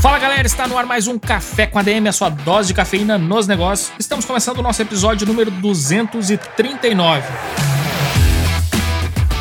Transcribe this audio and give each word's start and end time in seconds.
Fala 0.00 0.20
galera, 0.20 0.46
está 0.46 0.68
no 0.68 0.78
ar 0.78 0.86
mais 0.86 1.08
um 1.08 1.18
Café 1.18 1.66
com 1.66 1.76
ADM, 1.76 2.06
a 2.06 2.12
sua 2.12 2.28
dose 2.28 2.68
de 2.68 2.74
cafeína 2.74 3.18
nos 3.18 3.48
negócios. 3.48 3.90
Estamos 3.98 4.24
começando 4.24 4.58
o 4.58 4.62
nosso 4.62 4.80
episódio 4.80 5.26
número 5.26 5.50
239. 5.50 7.26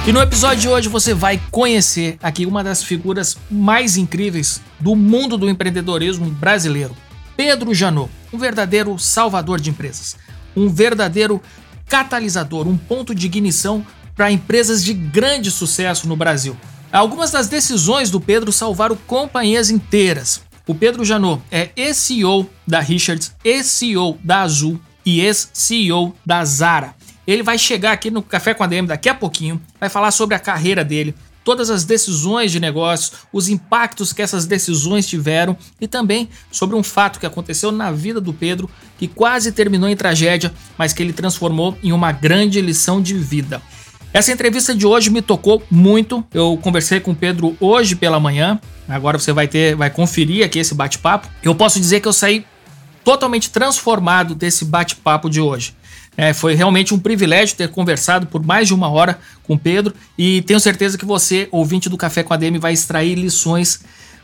E 0.08 0.12
no 0.12 0.20
episódio 0.20 0.62
de 0.62 0.68
hoje 0.68 0.90
você 0.90 1.14
vai 1.14 1.40
conhecer 1.52 2.18
aqui 2.24 2.44
uma 2.48 2.64
das 2.64 2.82
figuras 2.82 3.38
mais 3.52 3.98
incríveis 3.98 4.60
do 4.80 4.96
mundo 4.96 5.38
do 5.38 5.48
empreendedorismo 5.48 6.26
brasileiro, 6.26 6.96
Pedro 7.36 7.72
Janot, 7.72 8.10
um 8.34 8.40
verdadeiro 8.40 8.98
salvador 8.98 9.62
de 9.62 9.70
empresas, 9.70 10.18
um 10.56 10.68
verdadeiro 10.68 11.40
catalisador, 11.88 12.68
um 12.68 12.78
ponto 12.78 13.14
de 13.14 13.28
ignição 13.28 13.86
para 14.16 14.32
empresas 14.32 14.84
de 14.84 14.96
grande 14.96 15.52
sucesso 15.52 16.08
no 16.08 16.16
Brasil. 16.16 16.58
Algumas 16.92 17.30
das 17.30 17.48
decisões 17.48 18.10
do 18.10 18.20
Pedro 18.20 18.52
salvaram 18.52 18.98
companhias 19.06 19.70
inteiras. 19.70 20.47
O 20.68 20.76
Pedro 20.76 21.06
Janot 21.06 21.42
é 21.50 21.70
ex-CEO 21.78 22.50
da 22.68 22.82
Richards, 22.82 23.34
ex-CEO 23.42 24.20
da 24.22 24.42
Azul 24.42 24.78
e 25.06 25.22
ex-CEO 25.22 26.14
da 26.26 26.44
Zara. 26.44 26.94
Ele 27.26 27.42
vai 27.42 27.58
chegar 27.58 27.94
aqui 27.94 28.12
no 28.12 28.22
Café 28.22 28.54
com 28.54 28.66
a 28.66 28.68
DM 28.68 28.86
daqui 28.86 29.08
a 29.08 29.16
pouquinho, 29.16 29.62
vai 29.80 29.88
falar 29.88 30.12
sobre 30.12 30.36
a 30.36 30.40
carreira 30.40 30.84
dele, 30.84 31.16
todas 31.42 31.70
as 31.70 31.86
decisões 31.86 32.52
de 32.52 32.60
negócio, 32.60 33.14
os 33.32 33.48
impactos 33.48 34.12
que 34.12 34.22
essas 34.22 34.46
decisões 34.46 35.08
tiveram 35.08 35.56
e 35.80 35.88
também 35.88 36.28
sobre 36.52 36.76
um 36.76 36.84
fato 36.84 37.18
que 37.18 37.26
aconteceu 37.26 37.72
na 37.72 37.90
vida 37.90 38.20
do 38.20 38.34
Pedro 38.34 38.70
que 38.98 39.08
quase 39.08 39.54
terminou 39.54 39.88
em 39.88 39.96
tragédia, 39.96 40.54
mas 40.78 40.92
que 40.92 41.02
ele 41.02 41.14
transformou 41.14 41.78
em 41.82 41.94
uma 41.94 42.12
grande 42.12 42.60
lição 42.60 43.02
de 43.02 43.14
vida. 43.14 43.62
Essa 44.18 44.32
entrevista 44.32 44.74
de 44.74 44.84
hoje 44.84 45.12
me 45.12 45.22
tocou 45.22 45.62
muito. 45.70 46.26
Eu 46.34 46.58
conversei 46.60 47.00
com 47.00 47.12
o 47.12 47.16
Pedro 47.16 47.56
hoje 47.60 47.96
pela 47.96 48.20
manhã. 48.20 48.60
Agora 48.90 49.20
você 49.20 49.32
vai 49.32 49.48
ter, 49.48 49.76
vai 49.76 49.92
conferir 49.92 50.44
aqui 50.44 50.58
esse 50.58 50.74
bate-papo. 50.74 51.30
Eu 51.44 51.54
posso 51.54 51.80
dizer 51.80 52.00
que 52.00 52.08
eu 52.08 52.14
saí 52.14 52.44
totalmente 53.04 53.52
transformado 53.52 54.34
desse 54.34 54.66
bate-papo 54.66 55.30
de 55.30 55.40
hoje. 55.40 55.76
É, 56.18 56.34
foi 56.34 56.56
realmente 56.56 56.96
um 56.96 57.00
privilégio 57.00 57.56
ter 57.56 57.70
conversado 57.70 58.26
por 58.26 58.44
mais 58.44 58.68
de 58.68 58.74
uma 58.74 58.90
hora 58.90 59.20
com 59.44 59.54
o 59.54 59.60
Pedro 59.60 59.94
e 60.18 60.42
tenho 60.42 60.60
certeza 60.60 60.98
que 60.98 61.06
você, 61.06 61.48
ouvinte 61.52 61.88
do 61.88 61.96
Café 61.96 62.24
com 62.24 62.34
a 62.34 62.38
DM, 62.38 62.58
vai 62.58 62.74
extrair 62.74 63.14
lições 63.14 63.82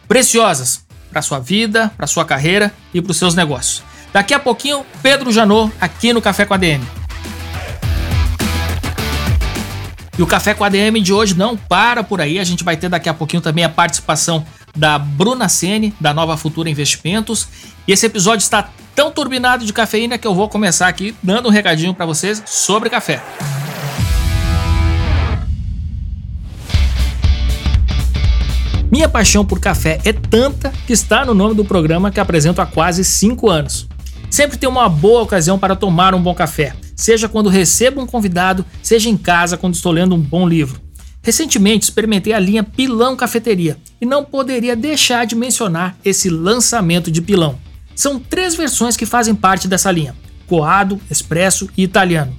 preciosas 0.07 0.83
para 1.11 1.21
sua 1.21 1.37
vida, 1.37 1.91
para 1.95 2.07
sua 2.07 2.25
carreira 2.25 2.73
e 2.95 2.99
para 2.99 3.11
os 3.11 3.17
seus 3.17 3.35
negócios. 3.35 3.83
Daqui 4.11 4.33
a 4.33 4.39
pouquinho, 4.39 4.83
Pedro 5.03 5.31
Janot 5.31 5.71
aqui 5.79 6.11
no 6.11 6.19
Café 6.19 6.45
com 6.45 6.55
a 6.55 6.57
DM. 6.57 6.83
E 10.17 10.21
o 10.21 10.27
Café 10.27 10.53
com 10.53 10.63
a 10.63 10.69
DM 10.69 11.01
de 11.01 11.11
hoje 11.11 11.33
não 11.33 11.57
para 11.57 12.03
por 12.03 12.21
aí, 12.21 12.37
a 12.37 12.43
gente 12.43 12.63
vai 12.63 12.77
ter 12.77 12.87
daqui 12.87 13.09
a 13.09 13.13
pouquinho 13.13 13.41
também 13.41 13.63
a 13.63 13.69
participação 13.69 14.45
da 14.75 14.99
Bruna 14.99 15.49
Sene, 15.49 15.93
da 15.99 16.13
Nova 16.13 16.37
Futura 16.37 16.69
Investimentos. 16.69 17.47
E 17.87 17.91
esse 17.91 18.05
episódio 18.05 18.43
está 18.43 18.69
tão 18.95 19.11
turbinado 19.11 19.65
de 19.65 19.73
cafeína 19.73 20.17
que 20.19 20.27
eu 20.27 20.35
vou 20.35 20.47
começar 20.47 20.87
aqui 20.87 21.15
dando 21.23 21.49
um 21.49 21.51
recadinho 21.51 21.95
para 21.95 22.05
vocês 22.05 22.43
sobre 22.45 22.91
café. 22.91 23.23
Minha 28.91 29.09
paixão 29.09 29.43
por 29.43 29.59
café 29.59 29.99
é 30.05 30.13
tanta 30.13 30.71
que 30.85 30.93
está 30.93 31.25
no 31.25 31.33
nome 31.33 31.55
do 31.55 31.65
programa 31.65 32.11
que 32.11 32.19
apresento 32.19 32.61
há 32.61 32.65
quase 32.67 33.03
5 33.03 33.49
anos. 33.49 33.87
Sempre 34.29 34.57
tem 34.57 34.69
uma 34.69 34.87
boa 34.87 35.23
ocasião 35.23 35.57
para 35.57 35.75
tomar 35.75 36.13
um 36.13 36.21
bom 36.21 36.35
café, 36.35 36.75
seja 36.95 37.29
quando 37.29 37.49
recebo 37.49 38.01
um 38.01 38.05
convidado, 38.05 38.65
seja 38.81 39.09
em 39.09 39.17
casa 39.17 39.57
quando 39.57 39.75
estou 39.75 39.91
lendo 39.91 40.15
um 40.15 40.19
bom 40.19 40.47
livro. 40.47 40.81
Recentemente 41.21 41.85
experimentei 41.85 42.33
a 42.33 42.39
linha 42.39 42.63
Pilão 42.63 43.15
Cafeteria 43.15 43.77
e 44.01 44.05
não 44.05 44.25
poderia 44.25 44.75
deixar 44.75 45.25
de 45.25 45.35
mencionar 45.35 45.97
esse 46.03 46.29
lançamento 46.29 47.09
de 47.09 47.21
pilão. 47.21 47.57
São 47.95 48.19
três 48.19 48.55
versões 48.55 48.97
que 48.97 49.05
fazem 49.05 49.33
parte 49.33 49.67
dessa 49.67 49.89
linha: 49.89 50.15
coado, 50.47 50.99
expresso 51.09 51.69
e 51.77 51.83
italiano. 51.83 52.37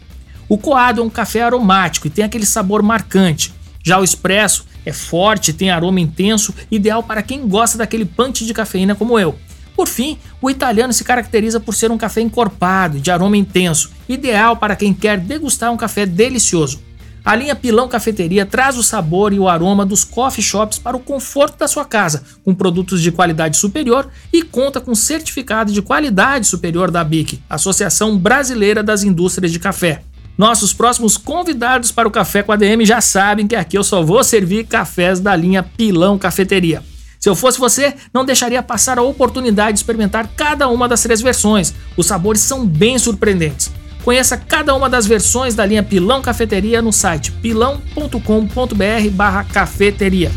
O 0.48 0.58
coado 0.58 1.00
é 1.00 1.04
um 1.04 1.08
café 1.08 1.42
aromático 1.42 2.06
e 2.06 2.10
tem 2.10 2.24
aquele 2.24 2.44
sabor 2.44 2.82
marcante. 2.82 3.54
Já 3.82 3.98
o 3.98 4.04
expresso 4.04 4.66
é 4.84 4.92
forte, 4.92 5.52
tem 5.52 5.70
aroma 5.70 6.00
intenso, 6.00 6.54
ideal 6.70 7.02
para 7.02 7.22
quem 7.22 7.48
gosta 7.48 7.78
daquele 7.78 8.04
punch 8.04 8.44
de 8.44 8.52
cafeína 8.52 8.94
como 8.94 9.18
eu. 9.18 9.34
Por 9.76 9.88
fim, 9.88 10.18
o 10.40 10.48
italiano 10.48 10.92
se 10.92 11.04
caracteriza 11.04 11.58
por 11.58 11.74
ser 11.74 11.90
um 11.90 11.98
café 11.98 12.20
encorpado, 12.20 13.00
de 13.00 13.10
aroma 13.10 13.36
intenso, 13.36 13.90
ideal 14.08 14.56
para 14.56 14.76
quem 14.76 14.94
quer 14.94 15.18
degustar 15.18 15.72
um 15.72 15.76
café 15.76 16.06
delicioso. 16.06 16.80
A 17.24 17.34
linha 17.34 17.56
Pilão 17.56 17.88
Cafeteria 17.88 18.44
traz 18.44 18.76
o 18.76 18.82
sabor 18.82 19.32
e 19.32 19.38
o 19.38 19.48
aroma 19.48 19.86
dos 19.86 20.04
coffee 20.04 20.44
shops 20.44 20.78
para 20.78 20.94
o 20.94 21.00
conforto 21.00 21.58
da 21.58 21.66
sua 21.66 21.84
casa, 21.84 22.22
com 22.44 22.54
produtos 22.54 23.00
de 23.00 23.10
qualidade 23.10 23.56
superior 23.56 24.10
e 24.30 24.42
conta 24.42 24.78
com 24.78 24.94
certificado 24.94 25.72
de 25.72 25.80
qualidade 25.80 26.46
superior 26.46 26.90
da 26.90 27.02
BIC, 27.02 27.40
Associação 27.48 28.18
Brasileira 28.18 28.82
das 28.82 29.02
Indústrias 29.02 29.50
de 29.50 29.58
Café. 29.58 30.02
Nossos 30.36 30.74
próximos 30.74 31.16
convidados 31.16 31.90
para 31.90 32.06
o 32.06 32.10
Café 32.10 32.42
com 32.42 32.52
a 32.52 32.56
DM 32.56 32.84
já 32.84 33.00
sabem 33.00 33.46
que 33.46 33.56
aqui 33.56 33.78
eu 33.78 33.84
só 33.84 34.02
vou 34.02 34.22
servir 34.22 34.66
cafés 34.66 35.18
da 35.18 35.34
linha 35.34 35.62
Pilão 35.62 36.18
Cafeteria. 36.18 36.82
Se 37.24 37.30
eu 37.30 37.34
fosse 37.34 37.58
você, 37.58 37.94
não 38.12 38.22
deixaria 38.22 38.62
passar 38.62 38.98
a 38.98 39.02
oportunidade 39.02 39.72
de 39.72 39.78
experimentar 39.78 40.28
cada 40.36 40.68
uma 40.68 40.86
das 40.86 41.02
três 41.02 41.22
versões. 41.22 41.72
Os 41.96 42.04
sabores 42.04 42.42
são 42.42 42.66
bem 42.66 42.98
surpreendentes. 42.98 43.70
Conheça 44.04 44.36
cada 44.36 44.74
uma 44.74 44.90
das 44.90 45.06
versões 45.06 45.54
da 45.54 45.64
linha 45.64 45.82
Pilão 45.82 46.20
Cafeteria 46.20 46.82
no 46.82 46.92
site 46.92 47.32
pilão.com.br/barra 47.32 49.44
cafeteria. 49.44 50.30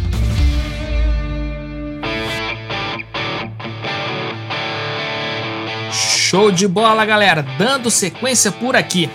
Show 5.91 6.51
de 6.51 6.69
bola, 6.69 7.03
galera! 7.03 7.45
Dando 7.57 7.91
sequência 7.91 8.49
por 8.49 8.77
aqui. 8.77 9.09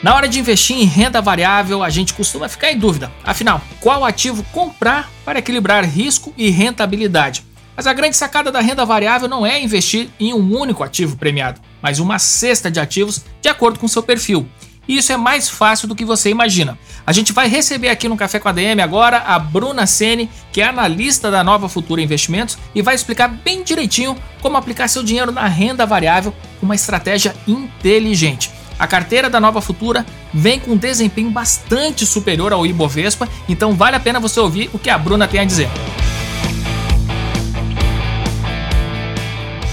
Na 0.00 0.14
hora 0.14 0.28
de 0.28 0.38
investir 0.38 0.76
em 0.76 0.84
renda 0.84 1.20
variável, 1.20 1.82
a 1.82 1.90
gente 1.90 2.14
costuma 2.14 2.48
ficar 2.48 2.70
em 2.70 2.78
dúvida. 2.78 3.10
Afinal, 3.24 3.60
qual 3.80 4.04
ativo 4.04 4.44
comprar 4.52 5.10
para 5.24 5.40
equilibrar 5.40 5.84
risco 5.84 6.32
e 6.36 6.50
rentabilidade? 6.50 7.44
Mas 7.76 7.84
a 7.84 7.92
grande 7.92 8.16
sacada 8.16 8.52
da 8.52 8.60
renda 8.60 8.84
variável 8.84 9.28
não 9.28 9.44
é 9.44 9.60
investir 9.60 10.08
em 10.20 10.32
um 10.32 10.56
único 10.56 10.84
ativo 10.84 11.16
premiado, 11.16 11.60
mas 11.82 11.98
uma 11.98 12.18
cesta 12.20 12.70
de 12.70 12.78
ativos 12.78 13.24
de 13.42 13.48
acordo 13.48 13.80
com 13.80 13.88
seu 13.88 14.00
perfil. 14.00 14.48
E 14.86 14.96
isso 14.96 15.12
é 15.12 15.16
mais 15.16 15.50
fácil 15.50 15.88
do 15.88 15.96
que 15.96 16.04
você 16.04 16.30
imagina. 16.30 16.78
A 17.04 17.12
gente 17.12 17.32
vai 17.32 17.48
receber 17.48 17.88
aqui 17.88 18.08
no 18.08 18.16
Café 18.16 18.38
com 18.38 18.48
a 18.48 18.52
DM 18.52 18.80
agora 18.80 19.18
a 19.18 19.38
Bruna 19.38 19.84
Sene, 19.84 20.30
que 20.52 20.60
é 20.60 20.68
analista 20.68 21.28
da 21.28 21.42
Nova 21.42 21.68
Futura 21.68 22.00
Investimentos, 22.00 22.56
e 22.72 22.80
vai 22.80 22.94
explicar 22.94 23.28
bem 23.28 23.64
direitinho 23.64 24.16
como 24.40 24.56
aplicar 24.56 24.88
seu 24.88 25.02
dinheiro 25.02 25.32
na 25.32 25.46
renda 25.46 25.84
variável 25.84 26.32
com 26.60 26.66
uma 26.66 26.74
estratégia 26.76 27.34
inteligente. 27.46 28.57
A 28.78 28.86
carteira 28.86 29.28
da 29.28 29.40
Nova 29.40 29.60
Futura 29.60 30.06
vem 30.32 30.60
com 30.60 30.72
um 30.72 30.76
desempenho 30.76 31.30
bastante 31.30 32.06
superior 32.06 32.52
ao 32.52 32.64
Ibovespa, 32.64 33.28
então 33.48 33.74
vale 33.74 33.96
a 33.96 34.00
pena 34.00 34.20
você 34.20 34.38
ouvir 34.38 34.70
o 34.72 34.78
que 34.78 34.88
a 34.88 34.96
Bruna 34.96 35.26
tem 35.26 35.40
a 35.40 35.44
dizer. 35.44 35.68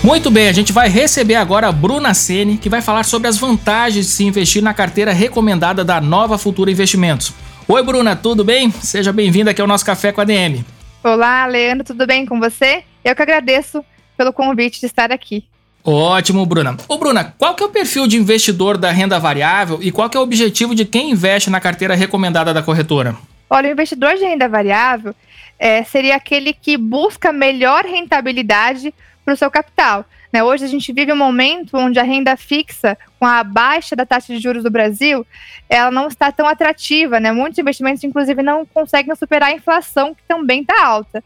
Muito 0.04 0.30
bem, 0.30 0.48
a 0.48 0.52
gente 0.52 0.72
vai 0.72 0.88
receber 0.88 1.36
agora 1.36 1.68
a 1.68 1.72
Bruna 1.72 2.14
Sene, 2.14 2.58
que 2.58 2.70
vai 2.70 2.82
falar 2.82 3.04
sobre 3.04 3.28
as 3.28 3.38
vantagens 3.38 4.06
de 4.06 4.12
se 4.12 4.24
investir 4.24 4.62
na 4.62 4.74
carteira 4.74 5.12
recomendada 5.12 5.84
da 5.84 6.00
Nova 6.02 6.38
Futura 6.38 6.72
Investimentos. 6.72 7.34
Oi, 7.68 7.84
Bruna, 7.84 8.16
tudo 8.16 8.44
bem? 8.44 8.72
Seja 8.72 9.12
bem-vinda 9.12 9.52
aqui 9.52 9.62
ao 9.62 9.68
nosso 9.68 9.86
Café 9.86 10.12
com 10.12 10.22
a 10.22 10.24
DM. 10.24 10.64
Olá, 11.04 11.46
Leandro, 11.48 11.84
tudo 11.84 12.06
bem 12.06 12.26
com 12.26 12.40
você? 12.40 12.84
Eu 13.04 13.16
que 13.16 13.22
agradeço 13.22 13.84
pelo 14.16 14.32
convite 14.32 14.80
de 14.80 14.86
estar 14.86 15.12
aqui. 15.12 15.44
Ótimo, 15.88 16.44
Bruna. 16.48 16.76
Ô, 16.88 16.98
Bruna, 16.98 17.36
qual 17.38 17.54
que 17.54 17.62
é 17.62 17.66
o 17.68 17.70
perfil 17.70 18.08
de 18.08 18.18
investidor 18.18 18.76
da 18.76 18.90
renda 18.90 19.20
variável 19.20 19.78
e 19.84 19.92
qual 19.92 20.10
que 20.10 20.18
é 20.18 20.20
o 20.20 20.24
objetivo 20.24 20.74
de 20.74 20.84
quem 20.84 21.12
investe 21.12 21.52
na 21.52 21.62
carteira 21.62 21.94
recomendada 21.94 22.52
da 22.52 22.64
corretora? 22.64 23.16
Olha, 23.48 23.70
o 23.70 23.72
investidor 23.72 24.16
de 24.16 24.26
renda 24.26 24.50
variável 24.50 25.14
é, 25.60 25.84
seria 25.84 26.16
aquele 26.16 26.54
que 26.54 26.76
busca 26.76 27.32
melhor 27.32 27.86
rentabilidade 27.86 28.92
para 29.24 29.36
o 29.36 29.38
seu 29.38 29.52
capital. 29.52 30.06
Né? 30.34 30.44
Hoje 30.44 30.66
a 30.66 30.68
gente 30.68 30.92
vive 30.92 31.14
um 31.14 31.16
momento 31.16 31.78
onde 31.78 32.00
a 32.00 32.04
renda 32.04 32.36
fixa, 32.36 32.98
com 33.20 33.26
a 33.26 33.44
baixa 33.44 33.96
da 33.96 34.08
taxa 34.08 34.34
de 34.34 34.40
juros 34.40 34.64
do 34.64 34.72
Brasil, 34.72 35.26
ela 35.70 35.92
não 35.92 36.08
está 36.08 36.32
tão 36.32 36.48
atrativa. 36.48 37.20
Né? 37.20 37.32
Muitos 37.32 37.60
investimentos, 37.60 38.04
inclusive, 38.04 38.42
não 38.42 38.66
conseguem 38.66 39.16
superar 39.16 39.50
a 39.50 39.54
inflação, 39.54 40.16
que 40.16 40.24
também 40.28 40.62
está 40.62 40.84
alta. 40.84 41.24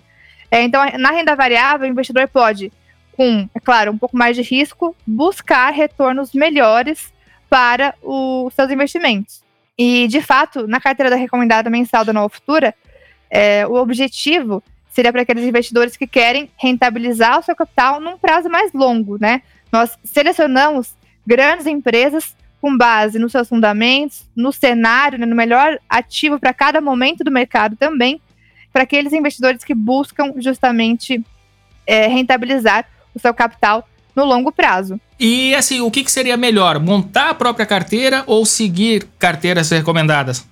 É, 0.51 0.61
então, 0.63 0.81
na 0.97 1.11
renda 1.11 1.35
variável, 1.35 1.87
o 1.87 1.89
investidor 1.89 2.27
pode, 2.27 2.71
com, 3.19 3.49
é 3.53 3.59
claro, 3.59 3.91
um 3.91 3.97
pouco 3.97 4.15
mais 4.15 4.33
de 4.33 4.41
risco, 4.41 4.95
buscar 5.05 5.71
retornos 5.71 6.31
melhores 6.31 7.11
para 7.49 7.93
os 8.01 8.53
seus 8.53 8.71
investimentos. 8.71 9.43
E, 9.77 10.07
de 10.07 10.21
fato, 10.21 10.65
na 10.65 10.79
carteira 10.79 11.09
da 11.09 11.17
recomendada 11.17 11.69
mensal 11.69 12.05
da 12.05 12.13
Nova 12.13 12.29
Futura, 12.29 12.73
é, 13.29 13.67
o 13.67 13.73
objetivo 13.73 14.63
seria 14.89 15.11
para 15.11 15.23
aqueles 15.23 15.43
investidores 15.43 15.97
que 15.97 16.07
querem 16.07 16.49
rentabilizar 16.55 17.37
o 17.37 17.43
seu 17.43 17.53
capital 17.57 17.99
num 17.99 18.17
prazo 18.17 18.49
mais 18.49 18.71
longo, 18.71 19.17
né? 19.19 19.41
Nós 19.69 19.99
selecionamos 20.01 20.95
grandes 21.27 21.67
empresas 21.67 22.33
com 22.61 22.77
base 22.77 23.19
nos 23.19 23.33
seus 23.33 23.49
fundamentos, 23.49 24.29
no 24.33 24.53
cenário, 24.53 25.19
né, 25.19 25.25
no 25.25 25.35
melhor 25.35 25.77
ativo 25.89 26.39
para 26.39 26.53
cada 26.53 26.79
momento 26.79 27.21
do 27.25 27.31
mercado 27.31 27.75
também, 27.75 28.21
para 28.71 28.83
aqueles 28.83 29.11
investidores 29.11 29.65
que 29.65 29.75
buscam 29.75 30.35
justamente 30.37 31.21
é, 31.85 32.07
rentabilizar 32.07 32.85
o 33.19 33.21
seu 33.21 33.33
capital 33.33 33.87
no 34.15 34.25
longo 34.25 34.51
prazo. 34.51 34.99
E 35.19 35.53
assim, 35.53 35.81
o 35.81 35.91
que, 35.91 36.03
que 36.03 36.11
seria 36.11 36.37
melhor? 36.37 36.79
Montar 36.79 37.29
a 37.29 37.33
própria 37.33 37.65
carteira 37.65 38.23
ou 38.25 38.45
seguir 38.45 39.07
carteiras 39.19 39.69
recomendadas? 39.69 40.47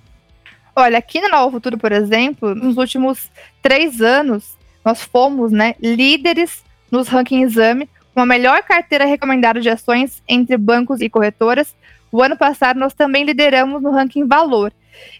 Olha, 0.76 0.98
aqui 0.98 1.20
na 1.20 1.28
Nova 1.28 1.50
Futuro, 1.50 1.76
por 1.76 1.90
exemplo, 1.90 2.54
nos 2.54 2.76
últimos 2.76 3.30
três 3.60 4.00
anos, 4.00 4.56
nós 4.84 5.02
fomos 5.02 5.50
né, 5.50 5.74
líderes 5.82 6.62
nos 6.90 7.08
ranking 7.08 7.42
exame, 7.42 7.88
com 8.14 8.20
a 8.20 8.26
melhor 8.26 8.62
carteira 8.62 9.04
recomendada 9.04 9.60
de 9.60 9.68
ações 9.68 10.22
entre 10.28 10.56
bancos 10.56 11.00
e 11.00 11.08
corretoras. 11.08 11.74
O 12.10 12.22
ano 12.22 12.36
passado, 12.36 12.78
nós 12.78 12.94
também 12.94 13.24
lideramos 13.24 13.82
no 13.82 13.90
ranking 13.90 14.26
valor. 14.26 14.72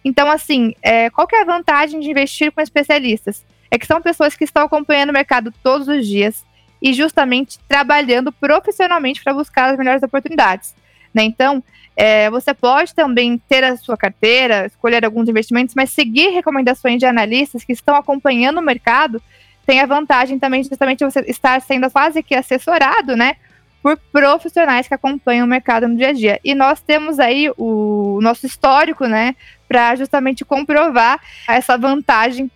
Então, 0.05 0.31
assim, 0.31 0.75
é, 0.83 1.11
qual 1.11 1.27
que 1.27 1.37
é 1.37 1.43
a 1.43 1.45
vantagem 1.45 2.01
de 2.01 2.11
investir 2.11 2.51
com 2.51 2.61
especialistas? 2.61 3.45
É 3.71 3.79
que 3.79 3.87
são 3.87 4.01
pessoas 4.01 4.35
que 4.35 4.45
estão 4.45 4.65
acompanhando 4.65 5.11
o 5.11 5.13
mercado 5.13 5.53
todos 5.63 5.89
os 5.89 6.07
dias, 6.07 6.45
e 6.81 6.93
justamente 6.93 7.59
trabalhando 7.69 8.33
profissionalmente 8.33 9.23
para 9.23 9.35
buscar 9.35 9.71
as 9.71 9.79
melhores 9.79 10.03
oportunidades. 10.03 10.75
Né? 11.13 11.25
Então, 11.25 11.63
é, 11.97 12.31
você 12.31 12.55
pode 12.55 12.95
também 12.95 13.39
ter 13.49 13.65
a 13.65 13.77
sua 13.77 13.97
carteira, 13.97 14.67
escolher 14.67 15.05
alguns 15.05 15.29
investimentos, 15.29 15.75
mas 15.75 15.91
seguir 15.91 16.31
recomendações 16.31 16.99
de 16.99 17.07
analistas 17.07 17.65
que 17.65 17.73
estão 17.73 17.97
acompanhando 17.97 18.59
o 18.59 18.63
mercado 18.63 19.21
tem 19.67 19.81
a 19.81 19.87
vantagem 19.87 20.39
também 20.39 20.65
justamente 20.65 21.05
você 21.05 21.21
estar 21.29 21.61
sendo 21.61 21.91
quase 21.91 22.23
que 22.23 22.35
assessorado, 22.35 23.15
né, 23.15 23.37
por 23.83 23.99
profissionais 24.11 24.89
que 24.89 24.95
acompanham 24.95 25.45
o 25.45 25.49
mercado 25.49 25.87
no 25.87 25.95
dia 25.95 26.09
a 26.09 26.13
dia. 26.13 26.41
E 26.43 26.55
nós 26.55 26.81
temos 26.81 27.19
aí 27.19 27.53
o 27.57 28.19
nosso 28.23 28.47
histórico, 28.47 29.07
né, 29.07 29.37
para 29.69 29.95
justamente 29.95 30.45
comprovar 30.45 31.21
essa 31.47 31.77
vantagem 31.77 32.51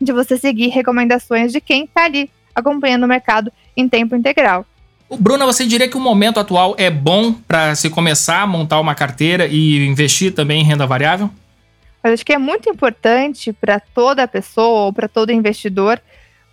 de 0.00 0.12
você 0.12 0.38
seguir 0.38 0.68
recomendações 0.68 1.52
de 1.52 1.60
quem 1.60 1.84
está 1.84 2.04
ali 2.04 2.30
acompanhando 2.54 3.04
o 3.04 3.08
mercado 3.08 3.52
em 3.76 3.88
tempo 3.88 4.14
integral. 4.16 4.66
Bruna, 5.18 5.46
você 5.46 5.66
diria 5.66 5.88
que 5.88 5.96
o 5.96 6.00
momento 6.00 6.40
atual 6.40 6.74
é 6.78 6.90
bom 6.90 7.32
para 7.32 7.74
se 7.74 7.90
começar 7.90 8.42
a 8.42 8.46
montar 8.46 8.80
uma 8.80 8.94
carteira 8.94 9.46
e 9.46 9.86
investir 9.86 10.34
também 10.34 10.60
em 10.60 10.64
renda 10.64 10.86
variável? 10.86 11.30
Eu 12.02 12.12
acho 12.12 12.24
que 12.24 12.32
é 12.32 12.38
muito 12.38 12.68
importante 12.68 13.52
para 13.52 13.80
toda 13.80 14.28
pessoa 14.28 14.86
ou 14.86 14.92
para 14.92 15.08
todo 15.08 15.30
investidor 15.30 16.00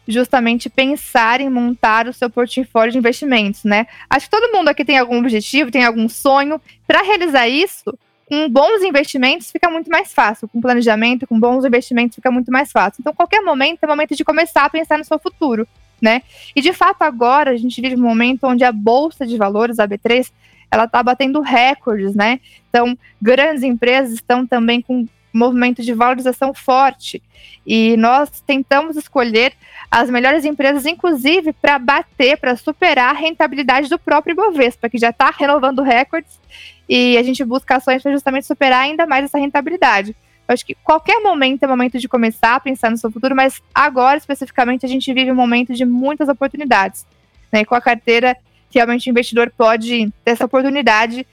justamente 0.07 0.69
pensar 0.69 1.41
em 1.41 1.49
montar 1.49 2.07
o 2.07 2.13
seu 2.13 2.29
portfólio 2.29 2.91
de 2.91 2.97
investimentos, 2.97 3.63
né? 3.63 3.87
Acho 4.09 4.25
que 4.25 4.31
todo 4.31 4.51
mundo 4.51 4.67
aqui 4.67 4.83
tem 4.83 4.97
algum 4.97 5.19
objetivo, 5.19 5.71
tem 5.71 5.85
algum 5.85 6.09
sonho. 6.09 6.59
Para 6.87 7.03
realizar 7.03 7.47
isso, 7.47 7.97
com 8.27 8.49
bons 8.49 8.81
investimentos 8.81 9.51
fica 9.51 9.69
muito 9.69 9.89
mais 9.89 10.13
fácil. 10.13 10.47
Com 10.47 10.61
planejamento, 10.61 11.27
com 11.27 11.39
bons 11.39 11.65
investimentos 11.65 12.15
fica 12.15 12.31
muito 12.31 12.51
mais 12.51 12.71
fácil. 12.71 13.01
Então, 13.01 13.13
qualquer 13.13 13.41
momento 13.41 13.83
é 13.83 13.87
momento 13.87 14.15
de 14.15 14.23
começar 14.23 14.65
a 14.65 14.69
pensar 14.69 14.97
no 14.97 15.05
seu 15.05 15.19
futuro 15.19 15.67
né? 16.01 16.23
E 16.55 16.61
de 16.61 16.73
fato 16.73 17.03
agora 17.03 17.51
a 17.51 17.57
gente 17.57 17.79
vive 17.79 17.95
um 17.95 18.03
momento 18.03 18.45
onde 18.45 18.63
a 18.63 18.71
bolsa 18.71 19.25
de 19.25 19.37
valores, 19.37 19.79
a 19.79 19.87
B3, 19.87 20.31
ela 20.71 20.85
está 20.85 21.03
batendo 21.03 21.41
recordes, 21.41 22.15
né? 22.15 22.39
Então, 22.69 22.97
grandes 23.21 23.61
empresas 23.61 24.13
estão 24.13 24.47
também 24.47 24.81
com 24.81 25.05
movimento 25.33 25.81
de 25.81 25.93
valorização 25.93 26.53
forte. 26.53 27.21
E 27.65 27.95
nós 27.97 28.41
tentamos 28.41 28.95
escolher 28.95 29.53
as 29.89 30.09
melhores 30.09 30.45
empresas, 30.45 30.85
inclusive 30.85 31.53
para 31.53 31.77
bater, 31.77 32.37
para 32.37 32.55
superar 32.55 33.09
a 33.09 33.17
rentabilidade 33.17 33.89
do 33.89 33.99
próprio 33.99 34.33
Ibovespa, 34.33 34.89
que 34.89 34.97
já 34.97 35.09
está 35.09 35.29
renovando 35.29 35.81
recordes, 35.81 36.39
e 36.87 37.17
a 37.17 37.23
gente 37.23 37.43
busca 37.43 37.75
ações 37.75 38.01
para 38.01 38.11
justamente 38.11 38.47
superar 38.47 38.81
ainda 38.81 39.05
mais 39.05 39.25
essa 39.25 39.37
rentabilidade. 39.37 40.15
Eu 40.51 40.53
acho 40.53 40.65
que 40.65 40.75
qualquer 40.75 41.21
momento 41.21 41.63
é 41.63 41.67
momento 41.67 41.97
de 41.97 42.09
começar 42.09 42.55
a 42.55 42.59
pensar 42.59 42.91
no 42.91 42.97
seu 42.97 43.09
futuro, 43.09 43.33
mas 43.33 43.61
agora, 43.73 44.17
especificamente, 44.17 44.85
a 44.85 44.89
gente 44.89 45.13
vive 45.13 45.31
um 45.31 45.35
momento 45.35 45.73
de 45.73 45.85
muitas 45.85 46.27
oportunidades. 46.27 47.07
Né? 47.49 47.63
Com 47.63 47.73
a 47.73 47.79
carteira, 47.79 48.35
realmente 48.69 49.09
o 49.09 49.11
investidor 49.11 49.49
pode 49.57 50.11
ter 50.25 50.31
essa 50.31 50.43
oportunidade 50.43 51.25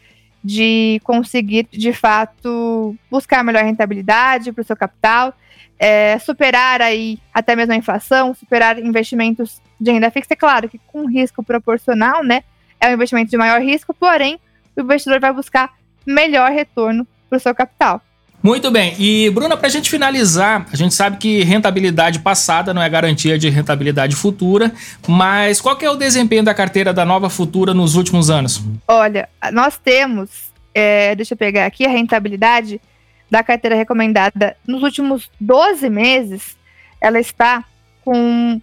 de 0.43 1.01
conseguir, 1.03 1.67
de 1.69 1.93
fato, 1.93 2.95
buscar 3.11 3.43
melhor 3.43 3.65
rentabilidade 3.65 4.53
para 4.53 4.63
o 4.63 4.65
seu 4.65 4.77
capital, 4.77 5.35
é, 5.81 6.17
superar 6.21 6.81
aí 6.81 7.19
até 7.35 7.57
mesmo 7.57 7.73
a 7.73 7.77
inflação, 7.77 8.33
superar 8.33 8.79
investimentos 8.79 9.61
de 9.81 9.91
renda 9.91 10.13
fixa. 10.13 10.35
É 10.35 10.37
claro 10.37 10.69
que 10.69 10.79
com 10.87 11.07
risco 11.07 11.43
proporcional, 11.43 12.23
né? 12.23 12.45
É 12.81 12.89
um 12.89 12.93
investimento 12.93 13.33
de 13.33 13.37
maior 13.37 13.61
risco, 13.61 13.93
porém, 13.93 14.39
o 14.77 14.81
investidor 14.81 15.19
vai 15.19 15.33
buscar 15.33 15.75
melhor 16.07 16.53
retorno 16.53 17.05
para 17.29 17.37
o 17.37 17.41
seu 17.41 17.53
capital. 17.53 18.01
Muito 18.43 18.71
bem. 18.71 18.95
E, 18.99 19.29
Bruna, 19.31 19.57
para 19.57 19.67
a 19.67 19.71
gente 19.71 19.91
finalizar, 19.91 20.67
a 20.73 20.77
gente 20.77 20.95
sabe 20.95 21.17
que 21.17 21.43
rentabilidade 21.43 22.21
passada 22.21 22.73
não 22.73 22.81
é 22.81 22.89
garantia 22.89 23.37
de 23.37 23.49
rentabilidade 23.49 24.15
futura, 24.15 24.73
mas 25.07 25.61
qual 25.61 25.77
é 25.81 25.91
o 25.91 25.97
desempenho 25.97 26.45
da 26.45 26.55
carteira 26.55 26.93
da 26.93 27.05
Nova 27.05 27.29
Futura 27.29 27.75
nos 27.75 27.97
últimos 27.97 28.31
anos? 28.31 28.63
Olha, 28.87 29.29
nós 29.53 29.77
temos, 29.77 30.53
é, 30.73 31.17
deixa 31.17 31.35
eu 31.35 31.39
pegar 31.39 31.67
aqui, 31.67 31.85
a 31.85 31.91
rentabilidade 31.91 32.81
da 33.29 33.43
carteira 33.43 33.75
recomendada 33.75 34.57
nos 34.67 34.83
últimos 34.83 35.29
12 35.41 35.91
meses, 35.91 36.57
ela 37.01 37.19
está 37.19 37.65
com 38.05 38.61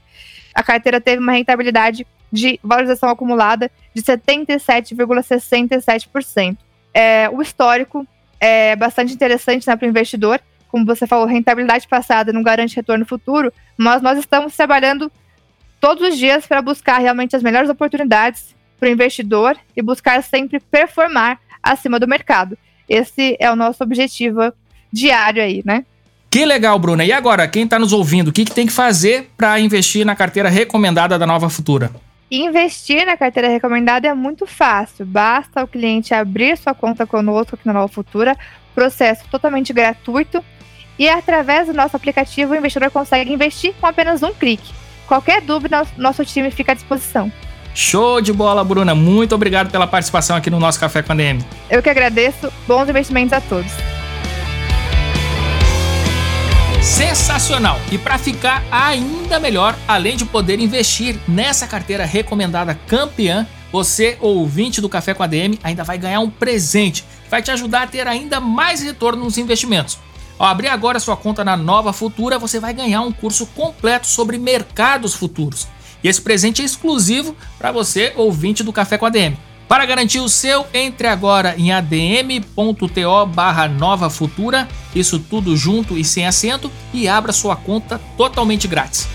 a 0.52 0.64
carteira 0.64 1.00
teve 1.00 1.22
uma 1.22 1.30
rentabilidade 1.32 2.04
de 2.32 2.58
valorização 2.62 3.08
acumulada 3.08 3.70
de 3.94 4.02
77,67%. 4.02 6.56
É, 6.92 7.30
o 7.30 7.40
histórico 7.40 8.04
é 8.40 8.74
bastante 8.74 9.14
interessante 9.14 9.68
né, 9.68 9.76
para 9.76 9.86
o 9.86 9.88
investidor. 9.88 10.40
Como 10.68 10.84
você 10.84 11.06
falou, 11.06 11.26
rentabilidade 11.26 11.86
passada 11.86 12.32
não 12.32 12.42
garante 12.42 12.74
retorno 12.74 13.06
futuro, 13.06 13.52
mas 13.76 14.02
nós 14.02 14.18
estamos 14.18 14.56
trabalhando 14.56 15.12
todos 15.80 16.06
os 16.08 16.18
dias 16.18 16.46
para 16.46 16.60
buscar 16.60 16.98
realmente 16.98 17.34
as 17.34 17.42
melhores 17.42 17.70
oportunidades 17.70 18.54
para 18.78 18.88
o 18.88 18.92
investidor 18.92 19.56
e 19.76 19.82
buscar 19.82 20.22
sempre 20.22 20.60
performar 20.60 21.40
acima 21.62 21.98
do 21.98 22.06
mercado. 22.06 22.56
Esse 22.88 23.36
é 23.40 23.50
o 23.50 23.56
nosso 23.56 23.82
objetivo 23.82 24.52
diário 24.92 25.42
aí, 25.42 25.62
né? 25.64 25.84
Que 26.30 26.44
legal, 26.44 26.78
Bruna. 26.78 27.04
E 27.04 27.12
agora, 27.12 27.48
quem 27.48 27.64
está 27.64 27.78
nos 27.78 27.92
ouvindo, 27.92 28.28
o 28.28 28.32
que, 28.32 28.44
que 28.44 28.54
tem 28.54 28.66
que 28.66 28.72
fazer 28.72 29.30
para 29.36 29.58
investir 29.58 30.06
na 30.06 30.14
carteira 30.14 30.48
recomendada 30.48 31.18
da 31.18 31.26
Nova 31.26 31.50
Futura? 31.50 31.90
Investir 32.30 33.04
na 33.04 33.16
carteira 33.16 33.48
recomendada 33.48 34.06
é 34.06 34.14
muito 34.14 34.46
fácil. 34.46 35.04
Basta 35.04 35.64
o 35.64 35.66
cliente 35.66 36.14
abrir 36.14 36.56
sua 36.56 36.72
conta 36.72 37.04
conosco 37.04 37.56
aqui 37.56 37.66
na 37.66 37.72
Nova 37.72 37.88
Futura, 37.88 38.36
processo 38.74 39.24
totalmente 39.28 39.72
gratuito. 39.72 40.42
E 40.96 41.08
através 41.08 41.66
do 41.66 41.74
nosso 41.74 41.96
aplicativo, 41.96 42.52
o 42.52 42.56
investidor 42.56 42.90
consegue 42.92 43.32
investir 43.32 43.74
com 43.80 43.86
apenas 43.86 44.22
um 44.22 44.32
clique. 44.32 44.72
Qualquer 45.10 45.40
dúvida, 45.40 45.84
nosso 45.96 46.24
time 46.24 46.52
fica 46.52 46.70
à 46.70 46.74
disposição. 46.76 47.32
Show 47.74 48.20
de 48.20 48.32
bola, 48.32 48.62
Bruna. 48.62 48.94
Muito 48.94 49.34
obrigado 49.34 49.68
pela 49.68 49.84
participação 49.84 50.36
aqui 50.36 50.48
no 50.48 50.60
nosso 50.60 50.78
Café 50.78 51.02
com 51.02 51.10
a 51.10 51.16
DM. 51.16 51.44
Eu 51.68 51.82
que 51.82 51.90
agradeço. 51.90 52.48
Bons 52.64 52.88
investimentos 52.88 53.32
a 53.32 53.40
todos. 53.40 53.72
Sensacional! 56.80 57.80
E 57.90 57.98
para 57.98 58.18
ficar 58.18 58.62
ainda 58.70 59.40
melhor, 59.40 59.74
além 59.88 60.16
de 60.16 60.24
poder 60.24 60.60
investir 60.60 61.18
nessa 61.26 61.66
carteira 61.66 62.04
recomendada 62.04 62.78
campeã, 62.86 63.48
você, 63.72 64.16
ouvinte 64.20 64.80
do 64.80 64.88
Café 64.88 65.12
com 65.12 65.24
a 65.24 65.26
DM, 65.26 65.58
ainda 65.64 65.82
vai 65.82 65.98
ganhar 65.98 66.20
um 66.20 66.30
presente 66.30 67.04
vai 67.30 67.40
te 67.40 67.50
ajudar 67.52 67.82
a 67.82 67.86
ter 67.86 68.06
ainda 68.08 68.40
mais 68.40 68.82
retorno 68.82 69.24
nos 69.24 69.38
investimentos. 69.38 69.98
Ao 70.40 70.46
abrir 70.46 70.68
agora 70.68 70.98
sua 70.98 71.18
conta 71.18 71.44
na 71.44 71.54
Nova 71.54 71.92
Futura, 71.92 72.38
você 72.38 72.58
vai 72.58 72.72
ganhar 72.72 73.02
um 73.02 73.12
curso 73.12 73.44
completo 73.48 74.06
sobre 74.06 74.38
mercados 74.38 75.14
futuros. 75.14 75.68
E 76.02 76.08
esse 76.08 76.18
presente 76.18 76.62
é 76.62 76.64
exclusivo 76.64 77.36
para 77.58 77.70
você, 77.70 78.14
ouvinte 78.16 78.62
do 78.62 78.72
Café 78.72 78.96
com 78.96 79.04
a 79.04 79.10
DM. 79.10 79.36
Para 79.68 79.84
garantir 79.84 80.18
o 80.18 80.30
seu, 80.30 80.64
entre 80.72 81.08
agora 81.08 81.54
em 81.58 81.70
adm.to 81.72 83.26
barra 83.26 83.68
Nova 83.68 84.08
Futura, 84.08 84.66
isso 84.94 85.18
tudo 85.18 85.54
junto 85.58 85.98
e 85.98 86.02
sem 86.02 86.26
acento, 86.26 86.72
e 86.94 87.06
abra 87.06 87.32
sua 87.32 87.54
conta 87.54 88.00
totalmente 88.16 88.66
grátis. 88.66 89.06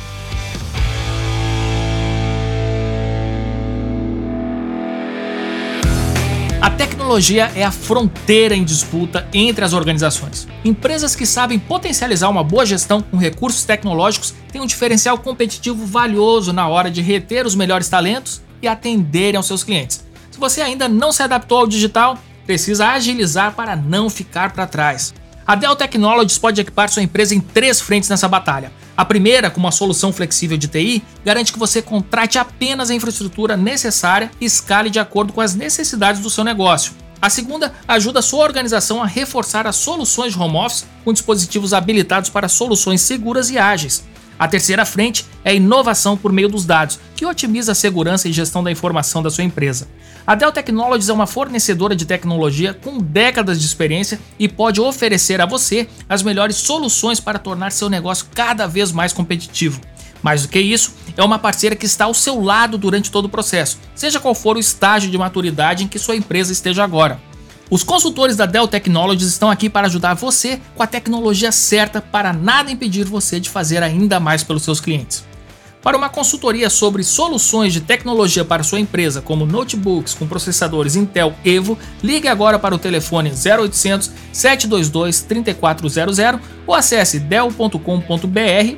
Tecnologia 7.05 7.51
é 7.55 7.63
a 7.63 7.69
fronteira 7.69 8.55
em 8.55 8.63
disputa 8.63 9.27
entre 9.31 9.63
as 9.63 9.73
organizações. 9.73 10.47
Empresas 10.63 11.15
que 11.15 11.23
sabem 11.23 11.59
potencializar 11.59 12.27
uma 12.29 12.43
boa 12.43 12.65
gestão 12.65 12.99
com 12.99 13.15
recursos 13.15 13.63
tecnológicos 13.63 14.33
têm 14.51 14.59
um 14.59 14.65
diferencial 14.65 15.15
competitivo 15.19 15.85
valioso 15.85 16.51
na 16.51 16.67
hora 16.67 16.89
de 16.89 17.03
reter 17.03 17.45
os 17.45 17.53
melhores 17.53 17.87
talentos 17.89 18.41
e 18.59 18.67
atenderem 18.67 19.37
aos 19.37 19.45
seus 19.45 19.63
clientes. 19.63 20.03
Se 20.31 20.39
você 20.39 20.61
ainda 20.61 20.89
não 20.89 21.11
se 21.11 21.21
adaptou 21.21 21.59
ao 21.59 21.67
digital, 21.67 22.17
precisa 22.43 22.87
agilizar 22.87 23.53
para 23.53 23.75
não 23.75 24.09
ficar 24.09 24.53
para 24.53 24.65
trás. 24.65 25.13
A 25.45 25.53
Dell 25.53 25.75
Technologies 25.75 26.39
pode 26.39 26.59
equipar 26.59 26.89
sua 26.89 27.03
empresa 27.03 27.35
em 27.35 27.39
três 27.39 27.79
frentes 27.79 28.09
nessa 28.09 28.27
batalha. 28.27 28.71
A 28.97 29.03
primeira, 29.03 29.49
com 29.49 29.59
uma 29.59 29.71
solução 29.71 30.13
flexível 30.13 30.57
de 30.57 30.69
TI, 30.69 31.03
garante 31.23 31.51
que 31.51 31.59
você 31.59 31.81
contrate 31.81 32.39
apenas 32.39 32.89
a 32.89 32.95
infraestrutura 32.95 33.57
necessária 33.57 34.31
e 34.39 34.45
escale 34.45 34.89
de 34.89 34.99
acordo 34.99 35.33
com 35.33 35.41
as 35.41 35.53
necessidades 35.53 36.21
do 36.21 36.29
seu 36.29 36.43
negócio. 36.43 36.93
A 37.21 37.29
segunda 37.29 37.73
ajuda 37.87 38.19
a 38.19 38.21
sua 38.21 38.43
organização 38.43 39.01
a 39.01 39.05
reforçar 39.05 39.67
as 39.67 39.75
soluções 39.75 40.33
de 40.33 40.39
home 40.39 40.57
office 40.57 40.85
com 41.03 41.11
dispositivos 41.11 41.73
habilitados 41.73 42.29
para 42.29 42.47
soluções 42.47 43.01
seguras 43.01 43.49
e 43.49 43.57
ágeis. 43.57 44.03
A 44.37 44.47
terceira 44.47 44.85
frente 44.85 45.25
é 45.43 45.51
a 45.51 45.53
inovação 45.53 46.17
por 46.17 46.31
meio 46.31 46.49
dos 46.49 46.65
dados, 46.65 46.99
que 47.15 47.25
otimiza 47.25 47.71
a 47.71 47.75
segurança 47.75 48.27
e 48.27 48.33
gestão 48.33 48.63
da 48.63 48.71
informação 48.71 49.23
da 49.23 49.29
sua 49.29 49.45
empresa. 49.45 49.87
A 50.27 50.35
Dell 50.35 50.51
Technologies 50.51 51.07
é 51.07 51.13
uma 51.13 51.27
fornecedora 51.27 51.95
de 51.95 52.05
tecnologia 52.05 52.73
com 52.73 52.97
décadas 52.97 53.59
de 53.59 53.65
experiência 53.65 54.19
e 54.37 54.49
pode 54.49 54.81
oferecer 54.81 55.39
a 55.39 55.45
você 55.45 55.87
as 56.09 56.21
melhores 56.21 56.57
soluções 56.57 57.19
para 57.19 57.39
tornar 57.39 57.71
seu 57.71 57.89
negócio 57.89 58.27
cada 58.33 58.67
vez 58.67 58.91
mais 58.91 59.13
competitivo. 59.13 59.79
Mais 60.21 60.41
do 60.41 60.47
que 60.47 60.59
isso, 60.59 60.93
é 61.15 61.23
uma 61.23 61.39
parceira 61.39 61.75
que 61.75 61.85
está 61.85 62.05
ao 62.05 62.13
seu 62.13 62.41
lado 62.41 62.77
durante 62.77 63.11
todo 63.11 63.25
o 63.25 63.29
processo, 63.29 63.79
seja 63.93 64.19
qual 64.19 64.33
for 64.33 64.57
o 64.57 64.59
estágio 64.59 65.11
de 65.11 65.17
maturidade 65.17 65.83
em 65.83 65.87
que 65.87 65.99
sua 65.99 66.15
empresa 66.15 66.51
esteja 66.51 66.83
agora. 66.83 67.19
Os 67.69 67.83
consultores 67.83 68.35
da 68.35 68.45
Dell 68.45 68.67
Technologies 68.67 69.29
estão 69.29 69.49
aqui 69.49 69.69
para 69.69 69.87
ajudar 69.87 70.13
você 70.13 70.61
com 70.75 70.83
a 70.83 70.87
tecnologia 70.87 71.51
certa 71.51 71.99
para 71.99 72.31
nada 72.31 72.71
impedir 72.71 73.05
você 73.05 73.39
de 73.39 73.49
fazer 73.49 73.81
ainda 73.81 74.19
mais 74.19 74.43
pelos 74.43 74.63
seus 74.63 74.79
clientes. 74.79 75.25
Para 75.81 75.97
uma 75.97 76.09
consultoria 76.09 76.67
sobre 76.67 77.03
soluções 77.03 77.71
de 77.71 77.79
tecnologia 77.79 78.43
para 78.43 78.63
sua 78.63 78.79
empresa, 78.79 79.21
como 79.21 79.45
notebooks 79.45 80.15
com 80.15 80.27
processadores 80.27 80.95
Intel 80.95 81.35
Evo, 81.45 81.77
ligue 82.03 82.27
agora 82.27 82.57
para 82.57 82.73
o 82.73 82.79
telefone 82.79 83.29
0800 83.29 84.11
722 84.31 85.21
3400 85.21 86.19
ou 86.65 86.73
acesse 86.73 87.19
dell.com.br 87.19 87.79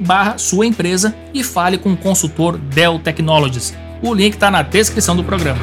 barra 0.01 0.37
sua 0.37 0.65
empresa 0.65 1.15
e 1.33 1.45
fale 1.45 1.77
com 1.77 1.93
o 1.93 1.97
consultor 1.97 2.57
Dell 2.57 2.99
Technologies. 2.99 3.73
O 4.01 4.13
link 4.13 4.33
está 4.33 4.51
na 4.51 4.61
descrição 4.61 5.15
do 5.15 5.23
programa. 5.23 5.59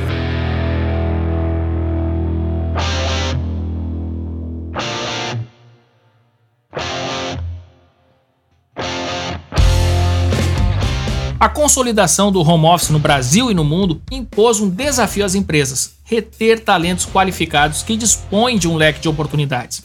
A 11.44 11.48
consolidação 11.50 12.32
do 12.32 12.40
home 12.40 12.64
office 12.64 12.88
no 12.88 12.98
Brasil 12.98 13.50
e 13.50 13.54
no 13.54 13.62
mundo 13.62 14.00
impôs 14.10 14.60
um 14.60 14.70
desafio 14.70 15.26
às 15.26 15.34
empresas: 15.34 15.96
reter 16.02 16.58
talentos 16.58 17.04
qualificados 17.04 17.82
que 17.82 17.98
dispõem 17.98 18.56
de 18.56 18.66
um 18.66 18.76
leque 18.76 19.00
de 19.00 19.10
oportunidades. 19.10 19.82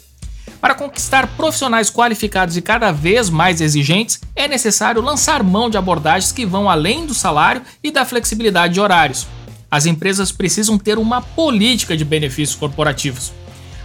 Para 0.62 0.74
conquistar 0.74 1.28
profissionais 1.36 1.92
qualificados 1.92 2.56
e 2.56 2.62
cada 2.62 2.94
vez 2.94 3.30
mais 3.30 3.60
exigentes, 3.60 4.22
é 4.38 4.48
necessário 4.48 5.02
lançar 5.02 5.44
mão 5.44 5.70
de 5.70 5.78
abordagens 5.78 6.32
que 6.32 6.46
vão 6.46 6.70
além 6.70 7.06
do 7.06 7.14
salário 7.14 7.62
e 7.84 7.92
da 7.92 8.06
flexibilidade 8.06 8.76
de 8.76 8.80
horários. 8.80 9.28
As 9.70 9.86
empresas 9.86 10.32
precisam 10.32 10.78
ter 10.78 10.98
uma 10.98 11.22
política 11.22 11.98
de 11.98 12.06
benefícios 12.06 12.58
corporativos. 12.58 13.34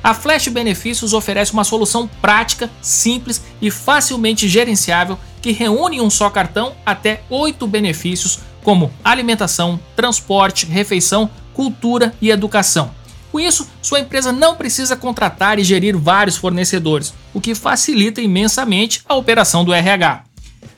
A 0.00 0.14
Flash 0.14 0.46
Benefícios 0.46 1.12
oferece 1.12 1.52
uma 1.52 1.64
solução 1.64 2.08
prática, 2.22 2.70
simples 2.80 3.42
e 3.60 3.68
facilmente 3.68 4.48
gerenciável 4.48 5.18
que 5.44 5.52
reúne 5.52 5.98
em 5.98 6.00
um 6.00 6.08
só 6.08 6.30
cartão 6.30 6.72
até 6.86 7.20
oito 7.28 7.66
benefícios, 7.66 8.38
como 8.62 8.90
alimentação, 9.04 9.78
transporte, 9.94 10.64
refeição, 10.64 11.28
cultura 11.52 12.14
e 12.18 12.30
educação. 12.30 12.90
Com 13.30 13.38
isso, 13.38 13.68
sua 13.82 14.00
empresa 14.00 14.32
não 14.32 14.56
precisa 14.56 14.96
contratar 14.96 15.58
e 15.58 15.62
gerir 15.62 15.98
vários 15.98 16.38
fornecedores, 16.38 17.12
o 17.34 17.42
que 17.42 17.54
facilita 17.54 18.22
imensamente 18.22 19.02
a 19.06 19.14
operação 19.16 19.66
do 19.66 19.74
RH. 19.74 20.24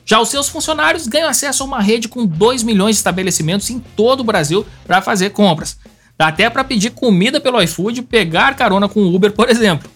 Já 0.05 0.19
os 0.19 0.27
seus 0.27 0.49
funcionários 0.49 1.07
ganham 1.07 1.29
acesso 1.29 1.63
a 1.63 1.65
uma 1.65 1.79
rede 1.79 2.09
com 2.09 2.25
2 2.25 2.61
milhões 2.63 2.97
de 2.97 2.99
estabelecimentos 2.99 3.69
em 3.69 3.79
todo 3.79 4.19
o 4.19 4.25
Brasil 4.25 4.65
para 4.85 5.01
fazer 5.01 5.29
compras. 5.29 5.77
Dá 6.17 6.27
até 6.27 6.49
para 6.49 6.65
pedir 6.65 6.89
comida 6.89 7.39
pelo 7.39 7.61
iFood 7.61 8.01
pegar 8.01 8.53
carona 8.57 8.89
com 8.89 8.99
o 8.99 9.15
Uber, 9.15 9.31
por 9.31 9.49
exemplo. 9.49 9.89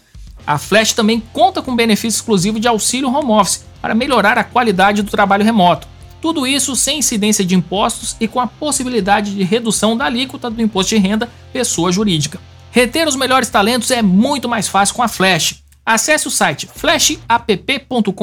A 0.48 0.58
Flash 0.58 0.94
também 0.94 1.22
conta 1.34 1.62
com 1.62 1.76
benefício 1.76 2.20
exclusivo 2.20 2.58
de 2.58 2.70
auxílio 2.70 3.14
home 3.14 3.32
office 3.32 3.70
para 3.82 3.96
melhorar 3.96 4.38
a 4.38 4.44
qualidade 4.44 5.02
do 5.02 5.12
trabalho 5.12 5.44
remoto. 5.44 5.88
Tudo 6.22 6.46
isso 6.46 6.76
sem 6.76 7.00
incidência 7.00 7.44
de 7.44 7.56
impostos 7.56 8.16
e 8.20 8.28
com 8.28 8.40
a 8.40 8.46
possibilidade 8.46 9.34
de 9.34 9.44
redução 9.44 9.98
da 9.98 10.06
alíquota 10.06 10.50
do 10.50 10.62
imposto 10.62 10.96
de 10.96 11.02
renda 11.02 11.28
pessoa 11.52 11.92
jurídica. 11.92 12.40
Reter 12.72 13.08
os 13.08 13.16
melhores 13.16 13.50
talentos 13.50 13.90
é 13.92 14.02
muito 14.02 14.48
mais 14.48 14.68
fácil 14.68 14.96
com 14.96 15.02
a 15.02 15.08
Flash. 15.08 15.62
Acesse 15.84 16.28
o 16.28 16.32
site 16.32 16.70
flashapp.com.br 16.74 18.14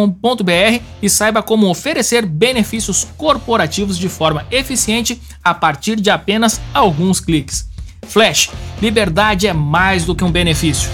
e 1.03 1.11
saiba 1.11 1.43
como 1.43 1.69
oferecer 1.69 2.25
benefícios 2.25 3.07
corporativos 3.17 3.99
de 3.99 4.09
forma 4.09 4.47
eficiente 4.51 5.21
a 5.43 5.53
partir 5.53 5.97
de 6.01 6.09
apenas 6.09 6.61
alguns 6.73 7.19
cliques. 7.19 7.69
Flash, 8.07 8.51
liberdade 8.81 9.49
é 9.49 9.53
mais 9.53 10.05
do 10.05 10.15
que 10.15 10.25
um 10.25 10.31
benefício. 10.31 10.89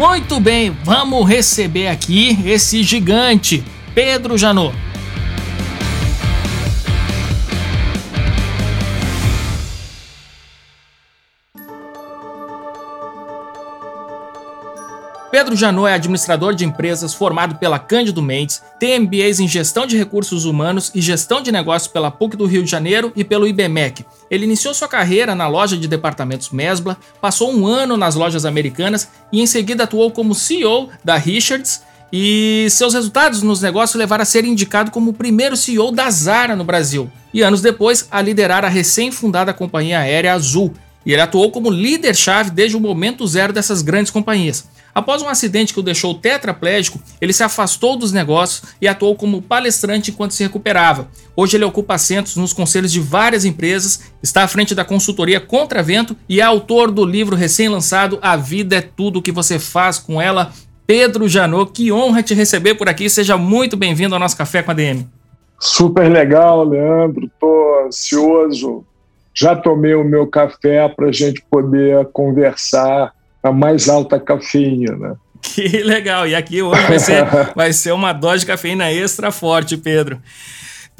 Muito 0.00 0.40
bem, 0.40 0.74
vamos 0.82 1.28
receber 1.28 1.88
aqui 1.88 2.38
esse 2.46 2.82
gigante, 2.82 3.62
Pedro 3.94 4.38
Janot. 4.38 4.74
Pedro 15.40 15.56
Janot 15.56 15.88
é 15.88 15.94
administrador 15.94 16.54
de 16.54 16.66
empresas 16.66 17.14
formado 17.14 17.54
pela 17.54 17.78
Cândido 17.78 18.20
Mendes, 18.20 18.60
tem 18.78 19.00
MBAs 19.00 19.40
em 19.40 19.48
gestão 19.48 19.86
de 19.86 19.96
recursos 19.96 20.44
humanos 20.44 20.92
e 20.94 21.00
gestão 21.00 21.40
de 21.40 21.50
negócios 21.50 21.90
pela 21.90 22.10
PUC 22.10 22.36
do 22.36 22.44
Rio 22.44 22.62
de 22.62 22.70
Janeiro 22.70 23.10
e 23.16 23.24
pelo 23.24 23.48
IBMEC. 23.48 24.04
Ele 24.30 24.44
iniciou 24.44 24.74
sua 24.74 24.86
carreira 24.86 25.34
na 25.34 25.48
loja 25.48 25.78
de 25.78 25.88
departamentos 25.88 26.50
Mesbla, 26.50 26.98
passou 27.22 27.50
um 27.50 27.66
ano 27.66 27.96
nas 27.96 28.16
lojas 28.16 28.44
americanas 28.44 29.08
e 29.32 29.40
em 29.40 29.46
seguida 29.46 29.84
atuou 29.84 30.10
como 30.10 30.34
CEO 30.34 30.90
da 31.02 31.16
Richards 31.16 31.80
e 32.12 32.66
seus 32.68 32.92
resultados 32.92 33.42
nos 33.42 33.62
negócios 33.62 33.98
levaram 33.98 34.20
a 34.20 34.26
ser 34.26 34.44
indicado 34.44 34.90
como 34.90 35.12
o 35.12 35.14
primeiro 35.14 35.56
CEO 35.56 35.90
da 35.90 36.10
Zara 36.10 36.54
no 36.54 36.64
Brasil, 36.64 37.10
e 37.32 37.40
anos 37.40 37.62
depois 37.62 38.06
a 38.10 38.20
liderar 38.20 38.62
a 38.62 38.68
recém-fundada 38.68 39.54
companhia 39.54 40.00
aérea 40.00 40.34
Azul. 40.34 40.74
E 41.06 41.14
ele 41.14 41.22
atuou 41.22 41.50
como 41.50 41.70
líder-chave 41.70 42.50
desde 42.50 42.76
o 42.76 42.80
momento 42.80 43.26
zero 43.26 43.54
dessas 43.54 43.80
grandes 43.80 44.12
companhias. 44.12 44.68
Após 44.94 45.22
um 45.22 45.28
acidente 45.28 45.72
que 45.72 45.80
o 45.80 45.82
deixou 45.82 46.14
tetraplégico, 46.14 47.00
ele 47.20 47.32
se 47.32 47.42
afastou 47.42 47.96
dos 47.96 48.12
negócios 48.12 48.62
e 48.80 48.88
atuou 48.88 49.14
como 49.14 49.40
palestrante 49.42 50.10
enquanto 50.10 50.34
se 50.34 50.42
recuperava. 50.42 51.08
Hoje 51.36 51.56
ele 51.56 51.64
ocupa 51.64 51.94
assentos 51.94 52.36
nos 52.36 52.52
conselhos 52.52 52.92
de 52.92 53.00
várias 53.00 53.44
empresas, 53.44 54.12
está 54.22 54.42
à 54.42 54.48
frente 54.48 54.74
da 54.74 54.84
consultoria 54.84 55.40
Contravento 55.40 56.16
e 56.28 56.40
é 56.40 56.42
autor 56.42 56.90
do 56.90 57.04
livro 57.04 57.36
recém-lançado 57.36 58.18
A 58.20 58.36
Vida 58.36 58.76
é 58.76 58.80
Tudo 58.80 59.22
que 59.22 59.32
você 59.32 59.58
faz 59.58 59.98
com 59.98 60.20
ela. 60.20 60.52
Pedro 60.86 61.28
Janot, 61.28 61.70
que 61.72 61.92
honra 61.92 62.22
te 62.22 62.34
receber 62.34 62.74
por 62.74 62.88
aqui. 62.88 63.08
Seja 63.08 63.36
muito 63.36 63.76
bem-vindo 63.76 64.14
ao 64.14 64.20
nosso 64.20 64.36
Café 64.36 64.62
com 64.62 64.72
a 64.72 64.74
DM. 64.74 65.06
Super 65.60 66.10
legal, 66.10 66.64
Leandro. 66.64 67.26
Estou 67.26 67.86
ansioso. 67.86 68.84
Já 69.32 69.54
tomei 69.54 69.94
o 69.94 70.02
meu 70.02 70.26
café 70.26 70.88
para 70.88 71.08
a 71.08 71.12
gente 71.12 71.44
poder 71.48 72.06
conversar 72.12 73.12
a 73.42 73.52
mais 73.52 73.88
alta 73.88 74.18
cafeína. 74.18 74.96
Né? 74.96 75.14
Que 75.40 75.82
legal! 75.82 76.26
E 76.28 76.34
aqui 76.34 76.62
hoje 76.62 76.86
vai 76.86 76.98
ser, 76.98 77.24
vai 77.56 77.72
ser 77.72 77.92
uma 77.92 78.12
dose 78.12 78.40
de 78.40 78.46
cafeína 78.46 78.92
extra 78.92 79.30
forte, 79.30 79.76
Pedro. 79.76 80.20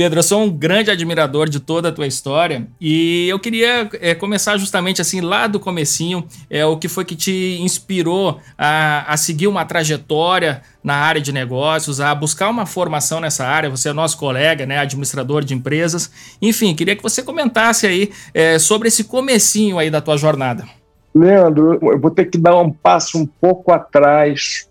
Pedro, 0.00 0.20
eu 0.20 0.22
sou 0.22 0.42
um 0.42 0.48
grande 0.48 0.90
admirador 0.90 1.46
de 1.46 1.60
toda 1.60 1.90
a 1.90 1.92
tua 1.92 2.06
história 2.06 2.66
e 2.80 3.28
eu 3.28 3.38
queria 3.38 3.86
é, 4.00 4.14
começar 4.14 4.56
justamente 4.56 4.98
assim 4.98 5.20
lá 5.20 5.46
do 5.46 5.60
comecinho, 5.60 6.26
é, 6.48 6.64
o 6.64 6.78
que 6.78 6.88
foi 6.88 7.04
que 7.04 7.14
te 7.14 7.58
inspirou 7.60 8.40
a, 8.56 9.12
a 9.12 9.18
seguir 9.18 9.46
uma 9.46 9.62
trajetória 9.66 10.62
na 10.82 10.94
área 10.94 11.20
de 11.20 11.32
negócios, 11.32 12.00
a 12.00 12.14
buscar 12.14 12.48
uma 12.48 12.64
formação 12.64 13.20
nessa 13.20 13.44
área. 13.44 13.68
Você 13.68 13.90
é 13.90 13.92
nosso 13.92 14.16
colega, 14.16 14.64
né, 14.64 14.78
administrador 14.78 15.44
de 15.44 15.52
empresas. 15.52 16.10
Enfim, 16.40 16.74
queria 16.74 16.96
que 16.96 17.02
você 17.02 17.22
comentasse 17.22 17.86
aí 17.86 18.10
é, 18.32 18.58
sobre 18.58 18.88
esse 18.88 19.04
comecinho 19.04 19.78
aí 19.78 19.90
da 19.90 20.00
tua 20.00 20.16
jornada. 20.16 20.64
Leandro, 21.14 21.78
eu 21.82 21.98
vou 21.98 22.10
ter 22.10 22.26
que 22.26 22.38
dar 22.38 22.56
um 22.58 22.70
passo 22.70 23.18
um 23.18 23.26
pouco 23.26 23.72
atrás, 23.72 24.68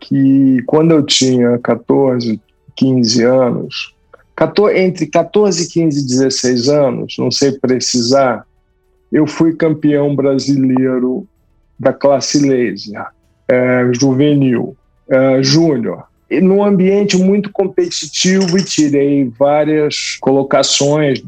que 0.00 0.62
quando 0.66 0.92
eu 0.92 1.02
tinha 1.02 1.58
14, 1.58 2.40
15 2.74 3.22
anos, 3.22 3.94
entre 4.74 5.06
14, 5.06 5.68
15 5.68 6.00
e 6.00 6.06
16 6.06 6.68
anos, 6.68 7.16
não 7.18 7.30
sei 7.30 7.52
precisar, 7.52 8.46
eu 9.12 9.26
fui 9.26 9.54
campeão 9.54 10.14
brasileiro 10.14 11.26
da 11.78 11.92
classe 11.92 12.38
laser, 12.38 13.06
é, 13.48 13.90
juvenil, 13.92 14.76
é, 15.08 15.42
júnior. 15.42 16.04
Num 16.42 16.64
ambiente 16.64 17.16
muito 17.16 17.52
competitivo 17.52 18.58
e 18.58 18.64
tirei 18.64 19.30
várias 19.38 20.16
colocações 20.20 21.22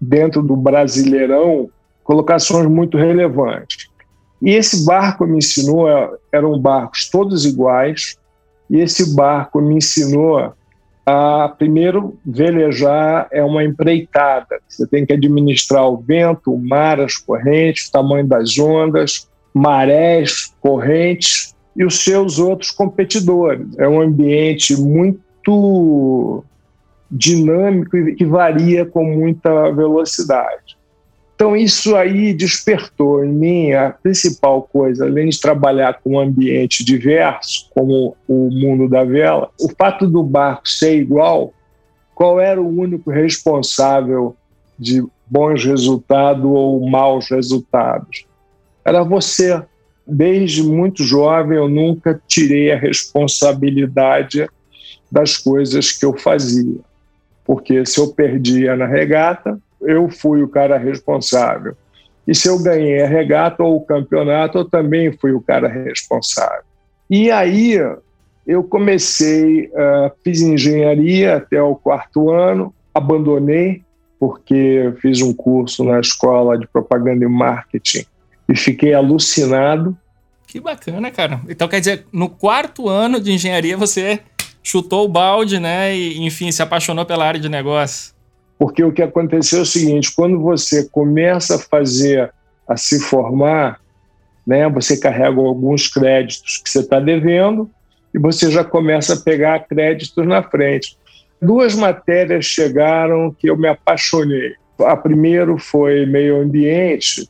dentro 0.00 0.42
do 0.42 0.56
Brasileirão, 0.56 1.70
colocações 2.04 2.66
muito 2.68 2.96
relevantes. 2.96 3.88
E 4.40 4.50
esse 4.50 4.84
barco 4.84 5.26
me 5.26 5.38
ensinou, 5.38 5.88
eram 6.30 6.58
barcos 6.58 7.08
todos 7.08 7.44
iguais, 7.44 8.16
e 8.70 8.78
esse 8.78 9.14
barco 9.14 9.60
me 9.60 9.76
ensinou 9.76 10.54
a, 11.06 11.48
primeiro, 11.58 12.16
velejar 12.24 13.28
é 13.30 13.42
uma 13.42 13.62
empreitada. 13.62 14.58
Você 14.68 14.86
tem 14.86 15.04
que 15.04 15.12
administrar 15.12 15.86
o 15.86 15.98
vento, 15.98 16.52
o 16.52 16.58
mar, 16.58 17.00
as 17.00 17.16
correntes, 17.16 17.88
o 17.88 17.92
tamanho 17.92 18.26
das 18.26 18.58
ondas, 18.58 19.28
marés, 19.52 20.54
correntes 20.60 21.54
e 21.76 21.84
os 21.84 22.02
seus 22.02 22.38
outros 22.38 22.70
competidores. 22.70 23.66
É 23.78 23.86
um 23.86 24.00
ambiente 24.00 24.74
muito 24.80 26.42
dinâmico 27.10 27.96
e 27.96 28.14
que 28.14 28.24
varia 28.24 28.86
com 28.86 29.04
muita 29.04 29.70
velocidade. 29.72 30.73
Então, 31.44 31.54
isso 31.54 31.94
aí 31.94 32.32
despertou 32.32 33.22
em 33.22 33.28
mim 33.28 33.72
a 33.72 33.90
principal 33.90 34.62
coisa, 34.62 35.04
além 35.04 35.28
de 35.28 35.38
trabalhar 35.38 36.00
com 36.02 36.12
um 36.14 36.18
ambiente 36.18 36.82
diverso, 36.82 37.68
como 37.68 38.16
o 38.26 38.48
mundo 38.50 38.88
da 38.88 39.04
vela, 39.04 39.50
o 39.60 39.68
fato 39.78 40.08
do 40.08 40.22
barco 40.22 40.66
ser 40.66 40.96
igual, 40.96 41.52
qual 42.14 42.40
era 42.40 42.58
o 42.58 42.66
único 42.66 43.10
responsável 43.10 44.34
de 44.78 45.04
bons 45.26 45.62
resultados 45.66 46.46
ou 46.46 46.88
maus 46.88 47.28
resultados? 47.28 48.24
Era 48.82 49.02
você. 49.02 49.62
Desde 50.06 50.62
muito 50.62 51.04
jovem, 51.04 51.58
eu 51.58 51.68
nunca 51.68 52.18
tirei 52.26 52.72
a 52.72 52.78
responsabilidade 52.78 54.48
das 55.12 55.36
coisas 55.36 55.92
que 55.92 56.06
eu 56.06 56.16
fazia. 56.16 56.78
Porque 57.44 57.84
se 57.84 58.00
eu 58.00 58.14
perdia 58.14 58.74
na 58.76 58.86
regata, 58.86 59.58
eu 59.84 60.08
fui 60.08 60.42
o 60.42 60.48
cara 60.48 60.78
responsável. 60.78 61.76
E 62.26 62.34
se 62.34 62.48
eu 62.48 62.58
ganhei 62.62 63.02
a 63.02 63.08
regata 63.08 63.62
ou 63.62 63.76
o 63.76 63.84
campeonato, 63.84 64.58
eu 64.58 64.64
também 64.64 65.12
fui 65.12 65.32
o 65.32 65.40
cara 65.40 65.68
responsável. 65.68 66.62
E 67.10 67.30
aí 67.30 67.78
eu 68.46 68.64
comecei, 68.64 69.66
uh, 69.66 70.10
fiz 70.22 70.40
engenharia 70.40 71.36
até 71.36 71.62
o 71.62 71.74
quarto 71.74 72.30
ano, 72.30 72.74
abandonei 72.94 73.82
porque 74.18 74.94
fiz 75.02 75.20
um 75.20 75.34
curso 75.34 75.84
na 75.84 76.00
escola 76.00 76.56
de 76.56 76.66
propaganda 76.66 77.24
e 77.24 77.28
marketing 77.28 78.06
e 78.48 78.56
fiquei 78.56 78.94
alucinado. 78.94 79.96
Que 80.46 80.60
bacana, 80.60 81.10
cara. 81.10 81.40
Então 81.46 81.68
quer 81.68 81.80
dizer, 81.80 82.06
no 82.10 82.30
quarto 82.30 82.88
ano 82.88 83.20
de 83.20 83.32
engenharia 83.32 83.76
você 83.76 84.20
chutou 84.62 85.04
o 85.04 85.08
balde, 85.08 85.60
né? 85.60 85.94
E 85.94 86.24
enfim, 86.24 86.50
se 86.50 86.62
apaixonou 86.62 87.04
pela 87.04 87.26
área 87.26 87.40
de 87.40 87.50
negócio. 87.50 88.13
Porque 88.58 88.82
o 88.84 88.92
que 88.92 89.02
aconteceu 89.02 89.60
é 89.60 89.62
o 89.62 89.66
seguinte: 89.66 90.12
quando 90.14 90.40
você 90.40 90.88
começa 90.88 91.56
a 91.56 91.58
fazer, 91.58 92.32
a 92.68 92.76
se 92.76 93.00
formar, 93.00 93.80
né, 94.46 94.68
você 94.68 94.96
carrega 94.96 95.40
alguns 95.40 95.88
créditos 95.88 96.58
que 96.58 96.70
você 96.70 96.80
está 96.80 97.00
devendo 97.00 97.70
e 98.12 98.18
você 98.18 98.50
já 98.50 98.62
começa 98.62 99.14
a 99.14 99.20
pegar 99.20 99.66
créditos 99.66 100.26
na 100.26 100.42
frente. 100.42 100.96
Duas 101.40 101.74
matérias 101.74 102.44
chegaram 102.44 103.34
que 103.38 103.50
eu 103.50 103.56
me 103.56 103.68
apaixonei. 103.68 104.54
A 104.80 104.96
primeira 104.96 105.56
foi 105.58 106.06
meio 106.06 106.40
ambiente 106.40 107.28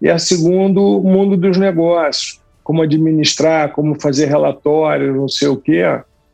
e 0.00 0.10
a 0.10 0.18
segunda, 0.18 0.80
mundo 0.80 1.36
dos 1.36 1.56
negócios, 1.56 2.40
como 2.62 2.82
administrar, 2.82 3.72
como 3.72 4.00
fazer 4.00 4.26
relatórios, 4.26 5.14
não 5.14 5.28
sei 5.28 5.48
o 5.48 5.56
quê. 5.56 5.82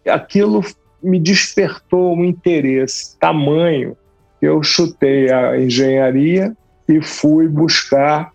Aquilo 0.08 0.62
me 1.02 1.18
despertou 1.18 2.16
um 2.16 2.24
interesse 2.24 3.18
tamanho 3.18 3.96
eu 4.40 4.62
chutei 4.62 5.30
a 5.30 5.60
engenharia 5.60 6.56
e 6.88 7.02
fui 7.02 7.46
buscar, 7.48 8.32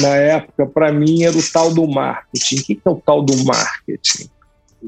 na 0.00 0.14
época, 0.16 0.66
para 0.66 0.92
mim, 0.92 1.22
era 1.22 1.36
o 1.36 1.52
tal 1.52 1.72
do 1.72 1.86
marketing. 1.88 2.56
O 2.56 2.64
que 2.64 2.80
é 2.84 2.90
o 2.90 2.96
tal 2.96 3.22
do 3.22 3.44
marketing? 3.44 4.28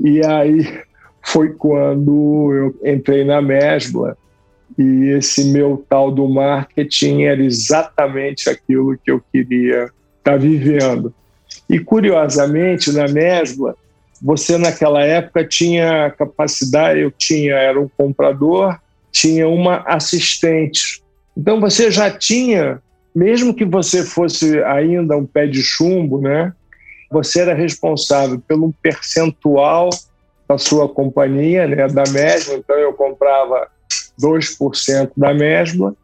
E 0.05 0.25
aí 0.25 0.83
foi 1.25 1.53
quando 1.55 2.53
eu 2.53 2.92
entrei 2.92 3.25
na 3.25 3.42
Mesbla 3.42 4.16
e 4.79 5.16
esse 5.16 5.44
meu 5.47 5.85
tal 5.88 6.11
do 6.11 6.29
marketing 6.29 7.23
era 7.23 7.42
exatamente 7.42 8.49
aquilo 8.49 8.97
que 8.97 9.11
eu 9.11 9.21
queria 9.33 9.85
estar 10.18 10.33
tá 10.33 10.37
vivendo. 10.37 11.12
E 11.68 11.81
curiosamente, 11.81 12.92
na 12.92 13.09
Mesbla, 13.09 13.75
você 14.23 14.57
naquela 14.57 15.03
época 15.03 15.44
tinha 15.44 16.11
capacidade, 16.11 17.01
eu 17.01 17.11
tinha, 17.11 17.55
era 17.55 17.81
um 17.81 17.88
comprador, 17.88 18.79
tinha 19.18 19.48
uma 19.48 19.83
assistente. 19.85 21.02
Então 21.37 21.61
você 21.61 21.90
já 21.90 22.09
tinha, 22.09 22.81
mesmo 23.12 23.52
que 23.52 23.64
você 23.64 24.04
fosse 24.04 24.62
ainda 24.62 25.16
um 25.16 25.26
pé 25.26 25.44
de 25.44 25.61
chumbo, 25.61 26.20
né? 26.20 26.52
Você 27.11 27.40
era 27.40 27.52
responsável 27.52 28.38
pelo 28.38 28.72
percentual 28.81 29.90
da 30.48 30.57
sua 30.57 30.88
companhia, 30.88 31.66
né, 31.66 31.88
da 31.88 32.04
mesma. 32.09 32.54
Então 32.54 32.76
eu 32.78 32.92
comprava 32.92 33.66
2% 34.22 35.11
da 35.16 35.35
mesma. 35.35 35.96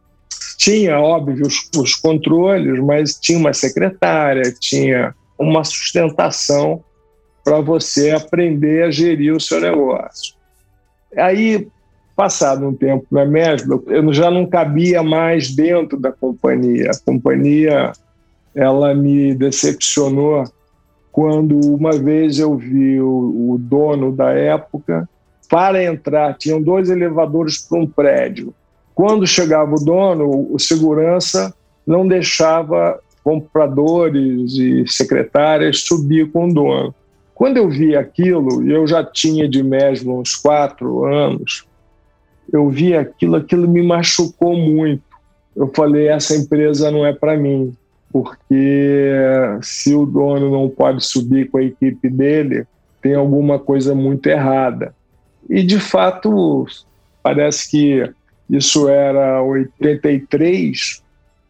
Tinha, 0.57 0.99
óbvio, 0.99 1.47
os, 1.47 1.69
os 1.77 1.95
controles, 1.95 2.77
mas 2.81 3.17
tinha 3.17 3.39
uma 3.39 3.53
secretária, 3.53 4.53
tinha 4.59 5.15
uma 5.39 5.63
sustentação 5.63 6.83
para 7.45 7.61
você 7.61 8.11
aprender 8.11 8.83
a 8.83 8.91
gerir 8.91 9.33
o 9.33 9.39
seu 9.39 9.61
negócio. 9.61 10.35
Aí 11.15 11.69
Passado 12.15 12.65
um 12.65 12.73
tempo 12.73 13.05
na 13.11 13.25
Mesbla, 13.25 13.81
eu 13.87 14.13
já 14.13 14.31
não 14.31 14.45
cabia 14.45 15.03
mais 15.03 15.53
dentro 15.53 15.99
da 15.99 16.11
companhia. 16.11 16.91
A 16.91 17.11
companhia 17.11 17.91
ela 18.55 18.95
me 18.95 19.35
decepcionou 19.35 20.45
quando 21.11 21.59
uma 21.59 21.91
vez 21.91 22.39
eu 22.39 22.55
vi 22.55 23.01
o, 23.01 23.53
o 23.53 23.57
dono 23.57 24.11
da 24.11 24.31
época 24.31 25.07
para 25.49 25.83
entrar, 25.83 26.37
tinham 26.37 26.61
dois 26.61 26.89
elevadores 26.89 27.57
para 27.57 27.79
um 27.79 27.87
prédio. 27.87 28.53
Quando 28.93 29.27
chegava 29.27 29.75
o 29.75 29.83
dono, 29.83 30.47
o 30.51 30.57
segurança 30.57 31.53
não 31.85 32.07
deixava 32.07 32.99
compradores 33.23 34.53
e 34.53 34.85
secretárias 34.87 35.81
subir 35.81 36.31
com 36.31 36.49
o 36.49 36.53
dono. 36.53 36.95
Quando 37.33 37.57
eu 37.57 37.69
vi 37.69 37.95
aquilo, 37.95 38.67
eu 38.69 38.87
já 38.87 39.03
tinha 39.03 39.47
de 39.49 39.61
Mesbla 39.61 40.13
uns 40.13 40.35
quatro 40.35 41.03
anos, 41.03 41.65
eu 42.51 42.69
vi 42.69 42.95
aquilo, 42.95 43.35
aquilo 43.35 43.67
me 43.67 43.81
machucou 43.81 44.55
muito. 44.55 45.03
Eu 45.55 45.71
falei: 45.75 46.07
essa 46.07 46.35
empresa 46.35 46.91
não 46.91 47.05
é 47.05 47.13
para 47.13 47.37
mim, 47.37 47.75
porque 48.11 49.21
se 49.61 49.93
o 49.93 50.05
dono 50.05 50.49
não 50.49 50.69
pode 50.69 51.03
subir 51.03 51.49
com 51.49 51.57
a 51.57 51.63
equipe 51.63 52.09
dele, 52.09 52.65
tem 53.01 53.15
alguma 53.15 53.59
coisa 53.59 53.93
muito 53.93 54.27
errada. 54.27 54.93
E 55.49 55.63
de 55.63 55.79
fato, 55.79 56.65
parece 57.21 57.69
que 57.69 58.09
isso 58.49 58.89
era 58.89 59.41
83, 59.43 61.03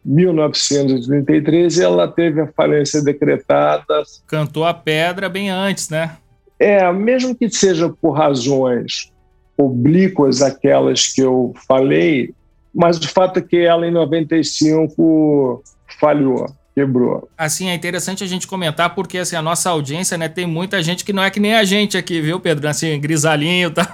1933, 0.04 1.78
e 1.78 1.82
ela 1.82 2.08
teve 2.08 2.40
a 2.40 2.46
falência 2.46 3.02
decretada. 3.02 4.02
Cantou 4.26 4.64
a 4.64 4.74
pedra 4.74 5.28
bem 5.28 5.50
antes, 5.50 5.88
né? 5.88 6.16
É, 6.58 6.90
mesmo 6.92 7.34
que 7.34 7.50
seja 7.50 7.88
por 7.88 8.12
razões 8.12 9.12
oblíquas 9.56 10.42
aquelas 10.42 11.06
que 11.06 11.20
eu 11.20 11.54
falei, 11.66 12.34
mas 12.74 12.98
o 12.98 13.08
fato 13.08 13.38
é 13.38 13.42
que 13.42 13.56
ela 13.56 13.86
em 13.86 13.90
95 13.90 15.62
falhou. 15.98 16.46
quebrou. 16.74 17.26
Assim, 17.38 17.70
é 17.70 17.74
interessante 17.74 18.22
a 18.22 18.26
gente 18.26 18.46
comentar 18.46 18.94
porque 18.94 19.16
assim, 19.16 19.34
a 19.34 19.40
nossa 19.40 19.70
audiência, 19.70 20.18
né, 20.18 20.28
tem 20.28 20.44
muita 20.44 20.82
gente 20.82 21.06
que 21.06 21.12
não 21.12 21.22
é 21.22 21.30
que 21.30 21.40
nem 21.40 21.54
a 21.54 21.64
gente 21.64 21.96
aqui, 21.96 22.20
viu, 22.20 22.38
Pedro? 22.38 22.68
Assim, 22.68 23.00
grisalinho, 23.00 23.70
tá? 23.70 23.86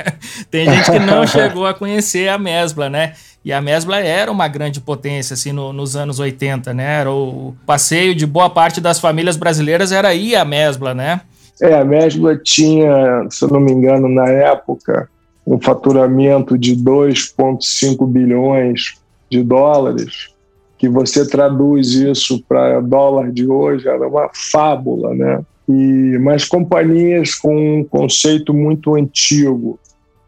tem 0.50 0.64
gente 0.64 0.90
que 0.90 0.98
não 0.98 1.26
chegou 1.26 1.66
a 1.66 1.74
conhecer 1.74 2.28
a 2.28 2.38
Mesbla, 2.38 2.88
né? 2.88 3.12
E 3.44 3.52
a 3.52 3.60
Mesbla 3.60 4.00
era 4.00 4.30
uma 4.30 4.48
grande 4.48 4.80
potência, 4.80 5.34
assim, 5.34 5.52
no, 5.52 5.72
nos 5.72 5.96
anos 5.96 6.18
80, 6.18 6.72
né? 6.72 7.00
Era 7.00 7.10
o 7.10 7.54
passeio 7.66 8.14
de 8.14 8.26
boa 8.26 8.48
parte 8.48 8.80
das 8.80 8.98
famílias 8.98 9.36
brasileiras 9.36 9.92
era 9.92 10.14
ir 10.14 10.34
a 10.34 10.44
Mesbla, 10.44 10.94
né? 10.94 11.20
É, 11.60 11.74
a 11.74 11.84
Mesbla 11.84 12.36
tinha, 12.36 13.26
se 13.30 13.44
eu 13.44 13.48
não 13.48 13.60
me 13.60 13.72
engano, 13.72 14.08
na 14.08 14.28
época, 14.28 15.08
um 15.46 15.60
faturamento 15.60 16.56
de 16.56 16.74
2,5 16.76 18.06
bilhões 18.06 18.94
de 19.30 19.42
dólares, 19.42 20.30
que 20.78 20.88
você 20.88 21.28
traduz 21.28 21.88
isso 21.92 22.42
para 22.48 22.80
dólar 22.80 23.30
de 23.30 23.46
hoje, 23.46 23.86
era 23.86 24.08
uma 24.08 24.30
fábula, 24.32 25.14
né? 25.14 25.42
E, 25.68 26.18
mas 26.18 26.46
companhias 26.46 27.34
com 27.34 27.80
um 27.80 27.84
conceito 27.84 28.54
muito 28.54 28.94
antigo 28.94 29.78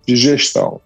de 0.06 0.14
gestão. 0.14 0.80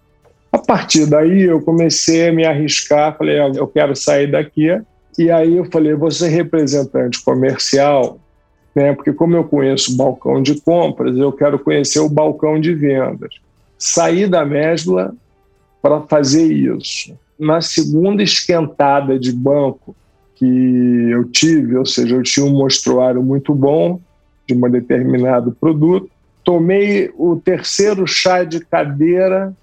A 0.51 0.57
partir 0.57 1.05
daí 1.05 1.43
eu 1.43 1.61
comecei 1.61 2.29
a 2.29 2.31
me 2.31 2.45
arriscar, 2.45 3.17
falei, 3.17 3.39
eu 3.39 3.67
quero 3.67 3.95
sair 3.95 4.31
daqui. 4.31 4.81
E 5.17 5.29
aí 5.29 5.57
eu 5.57 5.65
falei, 5.65 5.93
vou 5.93 6.09
ser 6.09 6.29
representante 6.29 7.23
comercial, 7.23 8.19
né? 8.77 8.93
Porque 8.93 9.11
como 9.11 9.35
eu 9.35 9.43
conheço 9.43 9.91
o 9.91 9.97
balcão 9.97 10.39
de 10.39 10.61
compras, 10.61 11.17
eu 11.17 11.31
quero 11.31 11.57
conhecer 11.57 11.99
o 11.99 12.07
balcão 12.07 12.61
de 12.61 12.75
vendas. 12.75 13.33
Saí 13.75 14.27
da 14.27 14.45
Mesbla 14.45 15.15
para 15.81 16.01
fazer 16.01 16.45
isso 16.45 17.17
na 17.39 17.59
segunda 17.59 18.21
esquentada 18.21 19.17
de 19.17 19.31
banco 19.31 19.95
que 20.35 21.09
eu 21.09 21.23
tive, 21.25 21.75
ou 21.75 21.85
seja, 21.87 22.15
eu 22.15 22.21
tinha 22.21 22.45
um 22.45 22.51
mostruário 22.51 23.23
muito 23.23 23.53
bom 23.55 23.99
de 24.47 24.53
um 24.53 24.69
determinado 24.69 25.51
produto, 25.59 26.09
tomei 26.43 27.11
o 27.17 27.35
terceiro 27.35 28.05
chá 28.05 28.43
de 28.43 28.59
cadeira, 28.59 29.55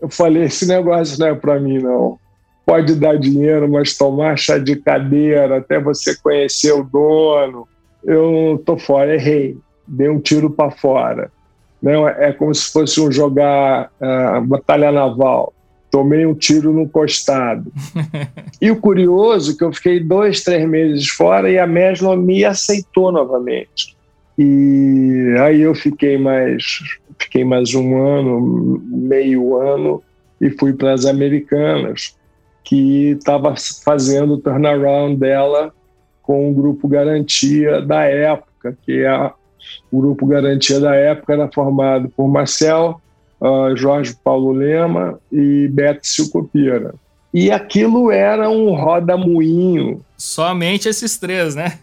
eu 0.00 0.08
falei, 0.08 0.44
esse 0.44 0.66
negócio 0.66 1.18
não 1.18 1.26
é 1.26 1.34
para 1.34 1.60
mim 1.60 1.78
não. 1.78 2.18
Pode 2.64 2.94
dar 2.94 3.18
dinheiro, 3.18 3.70
mas 3.70 3.96
tomar 3.96 4.38
chá 4.38 4.56
de 4.56 4.76
cadeira 4.76 5.58
até 5.58 5.78
você 5.78 6.16
conhecer 6.16 6.72
o 6.72 6.82
dono, 6.82 7.68
eu 8.04 8.62
tô 8.64 8.76
fora, 8.76 9.14
errei, 9.14 9.56
dei 9.86 10.08
um 10.08 10.20
tiro 10.20 10.50
para 10.50 10.70
fora. 10.70 11.30
Não, 11.82 12.06
é 12.06 12.32
como 12.32 12.54
se 12.54 12.70
fosse 12.70 13.00
um 13.00 13.10
jogar 13.10 13.90
uh, 14.00 14.40
batalha 14.46 14.92
naval 14.92 15.52
tomei 15.90 16.24
um 16.24 16.34
tiro 16.34 16.72
no 16.72 16.88
costado. 16.88 17.70
e 18.60 18.70
o 18.70 18.76
curioso 18.76 19.52
é 19.52 19.56
que 19.56 19.64
eu 19.64 19.72
fiquei 19.72 20.00
dois, 20.00 20.42
três 20.42 20.66
meses 20.68 21.08
fora 21.08 21.50
e 21.50 21.58
a 21.58 21.66
Mesla 21.66 22.16
me 22.16 22.44
aceitou 22.44 23.10
novamente. 23.10 23.96
E 24.38 25.34
aí 25.40 25.60
eu 25.60 25.74
fiquei 25.74 26.16
mais, 26.16 26.62
fiquei 27.18 27.44
mais 27.44 27.74
um 27.74 28.00
ano, 28.00 28.82
meio 28.86 29.56
ano, 29.56 30.02
e 30.40 30.48
fui 30.50 30.72
para 30.72 30.94
as 30.94 31.04
Americanas, 31.04 32.16
que 32.64 33.10
estava 33.10 33.54
fazendo 33.84 34.34
o 34.34 34.38
turnaround 34.38 35.16
dela 35.16 35.74
com 36.30 36.48
o 36.48 36.54
Grupo 36.54 36.86
Garantia 36.86 37.82
da 37.82 38.04
época, 38.04 38.78
que 38.86 39.02
é 39.02 39.32
o 39.90 40.00
Grupo 40.00 40.24
Garantia 40.26 40.78
da 40.78 40.94
época 40.94 41.32
era 41.32 41.50
formado 41.52 42.08
por 42.08 42.28
Marcel, 42.28 43.00
uh, 43.40 43.76
Jorge 43.76 44.14
Paulo 44.22 44.52
Lema 44.52 45.18
e 45.32 45.66
Beto 45.66 46.06
Silcopira. 46.06 46.94
E 47.34 47.50
aquilo 47.50 48.12
era 48.12 48.48
um 48.48 48.72
roda-moinho. 48.76 50.04
Somente 50.16 50.88
esses 50.88 51.18
três, 51.18 51.56
né? 51.56 51.76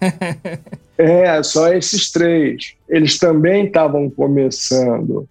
é, 0.97 1.43
só 1.43 1.73
esses 1.73 2.09
três. 2.09 2.73
Eles 2.87 3.19
também 3.19 3.65
estavam 3.65 4.09
começando 4.09 5.27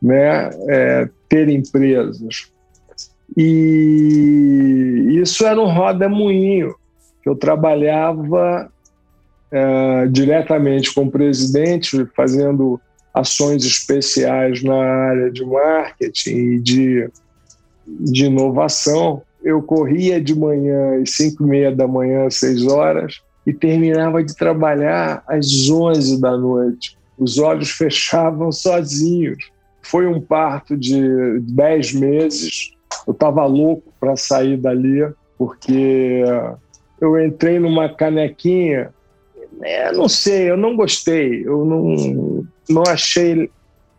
né, 0.00 0.48
é, 0.68 1.08
ter 1.28 1.48
empresas. 1.48 2.52
E 3.36 5.18
isso 5.20 5.44
era 5.44 5.60
um 5.60 5.66
roda-moinho, 5.66 6.72
que 7.24 7.30
eu 7.30 7.34
trabalhava 7.34 8.70
é, 9.50 10.06
diretamente 10.08 10.92
com 10.92 11.04
o 11.04 11.10
presidente, 11.10 12.06
fazendo 12.14 12.78
ações 13.14 13.64
especiais 13.64 14.62
na 14.62 14.74
área 14.74 15.30
de 15.30 15.42
marketing 15.42 16.36
e 16.36 16.60
de, 16.60 17.10
de 17.86 18.26
inovação. 18.26 19.22
Eu 19.42 19.62
corria 19.62 20.20
de 20.20 20.38
manhã 20.38 21.00
às 21.00 21.12
5 21.12 21.42
e 21.42 21.46
meia 21.46 21.74
da 21.74 21.88
manhã, 21.88 22.26
às 22.26 22.36
6 22.36 22.66
horas, 22.66 23.22
e 23.46 23.54
terminava 23.54 24.22
de 24.22 24.36
trabalhar 24.36 25.24
às 25.26 25.70
11 25.70 26.20
da 26.20 26.36
noite. 26.36 26.98
Os 27.18 27.38
olhos 27.38 27.70
fechavam 27.72 28.52
sozinhos. 28.52 29.50
Foi 29.80 30.06
um 30.06 30.20
parto 30.20 30.76
de 30.76 31.40
10 31.40 31.94
meses. 31.94 32.72
Eu 33.06 33.14
estava 33.14 33.46
louco 33.46 33.90
para 33.98 34.14
sair 34.14 34.58
dali, 34.58 35.08
porque 35.38 36.22
eu 37.00 37.22
entrei 37.22 37.58
numa 37.58 37.88
canequinha 37.88 38.92
é, 39.62 39.92
não 39.92 40.08
sei, 40.08 40.50
eu 40.50 40.56
não 40.56 40.76
gostei. 40.76 41.46
Eu 41.46 41.64
não, 41.64 42.46
não 42.68 42.82
achei 42.88 43.50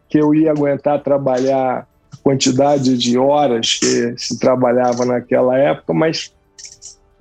que 0.10 0.19
eu 0.19 0.34
ia 0.34 0.51
aguentar 0.51 1.01
trabalhar 1.01 1.88
a 2.12 2.17
quantidade 2.17 2.97
de 2.97 3.17
horas 3.17 3.75
que 3.79 4.15
se 4.17 4.39
trabalhava 4.39 5.05
naquela 5.05 5.58
época, 5.58 5.93
mas 5.93 6.34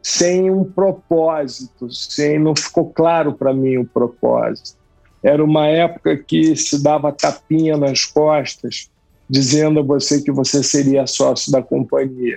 sem 0.02 0.50
um 0.50 0.64
propósito, 0.64 1.90
sem 1.90 2.38
não 2.38 2.54
ficou 2.54 2.90
claro 2.90 3.32
para 3.32 3.54
mim 3.54 3.78
o 3.78 3.86
propósito. 3.86 4.78
Era 5.22 5.42
uma 5.42 5.66
época 5.66 6.16
que 6.18 6.54
se 6.54 6.82
dava 6.82 7.10
tapinha 7.10 7.78
nas 7.78 8.04
costas, 8.04 8.90
dizendo 9.28 9.80
a 9.80 9.82
você 9.82 10.20
que 10.20 10.30
você 10.30 10.62
seria 10.62 11.06
sócio 11.06 11.50
da 11.50 11.62
companhia, 11.62 12.36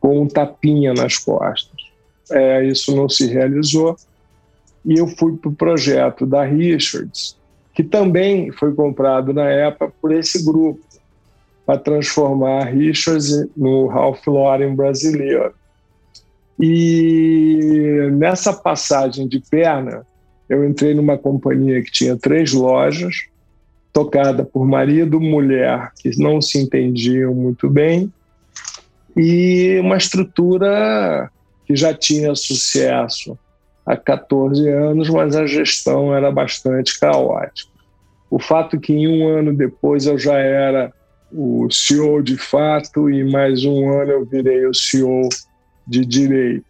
com 0.00 0.22
um 0.22 0.26
tapinha 0.26 0.92
nas 0.92 1.16
costas. 1.16 1.77
É, 2.30 2.64
isso 2.64 2.94
não 2.94 3.08
se 3.08 3.26
realizou 3.26 3.96
e 4.84 4.98
eu 4.98 5.06
fui 5.06 5.36
para 5.36 5.50
o 5.50 5.54
projeto 5.54 6.24
da 6.24 6.44
Richards, 6.44 7.36
que 7.74 7.82
também 7.82 8.50
foi 8.52 8.74
comprado 8.74 9.32
na 9.32 9.44
época 9.44 9.92
por 10.00 10.12
esse 10.12 10.44
grupo, 10.44 10.80
para 11.66 11.78
transformar 11.78 12.62
a 12.62 12.64
Richards 12.64 13.46
no 13.54 13.86
Ralph 13.86 14.26
Lauren 14.26 14.74
brasileiro. 14.74 15.52
E 16.58 18.08
nessa 18.12 18.54
passagem 18.54 19.28
de 19.28 19.38
perna, 19.50 20.06
eu 20.48 20.66
entrei 20.66 20.94
numa 20.94 21.18
companhia 21.18 21.82
que 21.82 21.92
tinha 21.92 22.16
três 22.16 22.54
lojas, 22.54 23.26
tocada 23.92 24.42
por 24.42 24.66
marido 24.66 25.20
mulher 25.20 25.92
que 25.98 26.18
não 26.18 26.40
se 26.40 26.58
entendiam 26.58 27.34
muito 27.34 27.68
bem, 27.68 28.10
e 29.14 29.78
uma 29.80 29.98
estrutura 29.98 31.30
que 31.68 31.76
já 31.76 31.92
tinha 31.92 32.34
sucesso 32.34 33.38
há 33.84 33.94
14 33.94 34.66
anos, 34.70 35.10
mas 35.10 35.36
a 35.36 35.46
gestão 35.46 36.14
era 36.14 36.32
bastante 36.32 36.98
caótica. 36.98 37.70
O 38.30 38.38
fato 38.38 38.80
que 38.80 38.94
em 38.94 39.06
um 39.06 39.28
ano 39.28 39.54
depois 39.54 40.06
eu 40.06 40.18
já 40.18 40.38
era 40.38 40.90
o 41.30 41.68
CEO 41.70 42.22
de 42.22 42.38
fato 42.38 43.10
e 43.10 43.22
mais 43.22 43.66
um 43.66 43.92
ano 43.92 44.12
eu 44.12 44.24
virei 44.24 44.64
o 44.64 44.72
CEO 44.72 45.28
de 45.86 46.06
direito. 46.06 46.64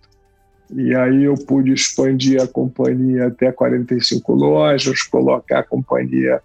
E 0.74 0.92
aí 0.96 1.24
eu 1.24 1.34
pude 1.34 1.72
expandir 1.72 2.42
a 2.42 2.48
companhia 2.48 3.28
até 3.28 3.52
45 3.52 4.34
lojas, 4.34 5.04
colocar 5.04 5.60
a 5.60 5.64
companhia 5.64 6.42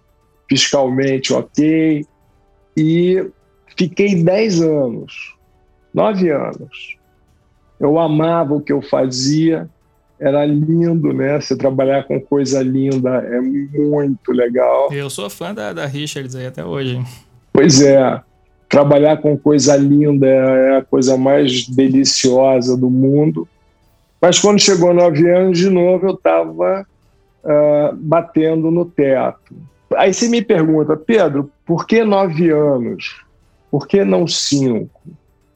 fiscalmente 0.48 1.32
ok 1.32 2.06
e 2.76 3.30
fiquei 3.76 4.22
10 4.22 4.62
anos, 4.62 5.36
9 5.92 6.30
anos. 6.30 7.03
Eu 7.84 7.98
amava 7.98 8.54
o 8.54 8.60
que 8.60 8.72
eu 8.72 8.80
fazia, 8.80 9.68
era 10.18 10.44
lindo, 10.46 11.12
né? 11.12 11.40
Você 11.40 11.54
trabalhar 11.56 12.04
com 12.04 12.20
coisa 12.20 12.62
linda 12.62 13.10
é 13.10 13.40
muito 13.40 14.32
legal. 14.32 14.92
Eu 14.92 15.10
sou 15.10 15.28
fã 15.28 15.52
da, 15.52 15.72
da 15.72 15.86
Richards 15.86 16.34
aí 16.34 16.46
até 16.46 16.64
hoje. 16.64 16.98
Pois 17.52 17.82
é, 17.82 18.20
trabalhar 18.68 19.18
com 19.18 19.36
coisa 19.36 19.76
linda 19.76 20.26
é 20.26 20.78
a 20.78 20.82
coisa 20.82 21.16
mais 21.16 21.68
deliciosa 21.68 22.76
do 22.76 22.88
mundo. 22.88 23.46
Mas 24.20 24.38
quando 24.38 24.60
chegou 24.60 24.94
nove 24.94 25.28
anos, 25.30 25.58
de 25.58 25.68
novo, 25.68 26.06
eu 26.06 26.14
estava 26.14 26.86
uh, 27.44 27.50
ah, 27.50 27.94
batendo 27.94 28.70
no 28.70 28.86
teto. 28.86 29.54
Aí 29.94 30.14
você 30.14 30.28
me 30.28 30.40
pergunta, 30.40 30.96
Pedro, 30.96 31.50
por 31.66 31.86
que 31.86 32.02
nove 32.02 32.50
anos? 32.50 33.22
Por 33.70 33.86
que 33.86 34.02
não 34.04 34.26
cinco? 34.26 35.02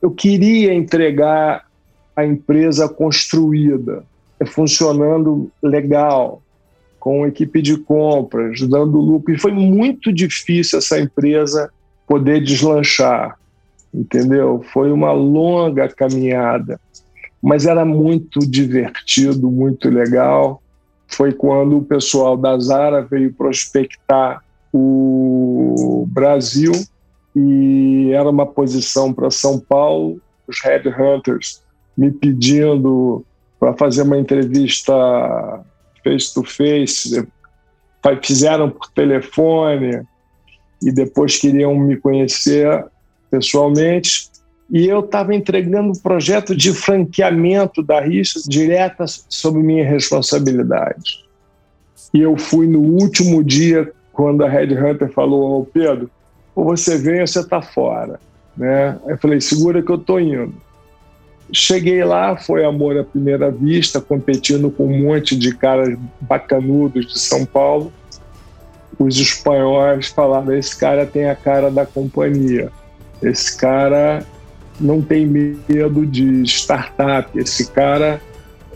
Eu 0.03 0.11
queria 0.11 0.75
entregar 0.75 1.68
a 2.19 2.27
empresa 2.27 2.89
construída 2.89 4.03
é 4.41 4.45
funcionando 4.45 5.53
legal, 5.63 6.43
com 6.99 7.25
equipe 7.25 7.63
de 7.63 7.77
compras, 7.77 8.61
dando 8.63 8.99
lucro. 8.99 9.33
E 9.33 9.39
foi 9.39 9.53
muito 9.53 10.13
difícil 10.13 10.81
essa 10.81 10.99
empresa 10.99 11.71
poder 12.09 12.43
deslanchar, 12.43 13.39
entendeu? 13.95 14.65
Foi 14.73 14.91
uma 14.91 15.13
longa 15.13 15.89
caminhada. 15.89 16.81
mas 17.41 17.67
era 17.67 17.85
muito 17.85 18.41
divertido, 18.41 19.49
muito 19.49 19.89
legal. 19.89 20.61
Foi 21.07 21.33
quando 21.33 21.79
o 21.79 21.85
pessoal 21.85 22.37
da 22.37 22.59
Zara 22.59 23.01
veio 23.01 23.33
prospectar 23.33 24.43
o 24.73 26.05
Brasil 26.09 26.73
e 27.37 28.11
era 28.13 28.29
uma 28.29 28.45
posição 28.45 29.13
para 29.13 29.31
São 29.31 29.61
Paulo, 29.61 30.21
os 30.49 30.61
headhunters 30.65 31.63
me 31.99 32.13
pedindo 32.13 33.25
para 33.59 33.75
fazer 33.75 34.03
uma 34.03 34.17
entrevista 34.17 34.95
face 36.05 36.33
to 36.33 36.45
face, 36.45 37.27
fizeram 38.23 38.71
por 38.71 38.89
telefone 38.93 40.03
e 40.81 40.93
depois 40.93 41.37
queriam 41.37 41.77
me 41.77 41.97
conhecer 41.97 42.85
pessoalmente. 43.29 44.31
E 44.71 44.87
eu 44.87 45.01
estava 45.01 45.35
entregando 45.35 45.91
um 45.91 46.01
projeto 46.01 46.55
de 46.55 46.73
franqueamento 46.73 47.83
da 47.83 48.01
rixa 48.01 48.41
direta 48.47 49.05
sob 49.29 49.59
minha 49.59 49.85
responsabilidade. 49.85 51.25
E 52.15 52.21
eu 52.21 52.37
fui 52.37 52.69
no 52.69 52.81
último 52.81 53.43
dia, 53.43 53.93
quando 54.13 54.45
a 54.45 54.49
Red 54.49 54.75
Hunter 54.75 55.11
falou: 55.11 55.61
oh, 55.61 55.65
Pedro, 55.65 56.09
ou 56.55 56.65
você 56.65 56.97
vem 56.97 57.21
ou 57.21 57.27
você 57.27 57.41
está 57.41 57.61
fora. 57.61 58.21
Né? 58.57 58.97
Eu 59.07 59.19
falei: 59.19 59.41
segura 59.41 59.83
que 59.83 59.91
eu 59.91 59.97
estou 59.97 60.21
indo. 60.21 60.55
Cheguei 61.53 62.05
lá, 62.05 62.37
foi 62.37 62.65
amor 62.65 62.99
à 62.99 63.05
primeira 63.05 63.51
vista, 63.51 64.01
competindo 64.01 64.71
com 64.71 64.85
um 64.85 65.05
monte 65.05 65.35
de 65.35 65.55
caras 65.55 65.99
bacanudos 66.21 67.07
de 67.07 67.19
São 67.19 67.47
Paulo. 67.47 67.93
Os 68.99 69.19
espanhóis 69.19 70.09
falaram: 70.09 70.55
esse 70.55 70.77
cara 70.77 71.07
tem 71.07 71.29
a 71.29 71.35
cara 71.35 71.71
da 71.71 71.87
companhia. 71.87 72.71
Esse 73.23 73.57
cara 73.57 74.25
não 74.81 75.01
tem 75.01 75.27
medo 75.27 76.07
de 76.07 76.43
startup. 76.43 77.37
Esse 77.39 77.71
cara 77.71 78.21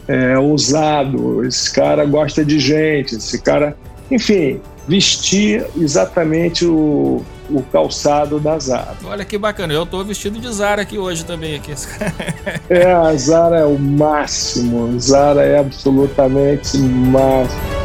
é 0.08 0.38
ousado. 0.38 1.44
Esse 1.44 1.72
cara 1.72 2.04
gosta 2.06 2.44
de 2.44 2.58
gente. 2.58 3.16
Esse 3.16 3.40
cara, 3.40 3.76
enfim, 4.10 4.60
vestir 4.88 5.66
exatamente 5.76 6.64
o, 6.64 7.22
o 7.50 7.62
calçado 7.62 8.38
da 8.40 8.58
Zara. 8.58 8.96
Olha 9.04 9.24
que 9.24 9.36
bacana, 9.36 9.72
eu 9.72 9.82
estou 9.82 10.04
vestido 10.04 10.38
de 10.38 10.52
Zara 10.52 10.82
aqui 10.82 10.98
hoje 10.98 11.24
também. 11.24 11.56
Aqui. 11.56 11.72
é, 12.68 12.92
a 12.92 13.14
Zara 13.16 13.60
é 13.60 13.64
o 13.64 13.78
máximo, 13.78 14.98
Zara 14.98 15.42
é 15.42 15.58
absolutamente 15.58 16.78
máximo. 16.78 17.82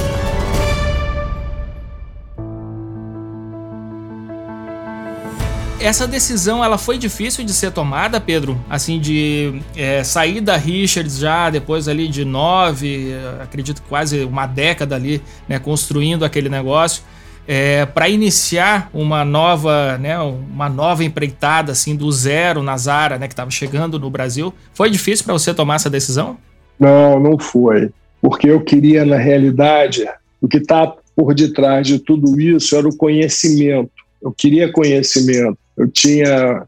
essa 5.87 6.05
decisão 6.05 6.63
ela 6.63 6.77
foi 6.77 6.97
difícil 6.97 7.45
de 7.45 7.53
ser 7.53 7.71
tomada, 7.71 8.19
Pedro? 8.19 8.59
Assim, 8.69 8.99
de 8.99 9.61
é, 9.75 10.03
sair 10.03 10.41
da 10.41 10.57
Richards 10.57 11.17
já 11.17 11.49
depois 11.49 11.87
ali 11.87 12.09
de 12.09 12.25
nove, 12.25 13.13
acredito 13.41 13.81
quase 13.87 14.23
uma 14.25 14.45
década 14.45 14.95
ali, 14.95 15.21
né, 15.47 15.59
construindo 15.59 16.25
aquele 16.25 16.49
negócio, 16.49 17.03
é, 17.47 17.85
para 17.85 18.09
iniciar 18.09 18.89
uma 18.93 19.23
nova, 19.23 19.97
né, 19.97 20.19
uma 20.19 20.67
nova 20.67 21.03
empreitada 21.03 21.71
assim 21.71 21.95
do 21.95 22.11
zero 22.11 22.61
na 22.61 22.77
Zara, 22.77 23.17
né, 23.17 23.27
que 23.27 23.33
estava 23.33 23.49
chegando 23.49 23.97
no 23.97 24.09
Brasil. 24.09 24.53
Foi 24.73 24.89
difícil 24.89 25.23
para 25.23 25.33
você 25.33 25.53
tomar 25.53 25.75
essa 25.75 25.89
decisão? 25.89 26.37
Não, 26.79 27.19
não 27.19 27.39
foi, 27.39 27.89
porque 28.21 28.49
eu 28.49 28.61
queria 28.61 29.05
na 29.05 29.17
realidade 29.17 30.05
o 30.41 30.47
que 30.47 30.57
está 30.57 30.93
por 31.15 31.33
detrás 31.33 31.87
de 31.87 31.97
tudo 31.97 32.39
isso 32.39 32.75
era 32.75 32.87
o 32.87 32.95
conhecimento. 32.95 33.89
Eu 34.21 34.31
queria 34.31 34.71
conhecimento. 34.71 35.57
Eu 35.75 35.87
tinha 35.87 36.63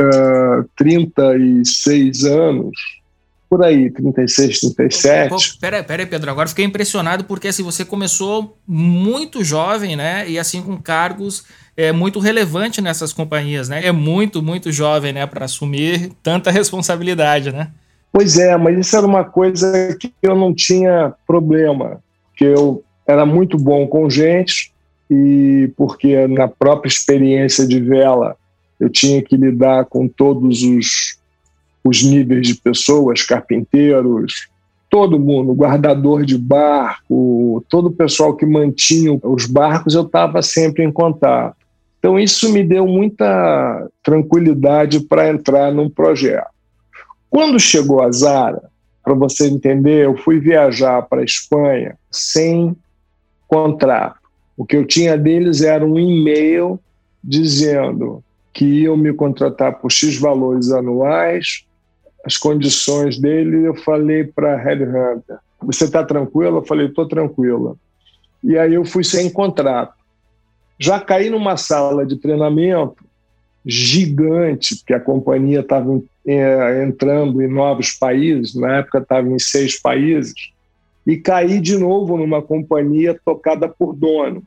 uh, 0.00 0.68
36 0.76 2.24
anos, 2.24 2.76
por 3.48 3.64
aí, 3.64 3.90
36, 3.90 4.60
37. 4.60 5.28
Pô, 5.28 5.36
pera, 5.60 6.06
Pedro, 6.06 6.30
agora 6.30 6.48
fiquei 6.48 6.64
impressionado 6.64 7.24
porque 7.24 7.48
assim, 7.48 7.62
você 7.62 7.84
começou 7.84 8.58
muito 8.66 9.44
jovem, 9.44 9.96
né? 9.96 10.28
E 10.28 10.38
assim, 10.38 10.62
com 10.62 10.76
cargos 10.76 11.44
é, 11.76 11.92
muito 11.92 12.18
relevantes 12.18 12.82
nessas 12.82 13.12
companhias, 13.12 13.68
né? 13.68 13.86
É 13.86 13.92
muito, 13.92 14.42
muito 14.42 14.72
jovem, 14.72 15.12
né? 15.12 15.26
Para 15.26 15.44
assumir 15.44 16.12
tanta 16.22 16.50
responsabilidade, 16.50 17.52
né? 17.52 17.70
Pois 18.12 18.38
é, 18.38 18.56
mas 18.56 18.78
isso 18.78 18.96
era 18.96 19.06
uma 19.06 19.24
coisa 19.24 19.96
que 20.00 20.12
eu 20.22 20.34
não 20.34 20.54
tinha 20.54 21.12
problema, 21.26 22.00
que 22.34 22.44
eu 22.44 22.82
era 23.06 23.26
muito 23.26 23.58
bom 23.58 23.86
com 23.86 24.08
gente 24.08 24.72
e 25.10 25.70
porque 25.76 26.26
na 26.26 26.48
própria 26.48 26.88
experiência 26.88 27.66
de 27.66 27.80
vela 27.80 28.36
eu 28.80 28.88
tinha 28.88 29.22
que 29.22 29.36
lidar 29.36 29.84
com 29.84 30.08
todos 30.08 30.62
os, 30.62 31.18
os 31.88 32.02
níveis 32.02 32.46
de 32.46 32.54
pessoas, 32.54 33.22
carpinteiros, 33.22 34.48
todo 34.90 35.18
mundo, 35.18 35.52
guardador 35.52 36.24
de 36.24 36.38
barco, 36.38 37.64
todo 37.68 37.86
o 37.86 37.92
pessoal 37.92 38.34
que 38.34 38.46
mantinha 38.46 39.18
os 39.22 39.46
barcos, 39.46 39.94
eu 39.94 40.02
estava 40.02 40.42
sempre 40.42 40.84
em 40.84 40.92
contato. 40.92 41.56
Então, 41.98 42.18
isso 42.18 42.52
me 42.52 42.62
deu 42.62 42.86
muita 42.86 43.88
tranquilidade 44.02 45.00
para 45.00 45.28
entrar 45.28 45.72
num 45.72 45.88
projeto. 45.88 46.48
Quando 47.28 47.58
chegou 47.58 48.02
a 48.02 48.10
Zara, 48.10 48.62
para 49.02 49.14
você 49.14 49.48
entender, 49.48 50.04
eu 50.04 50.16
fui 50.16 50.38
viajar 50.38 51.02
para 51.02 51.20
a 51.20 51.24
Espanha 51.24 51.96
sem 52.10 52.76
contrato. 53.48 54.18
O 54.56 54.64
que 54.64 54.76
eu 54.76 54.86
tinha 54.86 55.16
deles 55.18 55.62
era 55.62 55.84
um 55.84 55.98
e-mail 55.98 56.80
dizendo: 57.22 58.22
que 58.56 58.64
iam 58.64 58.96
me 58.96 59.12
contratar 59.12 59.78
por 59.78 59.92
X 59.92 60.18
valores 60.18 60.70
anuais, 60.72 61.66
as 62.26 62.36
condições 62.36 63.18
dele, 63.18 63.66
eu 63.66 63.74
falei 63.74 64.24
para 64.24 64.54
a 64.54 64.56
Headhunter, 64.56 65.38
você 65.62 65.84
está 65.84 66.04
tranquila? 66.04 66.58
Eu 66.58 66.64
falei, 66.64 66.86
estou 66.86 67.06
tranquila. 67.06 67.76
E 68.42 68.58
aí 68.58 68.74
eu 68.74 68.84
fui 68.84 69.04
sem 69.04 69.30
contrato. 69.30 69.94
Já 70.78 71.00
caí 71.00 71.30
numa 71.30 71.56
sala 71.56 72.04
de 72.04 72.16
treinamento 72.16 72.96
gigante, 73.64 74.76
porque 74.76 74.94
a 74.94 75.00
companhia 75.00 75.60
estava 75.60 76.00
é, 76.26 76.84
entrando 76.84 77.40
em 77.40 77.48
novos 77.48 77.92
países, 77.92 78.54
na 78.54 78.78
época 78.78 78.98
estava 78.98 79.28
em 79.28 79.38
seis 79.38 79.80
países, 79.80 80.34
e 81.06 81.16
caí 81.16 81.60
de 81.60 81.78
novo 81.78 82.16
numa 82.16 82.42
companhia 82.42 83.18
tocada 83.24 83.68
por 83.68 83.94
dono 83.94 84.42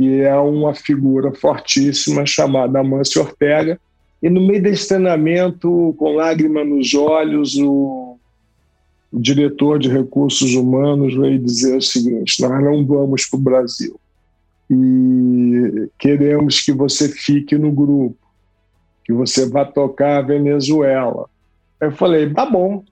que 0.00 0.22
é 0.22 0.34
uma 0.34 0.74
figura 0.74 1.30
fortíssima 1.34 2.24
chamada 2.24 2.80
Amâncio 2.80 3.20
Ortega. 3.20 3.78
E 4.22 4.28
no 4.28 4.40
meio 4.40 4.62
desse 4.62 4.88
treinamento, 4.88 5.94
com 5.98 6.14
lágrima 6.14 6.64
nos 6.64 6.92
olhos, 6.94 7.56
o, 7.56 8.18
o 9.10 9.18
diretor 9.18 9.78
de 9.78 9.88
recursos 9.88 10.54
humanos 10.54 11.14
veio 11.14 11.38
dizer 11.38 11.76
o 11.76 11.82
seguinte: 11.82 12.40
nós 12.42 12.62
não 12.62 12.84
vamos 12.84 13.26
para 13.26 13.38
o 13.38 13.42
Brasil 13.42 14.00
e 14.70 15.90
queremos 15.98 16.60
que 16.60 16.72
você 16.72 17.08
fique 17.08 17.58
no 17.58 17.72
grupo, 17.72 18.16
que 19.04 19.12
você 19.12 19.48
vá 19.48 19.64
tocar 19.64 20.18
a 20.18 20.22
Venezuela. 20.22 21.28
Eu 21.80 21.90
falei, 21.90 22.32
tá 22.32 22.46
bom. 22.46 22.84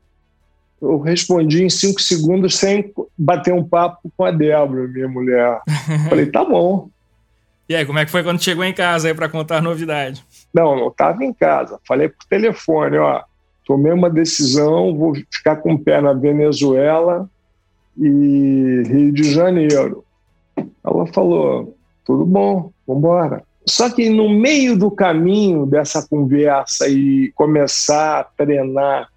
Eu 0.82 0.98
respondi 0.98 1.62
em 1.62 1.70
cinco 1.70 2.00
segundos 2.00 2.56
sem 2.56 2.92
bater 3.16 3.54
um 3.54 3.62
papo 3.62 4.10
com 4.16 4.24
a 4.24 4.32
Débora, 4.32 4.88
minha 4.88 5.08
mulher. 5.08 5.60
falei, 6.08 6.26
tá 6.26 6.44
bom. 6.44 6.90
E 7.68 7.76
aí, 7.76 7.86
como 7.86 7.98
é 7.98 8.04
que 8.04 8.10
foi 8.10 8.24
quando 8.24 8.42
chegou 8.42 8.64
em 8.64 8.72
casa 8.72 9.08
aí 9.08 9.14
para 9.14 9.28
contar 9.28 9.58
a 9.58 9.62
novidade? 9.62 10.24
Não, 10.52 10.76
não 10.76 10.88
estava 10.88 11.24
em 11.24 11.32
casa. 11.32 11.78
Falei 11.86 12.08
por 12.08 12.24
telefone, 12.28 12.98
ó, 12.98 13.22
tomei 13.66 13.92
uma 13.92 14.10
decisão, 14.10 14.96
vou 14.96 15.14
ficar 15.30 15.56
com 15.56 15.74
o 15.74 15.78
pé 15.78 16.00
na 16.00 16.12
Venezuela 16.12 17.28
e 17.96 18.82
Rio 18.86 19.12
de 19.12 19.32
Janeiro. 19.32 20.04
Ela 20.84 21.06
falou, 21.06 21.76
tudo 22.04 22.24
bom, 22.24 22.70
vamos 22.86 23.00
embora. 23.00 23.42
Só 23.66 23.90
que 23.90 24.08
no 24.08 24.30
meio 24.30 24.78
do 24.78 24.90
caminho 24.90 25.66
dessa 25.66 26.06
conversa 26.06 26.88
e 26.88 27.30
começar 27.34 28.20
a 28.20 28.24
treinar 28.24 29.08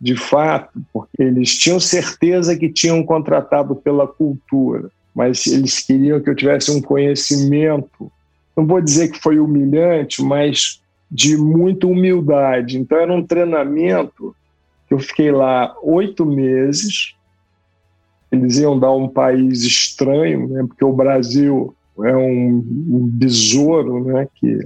de 0.00 0.16
fato, 0.16 0.80
porque 0.92 1.22
eles 1.22 1.56
tinham 1.56 1.78
certeza 1.78 2.56
que 2.56 2.72
tinham 2.72 3.04
contratado 3.04 3.76
pela 3.76 4.08
cultura 4.08 4.90
mas 5.14 5.46
eles 5.46 5.80
queriam 5.80 6.20
que 6.20 6.30
eu 6.30 6.34
tivesse 6.34 6.70
um 6.70 6.80
conhecimento, 6.80 8.10
não 8.56 8.66
vou 8.66 8.80
dizer 8.80 9.10
que 9.10 9.18
foi 9.18 9.38
humilhante, 9.38 10.22
mas 10.22 10.79
de 11.10 11.36
muita 11.36 11.86
humildade. 11.86 12.78
Então 12.78 12.98
era 12.98 13.12
um 13.12 13.26
treinamento 13.26 14.34
que 14.86 14.94
eu 14.94 14.98
fiquei 14.98 15.32
lá 15.32 15.74
oito 15.82 16.24
meses. 16.24 17.14
Eles 18.30 18.58
iam 18.58 18.78
dar 18.78 18.92
um 18.92 19.08
país 19.08 19.62
estranho, 19.62 20.48
né? 20.48 20.64
porque 20.66 20.84
o 20.84 20.92
Brasil 20.92 21.74
é 22.04 22.16
um, 22.16 22.64
um 22.88 23.08
besouro, 23.12 24.04
né? 24.04 24.28
que 24.34 24.58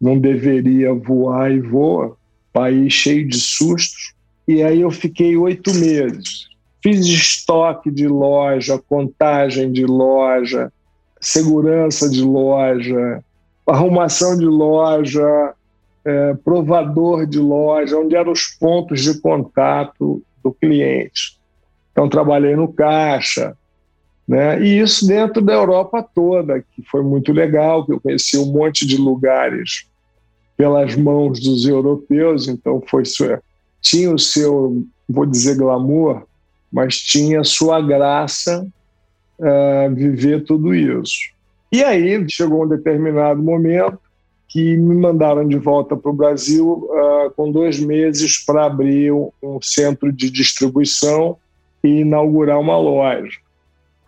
não 0.00 0.18
deveria 0.18 0.92
voar 0.92 1.50
e 1.50 1.60
voa, 1.60 2.16
país 2.52 2.92
cheio 2.92 3.26
de 3.26 3.38
sustos. 3.38 4.14
E 4.46 4.62
aí 4.62 4.80
eu 4.80 4.90
fiquei 4.90 5.36
oito 5.36 5.72
meses. 5.74 6.48
Fiz 6.82 7.06
estoque 7.06 7.90
de 7.90 8.06
loja, 8.06 8.78
contagem 8.88 9.70
de 9.70 9.84
loja, 9.84 10.72
segurança 11.20 12.08
de 12.08 12.22
loja, 12.22 13.22
arrumação 13.66 14.38
de 14.38 14.46
loja, 14.46 15.54
é, 16.04 16.34
provador 16.34 17.26
de 17.26 17.38
loja, 17.38 17.98
onde 17.98 18.14
eram 18.14 18.32
os 18.32 18.46
pontos 18.46 19.02
de 19.02 19.20
contato 19.20 20.22
do 20.42 20.52
cliente. 20.52 21.38
Então, 21.92 22.08
trabalhei 22.08 22.54
no 22.54 22.72
caixa, 22.72 23.56
né? 24.26 24.60
E 24.62 24.78
isso 24.78 25.06
dentro 25.06 25.42
da 25.42 25.54
Europa 25.54 26.06
toda, 26.14 26.60
que 26.60 26.82
foi 26.90 27.02
muito 27.02 27.32
legal, 27.32 27.84
que 27.84 27.92
eu 27.92 28.00
conheci 28.00 28.36
um 28.36 28.52
monte 28.52 28.86
de 28.86 28.96
lugares 28.96 29.88
pelas 30.56 30.94
mãos 30.94 31.40
dos 31.40 31.66
europeus, 31.66 32.48
então 32.48 32.82
foi 32.86 33.04
tinha 33.80 34.12
o 34.12 34.18
seu, 34.18 34.84
vou 35.08 35.24
dizer 35.24 35.56
glamour, 35.56 36.24
mas 36.70 36.98
tinha 36.98 37.44
sua 37.44 37.80
graça 37.80 38.66
uh, 39.38 39.94
viver 39.94 40.44
tudo 40.44 40.74
isso. 40.74 41.32
E 41.70 41.82
aí 41.82 42.28
chegou 42.28 42.64
um 42.64 42.68
determinado 42.68 43.42
momento 43.42 44.00
que 44.48 44.76
me 44.76 44.96
mandaram 44.96 45.46
de 45.46 45.58
volta 45.58 45.94
para 45.94 46.10
o 46.10 46.14
Brasil 46.14 46.88
uh, 46.90 47.30
com 47.36 47.52
dois 47.52 47.78
meses 47.78 48.42
para 48.44 48.64
abrir 48.64 49.12
um, 49.12 49.30
um 49.42 49.60
centro 49.60 50.10
de 50.10 50.30
distribuição 50.30 51.36
e 51.84 52.00
inaugurar 52.00 52.58
uma 52.58 52.78
loja. 52.78 53.38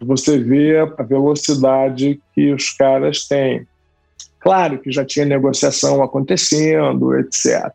Você 0.01 0.39
vê 0.39 0.79
a 0.79 1.03
velocidade 1.03 2.21
que 2.35 2.53
os 2.53 2.71
caras 2.71 3.29
têm. 3.29 3.67
Claro 4.39 4.79
que 4.79 4.91
já 4.91 5.05
tinha 5.05 5.27
negociação 5.27 6.03
acontecendo, 6.03 7.15
etc. 7.19 7.71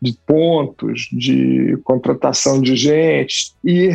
De 0.00 0.14
pontos, 0.26 1.08
de 1.12 1.78
contratação 1.84 2.60
de 2.60 2.74
gente. 2.74 3.52
E 3.62 3.90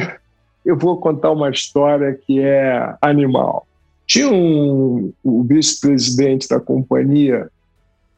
eu 0.63 0.77
vou 0.77 0.97
contar 0.97 1.31
uma 1.31 1.49
história 1.49 2.13
que 2.13 2.39
é 2.39 2.95
animal. 3.01 3.65
Tinha 4.05 4.29
um, 4.29 5.11
o 5.23 5.43
vice-presidente 5.43 6.47
da 6.47 6.59
companhia, 6.59 7.49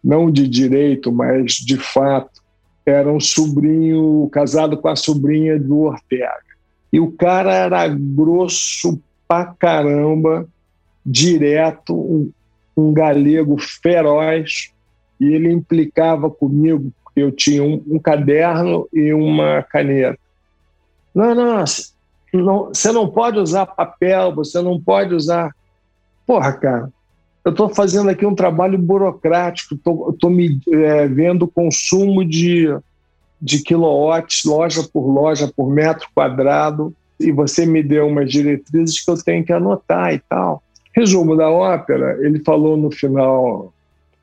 não 0.03 0.29
de 0.29 0.47
direito, 0.47 1.11
mas 1.11 1.53
de 1.53 1.77
fato, 1.77 2.41
era 2.85 3.11
um 3.11 3.19
sobrinho 3.19 4.27
casado 4.31 4.77
com 4.77 4.89
a 4.89 4.95
sobrinha 4.95 5.57
do 5.57 5.81
Ortega. 5.81 6.53
E 6.91 6.99
o 6.99 7.11
cara 7.11 7.53
era 7.53 7.87
grosso 7.87 9.01
pra 9.27 9.45
caramba, 9.45 10.47
direto, 11.05 11.95
um, 11.95 12.31
um 12.75 12.93
galego 12.93 13.57
feroz, 13.57 14.71
e 15.19 15.25
ele 15.25 15.51
implicava 15.51 16.29
comigo, 16.29 16.91
porque 17.03 17.21
eu 17.21 17.31
tinha 17.31 17.63
um, 17.63 17.81
um 17.87 17.99
caderno 17.99 18.87
e 18.93 19.13
uma 19.13 19.63
caneta. 19.63 20.19
Não, 21.15 21.33
não, 21.33 21.63
não, 22.33 22.65
você 22.65 22.91
não 22.91 23.09
pode 23.09 23.39
usar 23.39 23.65
papel, 23.65 24.33
você 24.35 24.61
não 24.61 24.79
pode 24.79 25.13
usar. 25.13 25.55
Porra, 26.25 26.53
cara, 26.53 26.91
eu 27.45 27.51
estou 27.51 27.69
fazendo 27.69 28.09
aqui 28.09 28.25
um 28.25 28.35
trabalho 28.35 28.77
burocrático, 28.77 29.75
estou 29.75 30.29
me 30.29 30.59
é, 30.71 31.07
vendo 31.07 31.47
consumo 31.47 32.23
de, 32.23 32.67
de 33.41 33.61
quilowatts, 33.61 34.45
loja 34.45 34.81
por 34.83 35.05
loja, 35.07 35.51
por 35.53 35.69
metro 35.69 36.07
quadrado, 36.15 36.93
e 37.19 37.31
você 37.31 37.65
me 37.65 37.83
deu 37.83 38.07
umas 38.07 38.31
diretrizes 38.31 39.03
que 39.03 39.11
eu 39.11 39.21
tenho 39.21 39.43
que 39.43 39.51
anotar 39.51 40.13
e 40.13 40.19
tal. 40.19 40.63
Resumo 40.95 41.35
da 41.35 41.49
ópera, 41.49 42.17
ele 42.25 42.41
falou 42.45 42.77
no 42.77 42.89
final, 42.89 43.73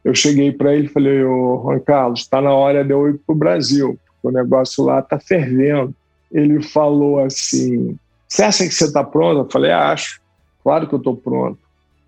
eu 0.03 0.15
cheguei 0.15 0.51
para 0.53 0.75
ele 0.75 0.87
e 0.87 0.91
falei, 0.91 1.23
ô 1.23 1.61
Juan 1.63 1.81
Carlos, 1.81 2.21
está 2.21 2.41
na 2.41 2.55
hora 2.55 2.83
de 2.83 2.93
eu 2.93 3.09
ir 3.09 3.19
para 3.19 3.35
o 3.35 3.39
Brasil, 3.39 3.99
o 4.23 4.31
negócio 4.31 4.85
lá 4.85 5.01
está 5.01 5.19
fervendo. 5.19 5.95
Ele 6.33 6.63
falou 6.63 7.19
assim, 7.19 7.99
você 8.27 8.45
acha 8.45 8.65
que 8.65 8.73
você 8.73 8.85
está 8.85 9.03
pronto? 9.05 9.41
Eu 9.41 9.51
falei, 9.51 9.73
acho, 9.73 10.21
claro 10.63 10.87
que 10.87 10.95
eu 10.95 10.99
estou 10.99 11.17
pronto. 11.17 11.59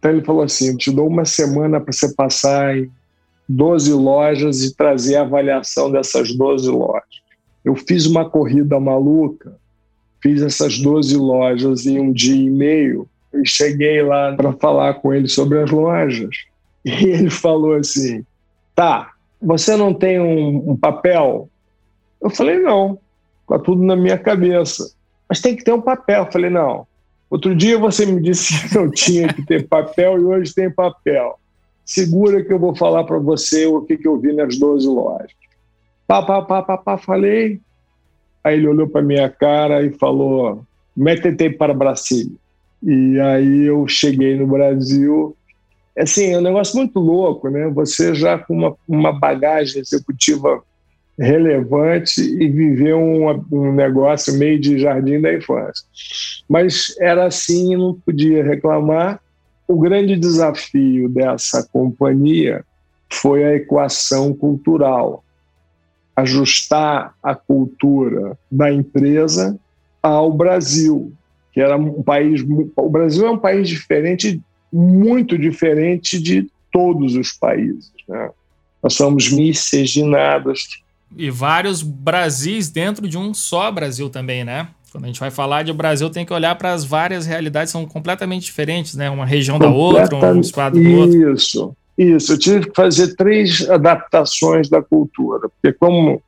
Então 0.03 0.11
ele 0.11 0.25
falou 0.25 0.43
assim, 0.43 0.71
eu 0.71 0.77
te 0.77 0.91
dou 0.91 1.07
uma 1.07 1.25
semana 1.25 1.81
para 1.81 1.93
você 1.93 2.13
passar 2.13 2.77
em 2.77 2.91
12 3.49 3.93
lojas 3.93 4.65
e 4.65 4.75
trazer 4.75 5.15
a 5.15 5.23
avaliação 5.23 5.93
dessas 5.93 6.35
12 6.35 6.69
lojas. 6.69 7.23
Eu 7.65 7.77
fiz 7.77 8.07
uma 8.07 8.29
corrida 8.29 8.81
maluca, 8.81 9.57
Fiz 10.23 10.41
essas 10.41 10.79
12 10.79 11.17
lojas 11.17 11.85
em 11.85 11.99
um 11.99 12.13
dia 12.13 12.37
e 12.37 12.49
meio 12.49 13.09
e 13.35 13.45
cheguei 13.45 14.03
lá 14.03 14.33
para 14.37 14.53
falar 14.53 14.95
com 14.95 15.13
ele 15.13 15.27
sobre 15.27 15.61
as 15.61 15.71
lojas. 15.71 16.35
E 16.85 16.91
ele 16.91 17.31
falou 17.31 17.75
assim: 17.75 18.27
tá, 18.75 19.13
você 19.41 19.77
não 19.77 19.95
tem 19.95 20.19
um, 20.19 20.73
um 20.73 20.77
papel? 20.77 21.49
Eu 22.21 22.29
falei: 22.29 22.59
não, 22.59 22.99
está 23.43 23.57
tudo 23.57 23.85
na 23.85 23.95
minha 23.95 24.19
cabeça. 24.19 24.93
Mas 25.29 25.41
tem 25.41 25.55
que 25.55 25.63
ter 25.63 25.73
um 25.73 25.81
papel. 25.81 26.25
Eu 26.25 26.33
falei: 26.33 26.51
não. 26.51 26.85
Outro 27.33 27.55
dia 27.55 27.79
você 27.79 28.05
me 28.05 28.21
disse 28.21 28.69
que 28.69 28.75
não 28.77 28.91
tinha 28.91 29.27
que 29.33 29.41
ter 29.47 29.67
papel 29.67 30.21
e 30.21 30.23
hoje 30.23 30.55
tem 30.55 30.71
papel. 30.71 31.39
Segura 31.83 32.45
que 32.45 32.53
eu 32.53 32.59
vou 32.59 32.77
falar 32.77 33.05
para 33.05 33.19
você 33.19 33.65
o 33.65 33.81
que, 33.81 33.97
que 33.97 34.07
eu 34.07 34.19
vi 34.19 34.35
nas 34.35 34.59
12 34.59 34.87
lojas. 34.87 35.33
Pá, 36.07 36.21
pá, 36.21 36.43
pá, 36.43 36.63
pá, 36.63 36.77
pá, 36.77 36.99
falei. 36.99 37.59
Aí 38.45 38.59
ele 38.59 38.69
olhou 38.69 38.87
para 38.87 39.01
minha 39.01 39.31
cara 39.31 39.83
e 39.83 39.91
falou: 39.95 40.63
"Métete 40.95 41.49
para 41.49 41.73
Brasília". 41.73 42.37
E 42.83 43.19
aí 43.19 43.63
eu 43.63 43.89
cheguei 43.89 44.37
no 44.37 44.47
Brasil. 44.47 45.35
Assim, 45.97 46.35
é 46.35 46.39
um 46.39 46.43
negócio 46.43 46.77
muito 46.77 47.01
louco, 47.01 47.49
né? 47.49 47.67
Você 47.71 48.15
já 48.15 48.37
com 48.37 48.53
uma, 48.53 48.77
uma 48.87 49.19
bagagem 49.19 49.81
executiva 49.81 50.63
relevante 51.23 52.21
e 52.21 52.49
viver 52.49 52.95
um, 52.95 53.31
um 53.53 53.73
negócio 53.73 54.37
meio 54.37 54.59
de 54.59 54.79
jardim 54.79 55.21
da 55.21 55.33
infância. 55.33 55.87
Mas 56.49 56.95
era 56.99 57.27
assim, 57.27 57.77
não 57.77 57.95
podia 57.95 58.43
reclamar. 58.43 59.21
O 59.69 59.79
grande 59.79 60.17
desafio 60.17 61.09
dessa 61.09 61.67
companhia 61.73 62.65
foi 63.09 63.45
a 63.45 63.55
equação 63.55 64.35
cultural 64.35 65.25
ajustar 66.17 67.15
a 67.23 67.35
cultura 67.35 68.37
da 68.51 68.73
empresa 68.73 69.59
ao 70.03 70.33
Brasil, 70.33 71.13
que 71.53 71.61
era 71.61 71.77
um 71.77 72.03
país. 72.03 72.45
O 72.77 72.91
Brasil 72.91 73.27
é 73.27 73.31
um 73.31 73.39
país 73.39 73.69
diferente, 73.69 74.43
muito 74.73 75.39
diferente 75.39 76.21
de 76.21 76.51
todos 76.71 77.15
os 77.15 77.33
países. 77.33 77.93
Né? 78.09 78.31
Nós 78.83 78.95
somos 78.95 79.31
miscigenados. 79.31 80.82
E 81.17 81.31
vários 81.31 81.83
Brasis 81.83 82.71
dentro 82.71 83.09
de 83.09 83.19
um 83.19 83.35
só 83.35 83.71
Brasil 83.71 84.09
também, 84.09 84.45
né? 84.45 84.69
Quando 84.91 85.05
a 85.05 85.07
gente 85.07 85.21
vai 85.21 85.31
falar 85.31 85.63
de 85.63 85.73
Brasil, 85.73 86.11
tem 86.11 86.25
que 86.25 86.33
olhar 86.33 86.55
para 86.57 86.73
as 86.73 86.85
várias 86.85 87.25
realidades, 87.25 87.73
são 87.73 87.87
completamente 87.87 88.45
diferentes, 88.45 88.95
né? 88.95 89.09
Uma 89.09 89.25
região 89.25 89.59
da 89.59 89.71
outra, 89.71 90.33
um 90.33 90.41
estado 90.41 90.79
do 90.81 90.91
outro. 90.99 91.33
Isso. 91.33 91.77
Isso, 91.97 92.33
eu 92.33 92.39
tive 92.39 92.67
que 92.69 92.75
fazer 92.75 93.15
três 93.17 93.69
adaptações 93.69 94.69
da 94.69 94.83
cultura, 94.83 95.49
porque 95.49 95.77
como 95.79 96.23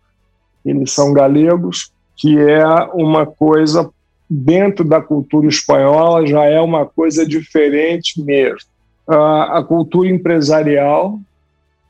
eles 0.64 0.92
são 0.92 1.12
galegos, 1.12 1.90
que 2.16 2.38
é 2.38 2.64
uma 2.92 3.26
coisa 3.26 3.90
dentro 4.28 4.84
da 4.84 5.00
cultura 5.00 5.46
espanhola 5.46 6.26
já 6.26 6.44
é 6.44 6.60
uma 6.60 6.86
coisa 6.86 7.26
diferente 7.26 8.22
mesmo. 8.22 8.68
A, 9.06 9.58
a 9.58 9.62
cultura 9.62 10.08
empresarial 10.08 11.18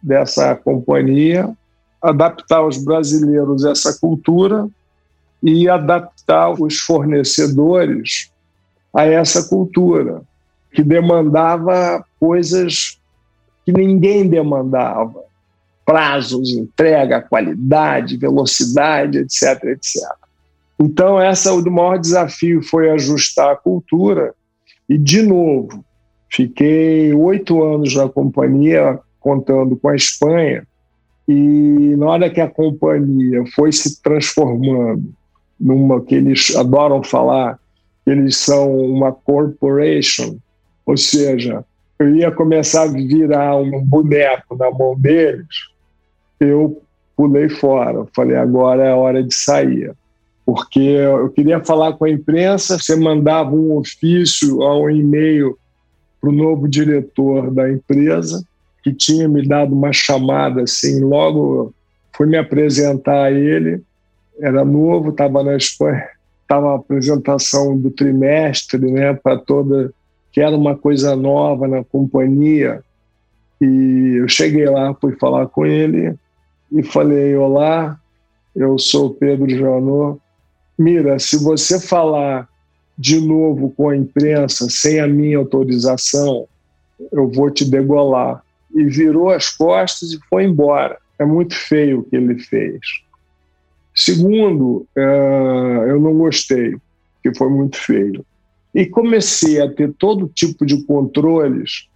dessa 0.03 0.55
companhia, 0.55 1.51
adaptar 2.05 2.67
os 2.67 2.77
brasileiros 2.85 3.65
essa 3.65 3.99
cultura 3.99 4.69
e 5.43 5.69
adaptar 5.69 6.51
os 6.51 6.79
fornecedores 6.79 8.31
a 8.95 9.07
essa 9.07 9.49
cultura, 9.49 10.23
que 10.71 10.83
demandava 10.83 12.05
coisas 12.21 13.01
que 13.65 13.73
ninguém 13.73 14.29
demandava. 14.29 15.25
Prazos, 15.85 16.51
entrega, 16.51 17.21
qualidade, 17.21 18.17
velocidade, 18.17 19.19
etc, 19.19 19.65
etc. 19.65 20.03
Então, 20.79 21.21
essa 21.21 21.53
o 21.53 21.71
maior 21.71 21.99
desafio 21.99 22.63
foi 22.63 22.91
ajustar 22.91 23.53
a 23.53 23.57
cultura. 23.57 24.35
E, 24.89 24.97
de 24.97 25.23
novo, 25.23 25.85
fiquei 26.31 27.13
oito 27.13 27.63
anos 27.63 27.95
na 27.95 28.09
companhia, 28.09 28.99
contando 29.21 29.77
com 29.77 29.89
a 29.89 29.97
Espanha, 29.97 30.67
e 31.29 31.97
na 31.97 32.07
hora 32.07 32.31
que 32.31 32.41
a 32.41 32.49
companhia 32.49 33.45
foi 33.55 33.73
se 33.73 34.03
transformando 34.03 35.13
numa 35.59 36.01
que 36.01 36.15
eles 36.15 36.55
adoram 36.57 37.03
falar, 37.03 37.59
eles 38.07 38.37
são 38.37 38.77
uma 38.79 39.13
corporation, 39.13 40.37
ou 40.85 40.97
seja, 40.97 41.65
eu 41.99 42.15
ia 42.15 42.31
começar 42.31 42.83
a 42.83 42.93
virar 42.93 43.57
um 43.57 43.83
boneco 43.83 44.57
na 44.57 44.71
mão 44.71 44.99
deles, 44.99 45.47
eu 46.39 46.83
pulei 47.17 47.49
fora. 47.49 48.07
Falei, 48.15 48.37
agora 48.37 48.85
é 48.85 48.91
a 48.91 48.97
hora 48.97 49.23
de 49.23 49.35
sair. 49.35 49.93
Porque 50.45 50.81
eu 50.81 51.31
queria 51.31 51.65
falar 51.65 51.95
com 51.95 52.05
a 52.05 52.11
imprensa, 52.11 52.79
você 52.79 52.95
mandava 52.95 53.55
um 53.55 53.79
ofício 53.79 54.59
um 54.61 54.91
e-mail 54.91 55.57
para 56.21 56.29
o 56.29 56.33
novo 56.33 56.69
diretor 56.69 57.51
da 57.51 57.71
empresa, 57.71 58.45
que 58.85 58.93
tinha 58.93 59.27
me 59.27 59.47
dado 59.47 59.75
uma 59.75 59.93
chamada 59.93 60.63
assim, 60.63 61.01
logo 61.01 61.75
fui 62.15 62.27
me 62.27 62.37
apresentar 62.37 63.25
a 63.25 63.33
ele, 63.33 63.83
era 64.39 64.65
novo, 64.65 65.11
estava 65.11 65.43
na 65.43 65.57
Espanha, 65.57 66.07
estava 66.43 66.73
a 66.73 66.77
apresentação 66.77 67.77
do 67.77 67.91
trimestre, 67.91 68.79
né, 68.79 69.15
para 69.15 69.39
toda 69.39 69.93
que 70.31 70.41
era 70.41 70.55
uma 70.55 70.77
coisa 70.77 71.17
nova 71.17 71.67
na 71.67 71.85
companhia. 71.85 72.83
E 73.61 74.17
eu 74.21 74.29
cheguei 74.29 74.67
lá, 74.67 74.93
fui 74.95 75.17
falar 75.17 75.47
com 75.47 75.65
ele 75.65 76.15
e 76.73 76.83
falei: 76.83 77.37
Olá, 77.37 77.97
eu 78.55 78.77
sou 78.77 79.15
Pedro 79.15 79.49
Janot, 79.49 80.19
Mira, 80.79 81.19
se 81.19 81.37
você 81.37 81.81
falar 81.81 82.49
de 82.99 83.21
novo 83.21 83.71
com 83.71 83.89
a 83.89 83.97
imprensa 83.97 84.69
sem 84.69 85.01
a 85.01 85.07
minha 85.07 85.39
autorização, 85.39 86.47
eu 87.13 87.31
vou 87.31 87.51
te 87.51 87.65
degolar. 87.65 88.43
E 88.75 88.85
virou 88.85 89.31
as 89.31 89.51
costas 89.51 90.13
e 90.13 90.21
foi 90.29 90.45
embora. 90.45 90.99
É 91.19 91.25
muito 91.25 91.55
feio 91.55 92.01
o 92.01 92.05
que 92.05 92.17
ele 92.17 92.39
fez. 92.39 92.81
Segundo, 93.95 94.87
uh, 94.97 95.85
eu 95.87 96.01
não 96.01 96.15
gostei, 96.15 96.77
que 97.23 97.33
foi 97.37 97.49
muito 97.49 97.77
feio. 97.77 98.25
E 98.75 98.85
comecei 98.85 99.61
a 99.61 99.73
ter 99.73 99.93
todo 99.93 100.29
tipo 100.29 100.67
de 100.67 100.85
controles 100.85 101.89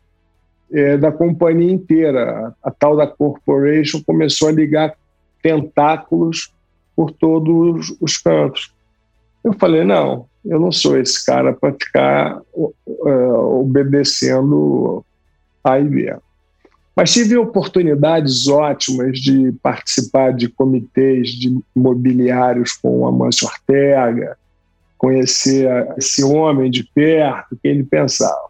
é, 0.72 0.96
da 0.96 1.10
companhia 1.10 1.72
inteira. 1.72 2.54
A, 2.62 2.68
a, 2.68 2.70
tal 2.70 2.96
da 2.96 3.06
corporation 3.06 4.00
começou 4.06 4.48
a 4.48 4.52
ligar 4.52 4.94
tentáculos 5.42 6.52
por 6.94 7.10
todos 7.10 7.96
os 8.00 8.16
cantos. 8.18 8.72
Eu 9.42 9.52
falei: 9.54 9.82
não, 9.82 10.26
eu 10.44 10.60
não 10.60 10.70
sou 10.70 10.96
esse 10.96 11.24
cara 11.24 11.52
para 11.52 11.72
ficar 11.72 12.40
uh, 12.52 13.60
obedecendo 13.60 15.04
a 15.64 15.80
ideia. 15.80 16.20
Mas 16.98 17.12
tive 17.12 17.36
oportunidades 17.36 18.48
ótimas 18.48 19.20
de 19.20 19.52
participar 19.62 20.32
de 20.32 20.48
comitês 20.48 21.28
de 21.28 21.56
imobiliários 21.76 22.72
com 22.72 22.98
o 22.98 23.06
Amâncio 23.06 23.46
Ortega, 23.46 24.36
conhecer 24.98 25.68
esse 25.96 26.24
homem 26.24 26.68
de 26.68 26.82
perto, 26.82 27.56
que 27.62 27.68
ele 27.68 27.84
pensava. 27.84 28.48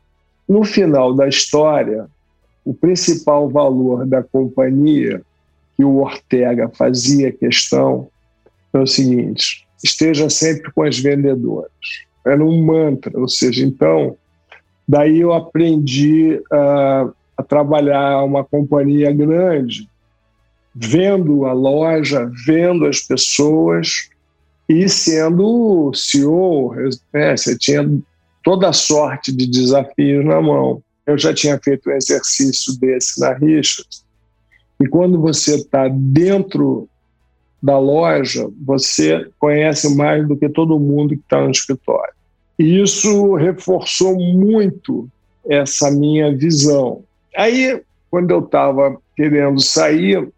No 0.49 0.65
final 0.65 1.13
da 1.13 1.29
história, 1.29 2.07
o 2.65 2.73
principal 2.73 3.51
valor 3.51 4.07
da 4.07 4.23
companhia 4.23 5.21
que 5.77 5.85
o 5.85 5.99
Ortega 5.99 6.71
fazia 6.71 7.31
questão 7.31 8.09
é 8.73 8.79
o 8.79 8.87
seguinte: 8.87 9.69
esteja 9.85 10.31
sempre 10.31 10.73
com 10.73 10.85
as 10.85 10.99
vendedoras. 10.99 11.71
Era 12.25 12.43
um 12.43 12.65
mantra, 12.65 13.13
ou 13.21 13.29
seja, 13.29 13.63
então, 13.63 14.17
daí 14.89 15.21
eu 15.21 15.35
aprendi 15.35 16.41
a, 16.51 17.11
a 17.39 17.43
trabalhar 17.45 18.25
uma 18.25 18.43
companhia 18.45 19.13
grande, 19.13 19.89
vendo 20.75 21.47
a 21.47 21.53
loja, 21.53 22.29
vendo 22.45 22.85
as 22.85 23.01
pessoas 23.01 24.11
e 24.69 24.89
sendo 24.89 25.93
CEO, 25.95 26.75
né, 27.15 27.37
você 27.37 27.57
tinha 27.57 27.89
toda 28.43 28.73
sorte 28.73 29.33
de 29.33 29.47
desafios 29.47 30.25
na 30.25 30.43
mão. 30.43 30.83
Eu 31.07 31.17
já 31.17 31.33
tinha 31.33 31.59
feito 31.63 31.89
um 31.89 31.93
exercício 31.93 32.79
desse 32.79 33.21
na 33.21 33.33
Richards. 33.33 34.05
E 34.81 34.87
quando 34.87 35.21
você 35.21 35.55
está 35.55 35.89
dentro 35.89 36.89
da 37.63 37.79
loja, 37.79 38.49
você 38.65 39.29
conhece 39.39 39.95
mais 39.97 40.27
do 40.27 40.37
que 40.37 40.49
todo 40.49 40.79
mundo 40.79 41.11
que 41.11 41.23
está 41.23 41.41
no 41.41 41.51
escritório. 41.51 42.13
E 42.59 42.83
isso 42.83 43.35
reforçou 43.35 44.17
muito 44.17 45.09
essa 45.49 45.91
minha 45.91 46.37
visão. 46.37 47.03
Aí, 47.39 47.81
quando 48.11 48.33
eu 48.33 48.41
estava 48.41 48.99
querendo 49.17 49.61
sair, 49.61 50.29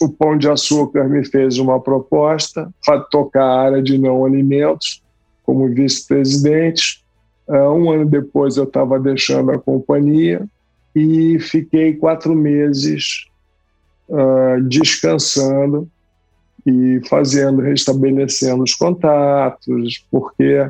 o 0.00 0.08
Pão 0.08 0.36
de 0.36 0.50
Açúcar 0.50 1.08
me 1.08 1.24
fez 1.24 1.58
uma 1.58 1.80
proposta 1.80 2.68
para 2.84 2.98
tocar 2.98 3.44
a 3.44 3.60
área 3.60 3.80
de 3.80 3.96
não 3.96 4.24
alimentos 4.24 5.00
como 5.44 5.72
vice-presidente. 5.72 7.04
Uh, 7.46 7.70
um 7.70 7.92
ano 7.92 8.04
depois 8.04 8.56
eu 8.56 8.64
estava 8.64 8.98
deixando 8.98 9.52
a 9.52 9.60
companhia 9.60 10.44
e 10.92 11.38
fiquei 11.38 11.94
quatro 11.94 12.34
meses 12.34 13.26
uh, 14.08 14.60
descansando 14.62 15.88
e 16.66 17.00
fazendo, 17.08 17.62
restabelecendo 17.62 18.64
os 18.64 18.74
contatos, 18.74 20.04
porque 20.10 20.68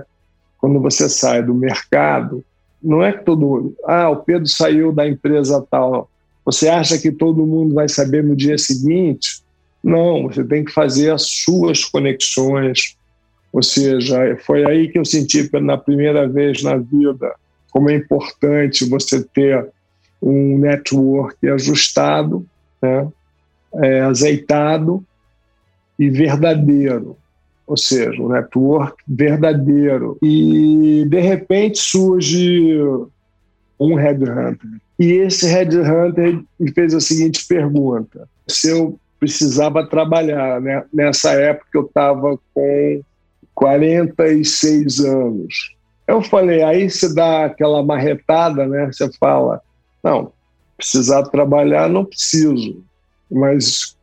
quando 0.59 0.79
você 0.79 1.09
sai 1.09 1.43
do 1.43 1.55
mercado, 1.55 2.45
não 2.83 3.03
é 3.03 3.13
que 3.13 3.25
todo 3.25 3.47
mundo, 3.47 3.77
ah, 3.85 4.11
o 4.11 4.17
Pedro 4.17 4.47
saiu 4.49 4.93
da 4.93 5.07
empresa 5.07 5.65
tal, 5.71 6.09
você 6.45 6.69
acha 6.69 6.99
que 6.99 7.13
todo 7.13 7.47
mundo 7.47 7.75
vai 7.75 7.89
saber 7.89 8.25
no 8.25 8.35
dia 8.35 8.57
seguinte? 8.59 9.43
Não, 9.83 10.25
você 10.25 10.43
tem 10.45 10.65
que 10.65 10.73
fazer 10.73 11.13
as 11.13 11.23
suas 11.23 11.85
conexões. 11.85 12.97
Ou 13.53 13.63
seja, 13.63 14.37
foi 14.45 14.65
aí 14.65 14.89
que 14.89 14.99
eu 14.99 15.05
senti 15.05 15.49
pela 15.49 15.77
primeira 15.77 16.29
vez 16.29 16.63
na 16.63 16.77
vida 16.77 17.35
como 17.71 17.89
é 17.91 17.95
importante 17.95 18.89
você 18.89 19.23
ter 19.23 19.69
um 20.21 20.59
network 20.59 21.49
ajustado, 21.49 22.45
né? 22.83 23.09
é, 23.75 24.01
azeitado 24.01 25.05
e 25.99 26.11
verdadeiro, 26.11 27.17
ou 27.71 27.77
seja, 27.77 28.21
um 28.21 28.29
network 28.29 28.97
verdadeiro. 29.07 30.19
E 30.21 31.05
de 31.09 31.21
repente 31.21 31.79
surge 31.79 32.77
um 33.79 33.95
headhunter. 33.95 34.69
E 34.99 35.13
esse 35.13 35.47
headhunter 35.47 36.43
me 36.59 36.73
fez 36.73 36.93
a 36.93 37.01
seguinte 37.01 37.47
pergunta: 37.47 38.29
se 38.49 38.71
eu 38.71 38.99
precisava 39.21 39.87
trabalhar, 39.87 40.61
né? 40.61 40.85
Nessa 40.93 41.33
época 41.33 41.71
eu 41.75 41.83
estava 41.83 42.39
com 42.53 43.01
46 43.55 45.05
anos. 45.05 45.77
Eu 46.09 46.23
falei, 46.23 46.63
aí 46.63 46.91
você 46.91 47.15
dá 47.15 47.45
aquela 47.45 47.85
marretada, 47.85 48.67
né? 48.67 48.87
Você 48.87 49.09
fala, 49.13 49.61
não, 50.03 50.33
precisar 50.77 51.23
trabalhar 51.25 51.89
não 51.89 52.05
preciso 52.05 52.83
mas 53.31 53.97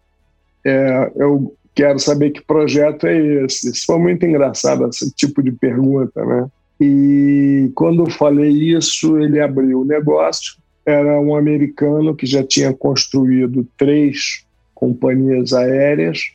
é, 0.65 1.11
eu 1.17 1.53
quero 1.77 1.99
saber 1.99 2.31
que 2.31 2.41
projeto 2.41 3.05
é 3.05 3.15
esse. 3.45 3.69
Isso 3.69 3.85
foi 3.85 3.99
muito 3.99 4.25
engraçado, 4.25 4.89
esse 4.89 5.11
tipo 5.13 5.43
de 5.43 5.51
pergunta, 5.51 6.25
né? 6.25 6.49
E 6.81 7.71
quando 7.75 8.03
eu 8.03 8.09
falei 8.09 8.49
isso, 8.49 9.19
ele 9.19 9.39
abriu 9.39 9.81
o 9.81 9.85
negócio. 9.85 10.55
Era 10.83 11.21
um 11.21 11.35
americano 11.35 12.15
que 12.15 12.25
já 12.25 12.43
tinha 12.43 12.73
construído 12.73 13.67
três 13.77 14.43
companhias 14.73 15.53
aéreas 15.53 16.31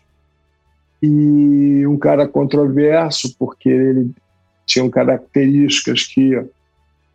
e 1.02 1.84
um 1.86 1.96
cara 1.98 2.28
controverso, 2.28 3.34
porque 3.36 3.68
ele 3.68 4.12
tinha 4.64 4.88
características 4.88 6.04
que 6.04 6.36
o 6.36 6.48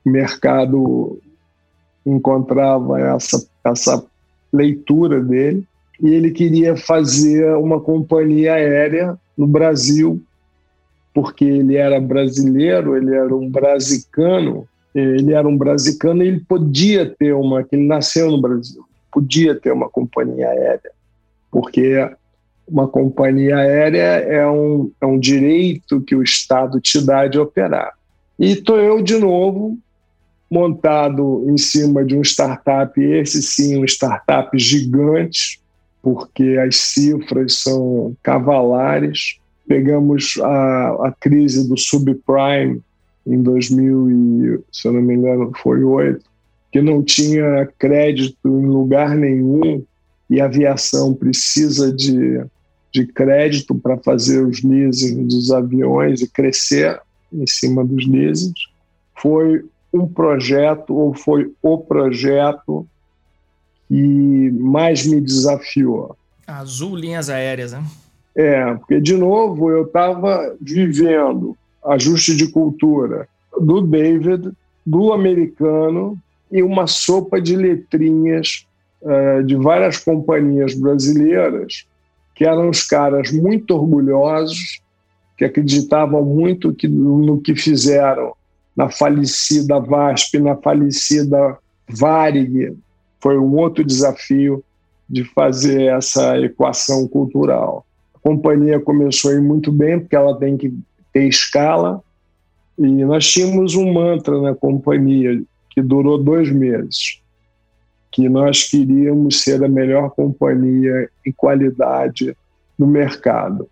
mercado 0.06 1.22
encontrava 2.06 3.00
essa, 3.00 3.48
essa 3.64 4.06
leitura 4.52 5.22
dele 5.22 5.66
e 6.02 6.14
ele 6.14 6.32
queria 6.32 6.76
fazer 6.76 7.56
uma 7.56 7.80
companhia 7.80 8.54
aérea 8.54 9.18
no 9.38 9.48
Brasil, 9.48 10.22
porque 11.14 11.46
ele 11.46 11.76
era 11.76 12.00
brasileiro, 12.00 12.96
ele 12.96 13.16
era 13.16 13.36
um 13.36 13.50
brasicano, 13.50 14.68
ele 14.94 15.34
era 15.34 15.48
um 15.48 15.58
brasicano 15.58 16.24
e 16.24 16.28
ele 16.28 16.40
podia 16.42 17.06
ter 17.06 17.34
uma, 17.34 17.64
que 17.64 17.76
ele 17.76 17.88
nasceu 17.88 18.30
no 18.32 18.40
Brasil, 18.40 18.84
podia 19.12 19.56
ter 19.56 19.72
uma 19.72 19.90
companhia 19.90 20.50
aérea, 20.50 20.92
porque 21.52 22.10
uma 22.68 22.88
companhia 22.88 23.58
aérea 23.58 24.20
é 24.20 24.46
um, 24.48 24.92
é 25.02 25.06
um 25.06 25.18
direito 25.18 26.02
que 26.02 26.16
o 26.16 26.22
Estado 26.22 26.82
te 26.82 27.04
dá 27.04 27.28
de 27.28 27.40
operar. 27.40 27.94
E 28.38 28.52
estou 28.52 28.78
eu 28.78 29.02
de 29.02 29.18
novo 29.18 29.78
montado 30.50 31.46
em 31.50 31.58
cima 31.58 32.06
de 32.06 32.16
um 32.16 32.22
startup, 32.22 33.02
esse 33.02 33.42
sim, 33.42 33.78
um 33.78 33.86
startup 33.86 34.58
gigante, 34.58 35.60
porque 36.08 36.58
as 36.58 36.78
cifras 36.78 37.56
são 37.56 38.16
cavalares. 38.24 39.40
Pegamos 39.68 40.40
a, 40.42 41.08
a 41.08 41.14
crise 41.20 41.68
do 41.68 41.78
subprime 41.78 42.82
em 43.26 43.44
2000 43.44 44.10
e, 44.10 44.60
se 44.72 44.88
eu 44.88 44.94
não 44.94 45.02
me 45.02 45.16
engano, 45.16 45.52
foi 45.62 46.18
que 46.72 46.82
não 46.82 47.04
tinha 47.04 47.68
crédito 47.78 48.38
em 48.46 48.66
lugar 48.68 49.18
nenhum 49.18 49.84
e 50.30 50.40
a 50.40 50.46
aviação 50.46 51.14
precisa 51.14 51.92
de, 51.92 52.42
de 52.94 53.06
crédito 53.08 53.76
para 53.76 53.98
fazer 53.98 54.46
os 54.46 54.64
leasing 54.64 55.28
dos 55.28 55.52
aviões 55.52 56.22
e 56.22 56.32
crescer 56.32 57.02
em 57.34 57.46
cima 57.46 57.84
dos 57.84 58.08
leasings. 58.08 58.62
Foi 59.14 59.62
um 59.94 60.08
projeto 60.08 60.96
ou 60.96 61.14
foi 61.14 61.52
o 61.62 61.78
projeto 61.78 62.88
que 63.88 64.52
mais 64.52 65.06
me 65.06 65.22
desafiou. 65.22 66.16
Azul 66.46 66.96
Linhas 66.96 67.30
Aéreas, 67.30 67.72
né? 67.74 67.84
É, 68.36 68.74
porque, 68.76 69.02
de 69.02 69.18
novo, 69.18 69.72
eu 69.72 69.84
estava 69.84 70.56
vivendo 70.62 71.58
ajuste 71.84 72.36
de 72.36 72.48
cultura 72.48 73.28
do 73.60 73.82
David, 73.82 74.52
do 74.86 75.12
americano 75.12 76.18
e 76.52 76.62
uma 76.62 76.88
sopa 76.88 77.42
de 77.42 77.56
letrinhas 77.56 78.66
uh, 79.02 79.44
de 79.44 79.56
várias 79.56 79.98
companhias 79.98 80.76
brasileiras 80.76 81.86
que 82.38 82.46
eram 82.46 82.70
os 82.70 82.84
caras 82.84 83.32
muito 83.32 83.74
orgulhosos, 83.74 84.80
que 85.36 85.44
acreditavam 85.44 86.24
muito 86.24 86.74
que, 86.74 86.88
no 86.88 87.42
que 87.42 87.56
fizeram 87.56 88.34
na 88.76 88.90
falecida 88.90 89.80
VASP, 89.80 90.38
na 90.38 90.56
falecida 90.56 91.58
Varig. 91.90 92.78
Foi 93.20 93.38
um 93.38 93.56
outro 93.56 93.84
desafio 93.84 94.64
de 95.10 95.24
fazer 95.24 95.84
essa 95.84 96.38
equação 96.40 97.08
cultural. 97.08 97.86
A 98.16 98.20
companhia 98.20 98.80
começou 98.80 99.32
a 99.32 99.36
ir 99.36 99.42
muito 99.42 99.72
bem, 99.72 100.00
porque 100.00 100.16
ela 100.16 100.38
tem 100.38 100.58
que 100.58 100.74
ter 101.14 101.28
escala. 101.28 102.02
E 102.78 102.88
nós 103.06 103.28
tínhamos 103.28 103.76
um 103.76 103.92
mantra 103.92 104.40
na 104.42 104.54
companhia 104.54 105.42
que 105.72 105.82
durou 105.82 106.18
dois 106.18 106.52
meses, 106.52 107.22
que 108.12 108.28
nós 108.28 108.64
queríamos 108.64 109.42
ser 109.42 109.64
a 109.64 109.68
melhor 109.68 110.12
companhia 110.12 111.10
em 111.26 111.32
qualidade 111.32 112.36
no 112.78 112.86
mercado. 112.86 113.70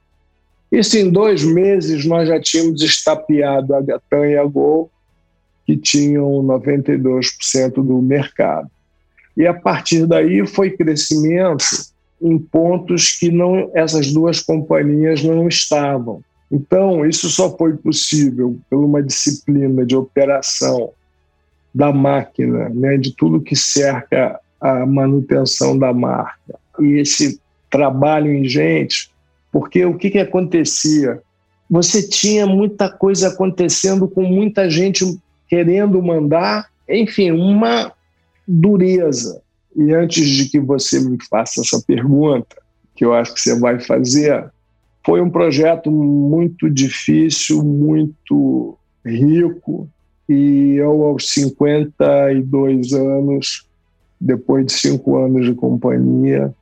Isso 0.72 0.98
em 0.98 1.10
dois 1.10 1.44
meses 1.44 2.06
nós 2.06 2.28
já 2.28 2.40
tínhamos 2.40 2.82
estapeado 2.82 3.76
a 3.76 3.82
Gatan 3.82 4.28
e 4.28 4.38
a 4.38 4.44
Gol, 4.44 4.90
que 5.66 5.78
tinham 5.78 6.44
92% 6.44 7.74
do 7.76 8.02
mercado. 8.02 8.70
E 9.36 9.46
a 9.46 9.54
partir 9.54 10.06
daí 10.06 10.46
foi 10.48 10.72
crescimento 10.72 11.66
em 12.22 12.38
pontos 12.38 13.12
que 13.12 13.32
não 13.32 13.70
essas 13.74 14.12
duas 14.12 14.42
companhias 14.42 15.24
não 15.24 15.48
estavam. 15.48 16.22
Então, 16.52 17.06
isso 17.06 17.30
só 17.30 17.56
foi 17.58 17.76
possível 17.76 18.58
por 18.70 18.84
uma 18.84 19.02
disciplina 19.02 19.86
de 19.86 19.96
operação 19.96 20.92
da 21.74 21.92
máquina, 21.92 22.70
né, 22.70 22.98
de 22.98 23.14
tudo 23.14 23.42
que 23.42 23.56
cerca 23.56 24.40
a 24.62 24.86
manutenção 24.86 25.78
da 25.78 25.94
marca. 25.94 26.58
E 26.80 27.00
esse 27.00 27.40
trabalho 27.70 28.34
ingente, 28.34 29.12
porque 29.52 29.84
o 29.86 29.98
que, 29.98 30.10
que 30.10 30.20
acontecia? 30.20 31.22
Você 31.70 32.08
tinha 32.08 32.46
muita 32.46 32.90
coisa 32.90 33.30
acontecendo 33.30 34.08
com 34.08 34.22
muita 34.22 34.70
gente 34.70 35.20
querendo 35.50 36.02
mandar, 36.02 36.68
enfim, 36.88 37.32
uma 37.32 37.92
dureza. 38.48 39.42
E 39.76 39.94
antes 39.94 40.28
de 40.28 40.50
que 40.50 40.60
você 40.60 41.00
me 41.00 41.18
faça 41.30 41.62
essa 41.62 41.82
pergunta, 41.86 42.56
que 42.96 43.04
eu 43.04 43.14
acho 43.14 43.34
que 43.34 43.42
você 43.42 43.60
vai 43.60 43.80
fazer, 43.80 44.50
foi 45.06 45.22
um 45.22 45.30
projeto 45.30 45.92
muito 45.92 46.70
difícil, 46.70 47.64
muito 47.64 48.78
rico, 49.06 49.90
e 50.28 50.76
eu, 50.76 51.04
aos 51.04 51.30
52 51.30 52.94
anos, 52.94 53.68
depois 54.20 54.66
de 54.66 54.74
cinco 54.74 55.18
anos 55.18 55.46
de 55.46 55.54
companhia, 55.54 56.54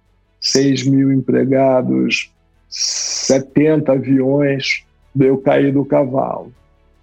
6 0.41 0.85
mil 0.87 1.13
empregados, 1.13 2.31
70 2.69 3.93
aviões, 3.93 4.83
eu 5.17 5.37
caí 5.37 5.71
do 5.71 5.85
cavalo, 5.85 6.51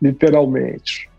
literalmente. 0.02 1.09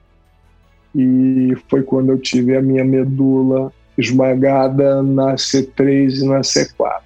E 0.95 1.55
foi 1.69 1.83
quando 1.83 2.11
eu 2.11 2.17
tive 2.17 2.55
a 2.55 2.61
minha 2.61 2.83
medula 2.83 3.71
esmagada 3.97 5.01
na 5.01 5.35
C3 5.35 6.21
e 6.21 6.25
na 6.25 6.41
C4. 6.41 7.01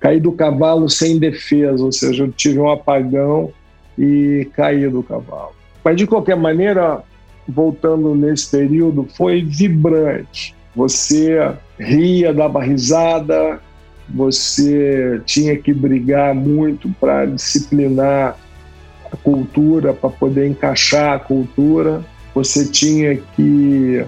Caí 0.00 0.20
do 0.20 0.32
cavalo 0.32 0.88
sem 0.88 1.18
defesa, 1.18 1.82
ou 1.82 1.92
seja, 1.92 2.24
eu 2.24 2.32
tive 2.32 2.58
um 2.58 2.70
apagão 2.70 3.52
e 3.98 4.48
caí 4.54 4.88
do 4.88 5.02
cavalo. 5.02 5.52
Mas, 5.82 5.96
de 5.96 6.06
qualquer 6.06 6.36
maneira, 6.36 7.02
voltando 7.48 8.14
nesse 8.14 8.50
período, 8.50 9.06
foi 9.16 9.42
vibrante. 9.42 10.54
Você 10.74 11.38
ria, 11.78 12.32
dava 12.32 12.62
risada, 12.62 13.60
você 14.08 15.20
tinha 15.24 15.56
que 15.56 15.72
brigar 15.72 16.34
muito 16.34 16.88
para 17.00 17.26
disciplinar 17.26 18.36
a 19.10 19.16
cultura, 19.16 19.92
para 19.92 20.10
poder 20.10 20.48
encaixar 20.48 21.14
a 21.14 21.18
cultura, 21.18 22.02
você 22.34 22.66
tinha 22.66 23.16
que 23.36 24.04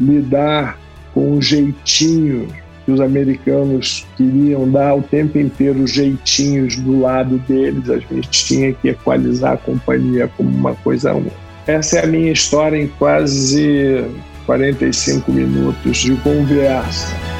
lidar 0.00 0.78
com 1.12 1.36
um 1.36 1.42
jeitinho 1.42 2.48
que 2.84 2.92
os 2.92 3.00
americanos 3.00 4.06
queriam 4.16 4.70
dar 4.70 4.94
o 4.94 5.02
tempo 5.02 5.38
inteiro 5.38 5.86
jeitinhos 5.86 6.76
do 6.76 7.00
lado 7.00 7.36
deles, 7.40 7.90
a 7.90 7.98
gente 7.98 8.30
tinha 8.30 8.72
que 8.72 8.88
equalizar 8.88 9.52
a 9.52 9.56
companhia 9.58 10.30
como 10.36 10.48
uma 10.48 10.74
coisa 10.76 11.12
única. 11.12 11.36
Essa 11.66 11.98
é 11.98 12.04
a 12.04 12.06
minha 12.06 12.32
história 12.32 12.78
em 12.78 12.86
quase 12.86 14.06
45 14.46 15.30
minutos 15.30 15.98
de 15.98 16.16
conversa. 16.16 17.37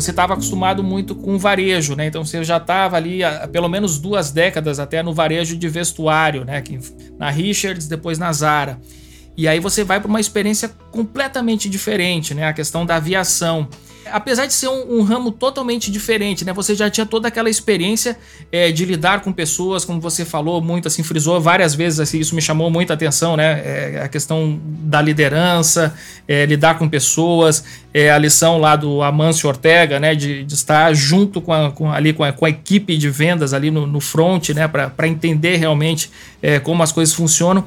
Você 0.00 0.10
estava 0.10 0.34
acostumado 0.34 0.82
muito 0.82 1.14
com 1.14 1.38
varejo, 1.38 1.94
né? 1.94 2.06
Então 2.06 2.24
você 2.24 2.42
já 2.42 2.56
estava 2.56 2.96
ali 2.96 3.22
há 3.22 3.46
pelo 3.48 3.68
menos 3.68 3.98
duas 3.98 4.30
décadas 4.30 4.78
até 4.78 5.02
no 5.02 5.12
varejo 5.12 5.56
de 5.56 5.68
vestuário, 5.68 6.44
né? 6.44 6.62
Na 7.18 7.30
Richards, 7.30 7.86
depois 7.86 8.18
na 8.18 8.32
Zara. 8.32 8.80
E 9.36 9.48
aí 9.48 9.60
você 9.60 9.84
vai 9.84 10.00
para 10.00 10.08
uma 10.08 10.20
experiência 10.20 10.70
completamente 10.90 11.68
diferente, 11.68 12.34
né? 12.34 12.46
A 12.46 12.52
questão 12.52 12.84
da 12.84 12.96
aviação 12.96 13.68
apesar 14.12 14.46
de 14.46 14.52
ser 14.52 14.68
um, 14.68 14.98
um, 14.98 15.02
ramo 15.02 15.30
totalmente 15.30 15.90
diferente, 15.90 16.44
né? 16.44 16.52
Você 16.52 16.74
já 16.74 16.90
tinha 16.90 17.06
toda 17.06 17.28
aquela 17.28 17.48
experiência 17.48 18.16
é, 18.50 18.70
de 18.70 18.84
lidar 18.84 19.20
com 19.20 19.32
pessoas, 19.32 19.84
como 19.84 20.00
você 20.00 20.24
falou 20.24 20.60
muito, 20.60 20.88
assim, 20.88 21.02
frisou 21.02 21.40
várias 21.40 21.74
vezes, 21.74 22.00
assim, 22.00 22.18
isso 22.18 22.34
me 22.34 22.42
chamou 22.42 22.70
muita 22.70 22.94
atenção, 22.94 23.36
né? 23.36 23.62
É, 23.64 24.02
a 24.04 24.08
questão 24.08 24.60
da 24.64 25.00
liderança, 25.00 25.94
é, 26.26 26.46
lidar 26.46 26.78
com 26.78 26.88
pessoas, 26.88 27.64
a 28.14 28.18
lição 28.18 28.58
lá 28.58 28.76
do 28.76 29.02
Amâncio 29.02 29.48
Ortega, 29.48 29.98
né? 29.98 30.14
De, 30.14 30.44
de 30.44 30.54
estar 30.54 30.94
junto 30.94 31.40
com, 31.40 31.52
a, 31.52 31.70
com 31.70 31.90
ali 31.90 32.12
com 32.12 32.22
a, 32.22 32.32
com 32.32 32.44
a, 32.44 32.50
equipe 32.50 32.96
de 32.96 33.08
vendas 33.10 33.52
ali 33.52 33.70
no, 33.70 33.86
no 33.86 34.00
front, 34.00 34.50
né? 34.50 34.68
Para 34.68 35.08
entender 35.08 35.56
realmente 35.56 36.10
como 36.62 36.82
as 36.82 36.92
coisas 36.92 37.14
funcionam. 37.14 37.64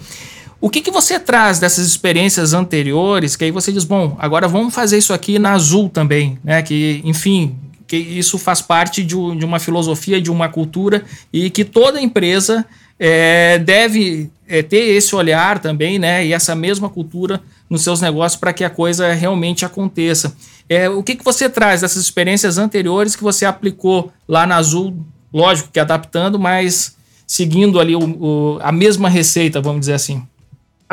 O 0.64 0.70
que, 0.70 0.80
que 0.80 0.91
você 0.91 1.20
traz 1.20 1.59
dessas 1.59 1.86
experiências 1.86 2.53
anteriores 2.53 3.36
que 3.36 3.43
aí 3.43 3.51
você 3.51 3.70
diz, 3.70 3.84
bom, 3.84 4.16
agora 4.18 4.47
vamos 4.47 4.74
fazer 4.74 4.97
isso 4.97 5.11
aqui 5.11 5.38
na 5.38 5.51
Azul 5.51 5.89
também, 5.89 6.39
né? 6.41 6.61
Que, 6.61 7.01
enfim, 7.03 7.57
que 7.86 7.97
isso 7.97 8.38
faz 8.38 8.61
parte 8.61 9.03
de, 9.03 9.14
uma 9.14 9.59
filosofia, 9.59 10.22
de 10.22 10.32
uma 10.32 10.47
cultura 10.47 11.03
e 11.34 11.49
que 11.49 11.66
toda 11.66 11.99
empresa 11.99 12.66
é, 12.97 13.59
deve 13.59 14.32
é, 14.47 14.64
ter 14.64 14.95
esse 14.95 15.14
olhar 15.14 15.59
também, 15.59 15.99
né? 15.99 16.26
E 16.26 16.32
essa 16.32 16.55
mesma 16.55 16.88
cultura 16.88 17.41
nos 17.70 17.84
seus 17.84 17.99
negócios 17.99 18.39
para 18.39 18.53
que 18.53 18.64
a 18.64 18.70
coisa 18.70 19.11
realmente 19.11 19.66
aconteça. 19.66 20.34
É, 20.70 20.88
o 20.88 21.03
que, 21.03 21.16
que 21.16 21.26
você 21.26 21.49
traz 21.49 21.82
dessas 21.82 22.01
experiências 22.01 22.57
anteriores 22.57 23.18
que 23.18 23.24
você 23.24 23.43
aplicou 23.45 24.14
lá 24.26 24.47
na 24.47 24.55
Azul? 24.55 24.95
Lógico 25.34 25.72
que 25.74 25.80
adaptando, 25.82 26.39
mas 26.39 26.95
seguindo 27.28 27.82
ali 27.82 27.97
o, 27.97 27.99
o, 27.99 28.59
a 28.61 28.72
mesma 28.72 29.09
receita, 29.09 29.59
vamos 29.59 29.82
dizer 29.82 29.95
assim. 29.95 30.26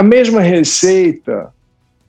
A 0.00 0.02
mesma 0.02 0.40
receita 0.40 1.52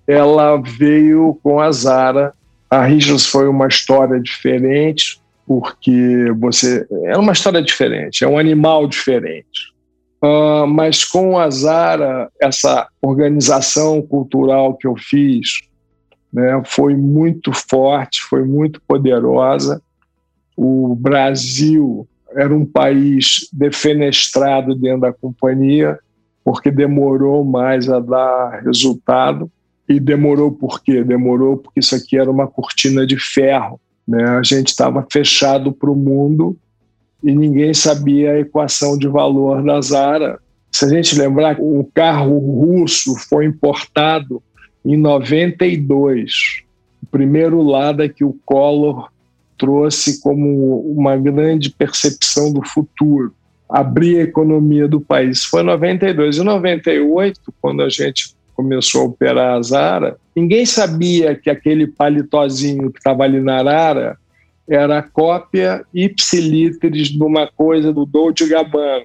ela 0.08 0.56
veio 0.56 1.38
com 1.44 1.60
a 1.60 1.70
Zara. 1.74 2.34
A 2.70 2.86
Richards 2.86 3.26
foi 3.26 3.50
uma 3.50 3.68
história 3.68 4.18
diferente, 4.18 5.20
porque 5.46 6.32
você 6.40 6.88
é 7.04 7.18
uma 7.18 7.34
história 7.34 7.62
diferente, 7.62 8.24
é 8.24 8.28
um 8.30 8.38
animal 8.38 8.88
diferente. 8.88 9.74
Uh, 10.24 10.66
mas 10.68 11.04
com 11.04 11.38
a 11.38 11.50
Zara, 11.50 12.32
essa 12.42 12.88
organização 13.02 14.02
cultural 14.02 14.78
que 14.78 14.88
eu 14.88 14.96
fiz 14.96 15.60
né, 16.32 16.62
foi 16.66 16.96
muito 16.96 17.52
forte, 17.52 18.22
foi 18.22 18.46
muito 18.46 18.82
poderosa. 18.88 19.82
O 20.56 20.96
Brasil 20.96 22.08
era 22.38 22.56
um 22.56 22.66
país 22.66 23.50
defenestrado 23.52 24.76
dentro 24.76 25.02
da 25.02 25.12
companhia, 25.12 26.00
porque 26.44 26.72
demorou 26.72 27.44
mais 27.44 27.90
a 27.90 28.00
dar 28.00 28.62
resultado. 28.64 29.50
E 29.88 30.00
demorou 30.00 30.52
por 30.52 30.82
quê? 30.82 31.04
Demorou 31.04 31.58
porque 31.58 31.80
isso 31.82 31.96
aqui 31.96 32.18
era 32.18 32.32
uma 32.32 32.48
cortina 32.48 33.06
de 33.06 33.18
ferro. 33.20 33.80
Né? 34.08 34.24
A 34.24 34.44
gente 34.44 34.70
estava 34.70 35.06
fechado 35.12 35.72
para 35.72 35.92
o 35.92 35.96
mundo 35.96 36.58
e 37.24 37.34
ninguém 37.36 37.74
sabia 37.74 38.32
a 38.32 38.40
equação 38.40 38.98
de 38.98 39.08
valor 39.08 39.62
da 39.64 39.82
Zara. 39.82 40.40
Se 40.72 40.86
a 40.86 40.88
gente 40.88 41.18
lembrar, 41.18 41.58
o 41.60 41.88
carro 41.94 42.38
russo 42.38 43.16
foi 43.16 43.46
importado 43.46 44.42
em 44.86 44.96
92. 44.96 46.64
O 47.04 47.06
primeiro 47.08 47.62
lado 47.62 48.02
é 48.02 48.10
que 48.10 48.24
o 48.24 48.38
Collor 48.46 49.12
trouxe 49.58 50.22
como 50.22 50.80
uma 50.90 51.18
grande 51.18 51.70
percepção 51.70 52.52
do 52.52 52.66
futuro 52.66 53.34
abrir 53.72 54.20
a 54.20 54.24
economia 54.24 54.88
do 54.88 55.00
país. 55.00 55.46
Foi 55.46 55.62
em 55.62 55.66
92. 55.66 56.38
Em 56.38 56.44
98, 56.44 57.40
quando 57.62 57.82
a 57.82 57.90
gente 57.90 58.36
começou 58.54 59.02
a 59.02 59.06
operar 59.06 59.58
a 59.58 59.62
Zara, 59.62 60.18
ninguém 60.36 60.66
sabia 60.66 61.34
que 61.36 61.50
aquele 61.50 61.88
paletózinho 61.88 62.92
que 62.92 63.00
estava 63.00 63.24
ali 63.24 63.40
na 63.40 63.60
Arara 63.60 64.18
era 64.70 65.02
cópia 65.02 65.84
ipsiliteris 65.94 67.10
de 67.10 67.24
uma 67.24 67.48
coisa 67.48 67.92
do 67.92 68.06
Dolce 68.06 68.48
Gabbana. 68.48 69.04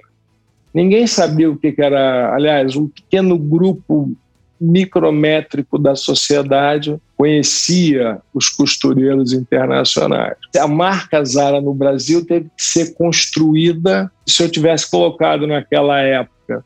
Ninguém 0.73 1.07
sabia 1.07 1.49
o 1.49 1.57
que 1.57 1.73
era, 1.77 2.35
aliás, 2.35 2.75
um 2.75 2.87
pequeno 2.87 3.37
grupo 3.37 4.15
micrométrico 4.59 5.79
da 5.79 5.95
sociedade 5.95 6.99
conhecia 7.17 8.21
os 8.31 8.47
costureiros 8.47 9.33
internacionais. 9.33 10.37
A 10.55 10.67
marca 10.67 11.25
Zara 11.25 11.59
no 11.59 11.73
Brasil 11.73 12.23
teve 12.23 12.45
que 12.55 12.63
ser 12.63 12.93
construída. 12.93 14.11
Se 14.25 14.43
eu 14.43 14.49
tivesse 14.49 14.89
colocado 14.89 15.47
naquela 15.47 15.99
época 15.99 16.63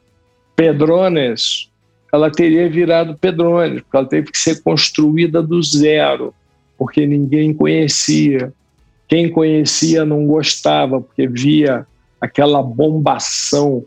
Pedrones, 0.55 1.69
ela 2.11 2.29
teria 2.29 2.69
virado 2.69 3.17
Pedrones, 3.17 3.81
porque 3.81 3.97
ela 3.97 4.05
teve 4.05 4.31
que 4.31 4.37
ser 4.37 4.61
construída 4.61 5.41
do 5.41 5.63
zero, 5.63 6.33
porque 6.77 7.07
ninguém 7.07 7.53
conhecia. 7.53 8.53
Quem 9.07 9.31
conhecia 9.31 10.03
não 10.03 10.27
gostava, 10.27 10.99
porque 10.99 11.27
via 11.27 11.87
aquela 12.19 12.61
bombação 12.61 13.85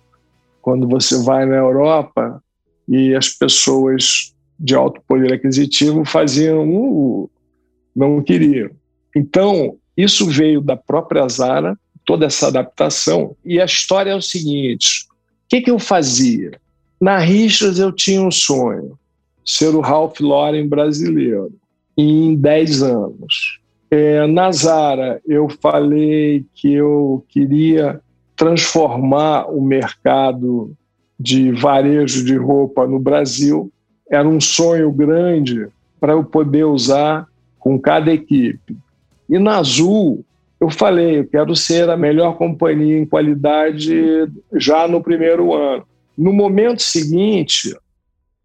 quando 0.62 0.88
você 0.88 1.22
vai 1.22 1.44
na 1.44 1.56
Europa 1.56 2.42
e 2.88 3.14
as 3.14 3.28
pessoas 3.28 4.33
de 4.58 4.74
alto 4.74 5.00
poder 5.06 5.32
aquisitivo 5.32 6.04
faziam, 6.04 7.28
não 7.94 8.22
queriam. 8.22 8.70
Então, 9.14 9.76
isso 9.96 10.26
veio 10.26 10.60
da 10.60 10.76
própria 10.76 11.28
Zara, 11.28 11.78
toda 12.04 12.26
essa 12.26 12.48
adaptação. 12.48 13.36
E 13.44 13.60
a 13.60 13.64
história 13.64 14.10
é 14.10 14.16
o 14.16 14.22
seguinte: 14.22 15.06
o 15.10 15.48
que, 15.48 15.60
que 15.60 15.70
eu 15.70 15.78
fazia? 15.78 16.52
Na 17.00 17.18
Richards 17.18 17.78
eu 17.78 17.92
tinha 17.92 18.22
um 18.22 18.30
sonho, 18.30 18.98
ser 19.44 19.74
o 19.74 19.80
Ralph 19.80 20.20
Lauren 20.20 20.66
brasileiro, 20.68 21.52
em 21.96 22.34
10 22.34 22.82
anos. 22.82 23.60
É, 23.90 24.26
na 24.26 24.50
Zara, 24.50 25.20
eu 25.26 25.48
falei 25.48 26.44
que 26.54 26.72
eu 26.72 27.24
queria 27.28 28.00
transformar 28.34 29.46
o 29.46 29.60
mercado 29.60 30.74
de 31.18 31.52
varejo 31.52 32.24
de 32.24 32.36
roupa 32.36 32.86
no 32.86 32.98
Brasil. 32.98 33.72
Era 34.10 34.28
um 34.28 34.40
sonho 34.40 34.90
grande 34.92 35.68
para 36.00 36.12
eu 36.12 36.24
poder 36.24 36.64
usar 36.64 37.26
com 37.58 37.78
cada 37.78 38.12
equipe. 38.12 38.76
E 39.28 39.38
na 39.38 39.58
Azul, 39.58 40.24
eu 40.60 40.70
falei, 40.70 41.20
eu 41.20 41.26
quero 41.26 41.56
ser 41.56 41.88
a 41.88 41.96
melhor 41.96 42.36
companhia 42.36 42.98
em 42.98 43.06
qualidade 43.06 44.28
já 44.54 44.86
no 44.86 45.02
primeiro 45.02 45.54
ano. 45.54 45.84
No 46.16 46.32
momento 46.32 46.82
seguinte, 46.82 47.74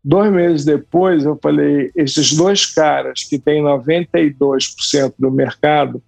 dois 0.03 0.31
meses 0.31 0.65
depois, 0.65 1.25
eu 1.25 1.37
falei, 1.41 1.91
esses 1.95 2.33
dois 2.33 2.65
caras 2.65 3.23
que 3.23 3.37
têm 3.37 3.61
92% 3.61 5.13
do 5.19 5.29
mercado 5.29 6.01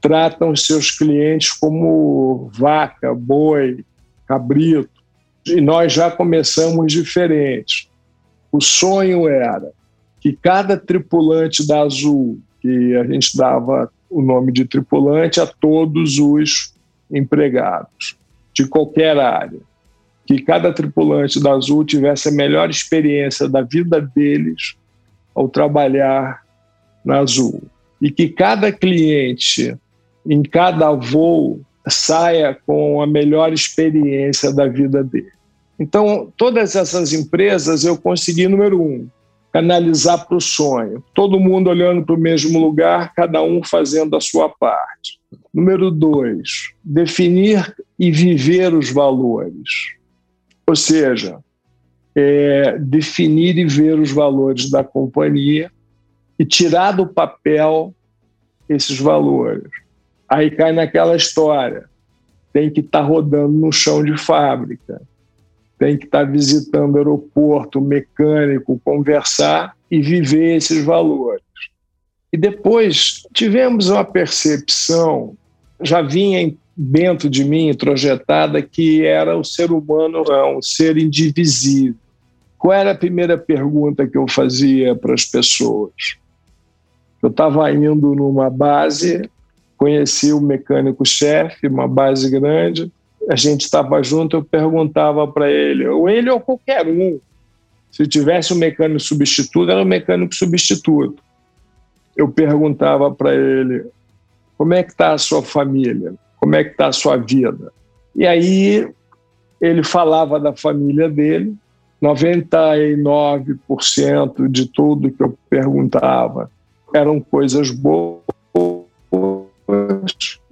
tratam 0.00 0.54
seus 0.54 0.90
clientes 0.90 1.52
como 1.52 2.50
vaca, 2.54 3.14
boi, 3.14 3.84
cabrito. 4.26 4.90
E 5.46 5.60
nós 5.60 5.92
já 5.92 6.10
começamos 6.10 6.92
diferentes. 6.92 7.87
O 8.50 8.60
sonho 8.60 9.28
era 9.28 9.72
que 10.20 10.32
cada 10.32 10.76
tripulante 10.76 11.66
da 11.66 11.82
Azul, 11.82 12.40
que 12.60 12.96
a 12.96 13.04
gente 13.04 13.36
dava 13.36 13.90
o 14.10 14.22
nome 14.22 14.52
de 14.52 14.64
tripulante 14.64 15.40
a 15.40 15.46
todos 15.46 16.18
os 16.18 16.74
empregados 17.10 18.16
de 18.52 18.66
qualquer 18.66 19.18
área. 19.18 19.60
Que 20.26 20.42
cada 20.42 20.72
tripulante 20.72 21.40
da 21.40 21.52
Azul 21.52 21.84
tivesse 21.84 22.28
a 22.28 22.32
melhor 22.32 22.68
experiência 22.68 23.48
da 23.48 23.62
vida 23.62 24.00
deles 24.00 24.76
ao 25.34 25.48
trabalhar 25.48 26.42
na 27.04 27.20
Azul. 27.20 27.62
E 28.00 28.10
que 28.10 28.28
cada 28.28 28.70
cliente, 28.70 29.76
em 30.26 30.42
cada 30.42 30.92
voo, 30.92 31.60
saia 31.88 32.58
com 32.66 33.00
a 33.00 33.06
melhor 33.06 33.52
experiência 33.52 34.52
da 34.52 34.66
vida 34.66 35.02
dele. 35.02 35.37
Então, 35.78 36.32
todas 36.36 36.74
essas 36.74 37.12
empresas 37.12 37.84
eu 37.84 37.96
consegui, 37.96 38.48
número 38.48 38.82
um, 38.82 39.08
canalizar 39.52 40.26
para 40.26 40.36
o 40.36 40.40
sonho. 40.40 41.02
Todo 41.14 41.40
mundo 41.40 41.70
olhando 41.70 42.04
para 42.04 42.14
o 42.14 42.18
mesmo 42.18 42.58
lugar, 42.58 43.14
cada 43.14 43.42
um 43.42 43.62
fazendo 43.62 44.16
a 44.16 44.20
sua 44.20 44.48
parte. 44.48 45.18
Número 45.54 45.90
dois, 45.90 46.72
definir 46.82 47.74
e 47.98 48.10
viver 48.10 48.74
os 48.74 48.90
valores. 48.90 49.94
Ou 50.66 50.76
seja, 50.76 51.38
é, 52.14 52.78
definir 52.78 53.56
e 53.56 53.64
ver 53.64 53.98
os 53.98 54.10
valores 54.10 54.70
da 54.70 54.82
companhia 54.82 55.70
e 56.38 56.44
tirar 56.44 56.92
do 56.92 57.06
papel 57.06 57.94
esses 58.68 58.98
valores. 58.98 59.70
Aí 60.28 60.50
cai 60.50 60.72
naquela 60.72 61.16
história: 61.16 61.84
tem 62.52 62.70
que 62.70 62.80
estar 62.80 63.00
tá 63.00 63.04
rodando 63.04 63.52
no 63.52 63.72
chão 63.72 64.04
de 64.04 64.16
fábrica, 64.18 65.00
tem 65.78 65.96
que 65.96 66.06
estar 66.06 66.24
visitando 66.24 66.94
o 66.94 66.98
aeroporto, 66.98 67.80
mecânico, 67.80 68.80
conversar 68.84 69.74
e 69.90 70.00
viver 70.02 70.56
esses 70.56 70.84
valores. 70.84 71.42
E 72.32 72.36
depois 72.36 73.22
tivemos 73.32 73.88
uma 73.88 74.04
percepção, 74.04 75.36
já 75.80 76.02
vinha 76.02 76.52
dentro 76.76 77.30
de 77.30 77.44
mim 77.44 77.74
projetada, 77.74 78.60
que 78.60 79.04
era 79.04 79.36
o 79.36 79.44
ser 79.44 79.72
humano 79.72 80.22
não, 80.26 80.58
um 80.58 80.62
ser 80.62 80.98
indivisível. 80.98 81.94
Qual 82.58 82.72
era 82.72 82.90
a 82.90 82.94
primeira 82.94 83.38
pergunta 83.38 84.06
que 84.06 84.18
eu 84.18 84.28
fazia 84.28 84.94
para 84.94 85.14
as 85.14 85.24
pessoas? 85.24 86.18
Eu 87.22 87.30
estava 87.30 87.70
indo 87.72 88.14
numa 88.14 88.50
base, 88.50 89.30
conheci 89.76 90.32
o 90.32 90.40
mecânico-chefe, 90.40 91.68
uma 91.68 91.88
base 91.88 92.28
grande, 92.28 92.92
a 93.28 93.36
gente 93.36 93.62
estava 93.62 94.02
junto, 94.02 94.36
eu 94.36 94.44
perguntava 94.44 95.28
para 95.28 95.50
ele, 95.50 95.86
ou 95.86 96.08
ele 96.08 96.30
ou 96.30 96.40
qualquer 96.40 96.86
um, 96.86 97.20
se 97.90 98.06
tivesse 98.06 98.52
um 98.52 98.56
mecânico 98.56 99.00
substituto, 99.00 99.70
era 99.70 99.82
um 99.82 99.84
mecânico 99.84 100.34
substituto. 100.34 101.22
Eu 102.16 102.28
perguntava 102.28 103.10
para 103.10 103.34
ele, 103.34 103.84
como 104.56 104.72
é 104.74 104.82
que 104.82 104.92
está 104.92 105.12
a 105.12 105.18
sua 105.18 105.42
família? 105.42 106.14
Como 106.38 106.54
é 106.54 106.64
que 106.64 106.70
está 106.70 106.86
a 106.88 106.92
sua 106.92 107.16
vida? 107.16 107.70
E 108.14 108.26
aí 108.26 108.88
ele 109.60 109.82
falava 109.82 110.40
da 110.40 110.54
família 110.54 111.08
dele, 111.08 111.54
99% 112.02 114.48
de 114.48 114.66
tudo 114.66 115.10
que 115.10 115.22
eu 115.22 115.36
perguntava 115.50 116.50
eram 116.94 117.20
coisas 117.20 117.70
boas 117.70 118.17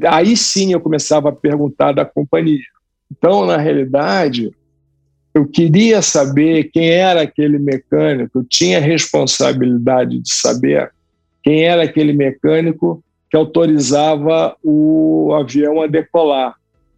Aí 0.07 0.37
sim 0.37 0.73
eu 0.73 0.81
começava 0.81 1.29
a 1.29 1.33
perguntar 1.33 1.93
da 1.93 2.05
companhia. 2.05 2.65
Então, 3.11 3.47
na 3.47 3.57
realidade, 3.57 4.51
eu 5.35 5.47
queria 5.47 6.01
saber 6.03 6.71
quem 6.73 6.89
era 6.89 7.23
aquele 7.23 7.59
mecânico, 7.59 8.39
eu 8.39 8.45
tinha 8.45 8.81
responsabilidade 8.81 10.19
de 10.19 10.33
saber 10.33 10.91
quem 11.43 11.65
era 11.65 11.83
aquele 11.83 12.13
mecânico 12.13 13.05
que 13.31 13.37
autorizava 13.37 14.57
o 14.63 15.33
avião 15.35 15.83
a 15.83 15.87
decolar. 15.87 16.55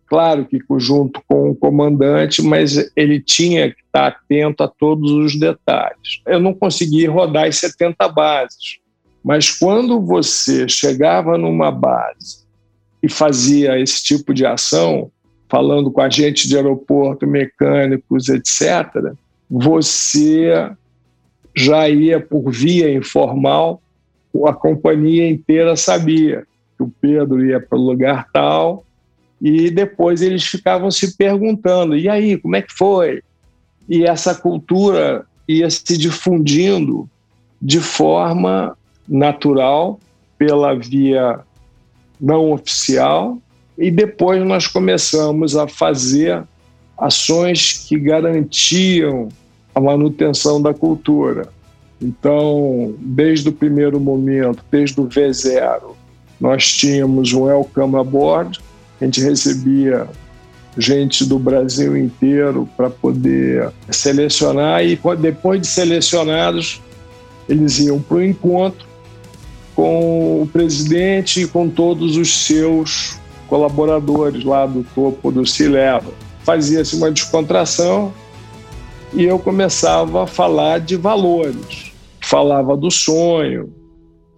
Claro 0.07 0.47
que 0.47 0.59
junto 0.79 1.21
com 1.29 1.51
o 1.51 1.55
comandante, 1.55 2.41
mas 2.41 2.91
ele 2.97 3.21
tinha 3.21 3.71
que 3.71 3.83
estar 3.83 4.07
atento 4.07 4.63
a 4.63 4.69
todos 4.69 5.11
os 5.11 5.39
detalhes. 5.39 6.23
Eu 6.27 6.41
não 6.41 6.55
consegui 6.55 7.07
rodar 7.07 7.47
as 7.47 7.57
70 7.59 8.09
bases, 8.09 8.79
mas 9.23 9.51
quando 9.51 10.01
você 10.01 10.69
chegava 10.69 11.37
numa 11.37 11.71
base 11.71 12.47
e 13.03 13.09
fazia 13.09 13.79
esse 13.79 14.03
tipo 14.03 14.33
de 14.33 14.47
ação, 14.47 15.11
falando 15.49 15.91
com 15.91 16.01
agentes 16.01 16.49
de 16.49 16.57
aeroporto, 16.57 17.27
mecânicos, 17.27 18.29
etc., 18.29 19.13
você 19.51 20.71
já 21.57 21.89
ia 21.89 22.21
por 22.21 22.51
via 22.51 22.93
informal, 22.93 23.83
a 24.47 24.53
companhia 24.53 25.29
inteira 25.29 25.75
sabia 25.75 26.47
que 26.77 26.83
o 26.83 26.93
Pedro 27.01 27.45
ia 27.45 27.61
para 27.61 27.77
o 27.77 27.83
lugar 27.83 28.29
tal, 28.33 28.85
e 29.41 29.71
depois 29.71 30.23
eles 30.23 30.45
ficavam 30.45 30.91
se 30.91 31.17
perguntando: 31.17 31.97
e 31.97 32.09
aí, 32.09 32.37
como 32.39 32.57
é 32.57 32.63
que 32.63 32.73
foi? 32.73 33.23
E 33.89 34.05
essa 34.05 34.35
cultura 34.35 35.27
ia 35.49 35.69
se 35.71 35.97
difundindo 35.97 37.09
de 37.61 37.81
forma 37.81 38.78
natural 39.09 39.99
pela 40.37 40.75
via 40.75 41.41
não 42.21 42.53
oficial 42.53 43.39
e 43.77 43.91
depois 43.91 44.45
nós 44.45 44.67
começamos 44.67 45.57
a 45.57 45.69
fazer 45.69 46.43
ações 46.97 47.87
que 47.89 47.99
garantiam 47.99 49.29
a 49.75 49.81
manutenção 49.81 50.61
da 50.61 50.75
cultura. 50.75 51.49
Então, 52.01 52.95
desde 52.99 53.49
o 53.49 53.53
primeiro 53.53 54.01
momento, 54.01 54.65
desde 54.71 55.01
o 55.01 55.07
V0, 55.07 55.95
nós 56.41 56.73
tínhamos 56.73 57.33
um 57.33 57.43
welcome 57.43 57.97
aboard, 57.97 58.61
a 59.01 59.05
gente 59.05 59.21
recebia 59.21 60.09
gente 60.77 61.25
do 61.25 61.39
Brasil 61.39 61.97
inteiro 61.97 62.69
para 62.77 62.89
poder 62.89 63.73
selecionar 63.91 64.85
e 64.85 64.99
depois 65.21 65.61
de 65.61 65.67
selecionados, 65.67 66.81
eles 67.49 67.79
iam 67.81 68.01
para 68.01 68.19
o 68.19 68.25
encontro 68.25 68.87
com 69.79 70.43
o 70.43 70.47
presidente 70.49 71.43
e 71.43 71.47
com 71.47 71.69
todos 71.69 72.17
os 72.17 72.47
seus 72.47 73.17
colaboradores 73.47 74.43
lá 74.43 74.67
do 74.67 74.83
topo 74.83 75.31
do 75.31 75.47
Cileva. 75.47 76.11
Fazia-se 76.41 76.97
uma 76.97 77.13
descontração 77.13 78.13
e 79.15 79.23
eu 79.23 79.39
começava 79.39 80.25
a 80.25 80.27
falar 80.27 80.81
de 80.81 80.97
valores. 80.97 81.93
Falava 82.21 82.77
do 82.77 82.91
sonho, 82.91 83.73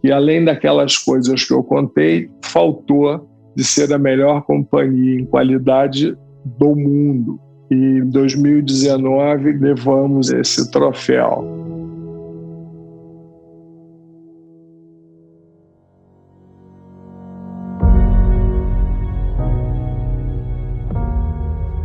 e 0.04 0.12
além 0.12 0.44
daquelas 0.44 0.98
coisas 0.98 1.42
que 1.42 1.54
eu 1.54 1.64
contei, 1.64 2.28
faltou 2.42 3.26
de 3.56 3.64
ser 3.64 3.90
a 3.94 3.98
melhor 3.98 4.42
companhia 4.42 5.20
em 5.20 5.24
qualidade 5.24 6.14
do 6.44 6.76
mundo. 6.76 7.40
E 7.70 7.74
em 7.74 8.10
2019 8.10 9.52
levamos 9.52 10.30
esse 10.30 10.70
troféu. 10.70 11.69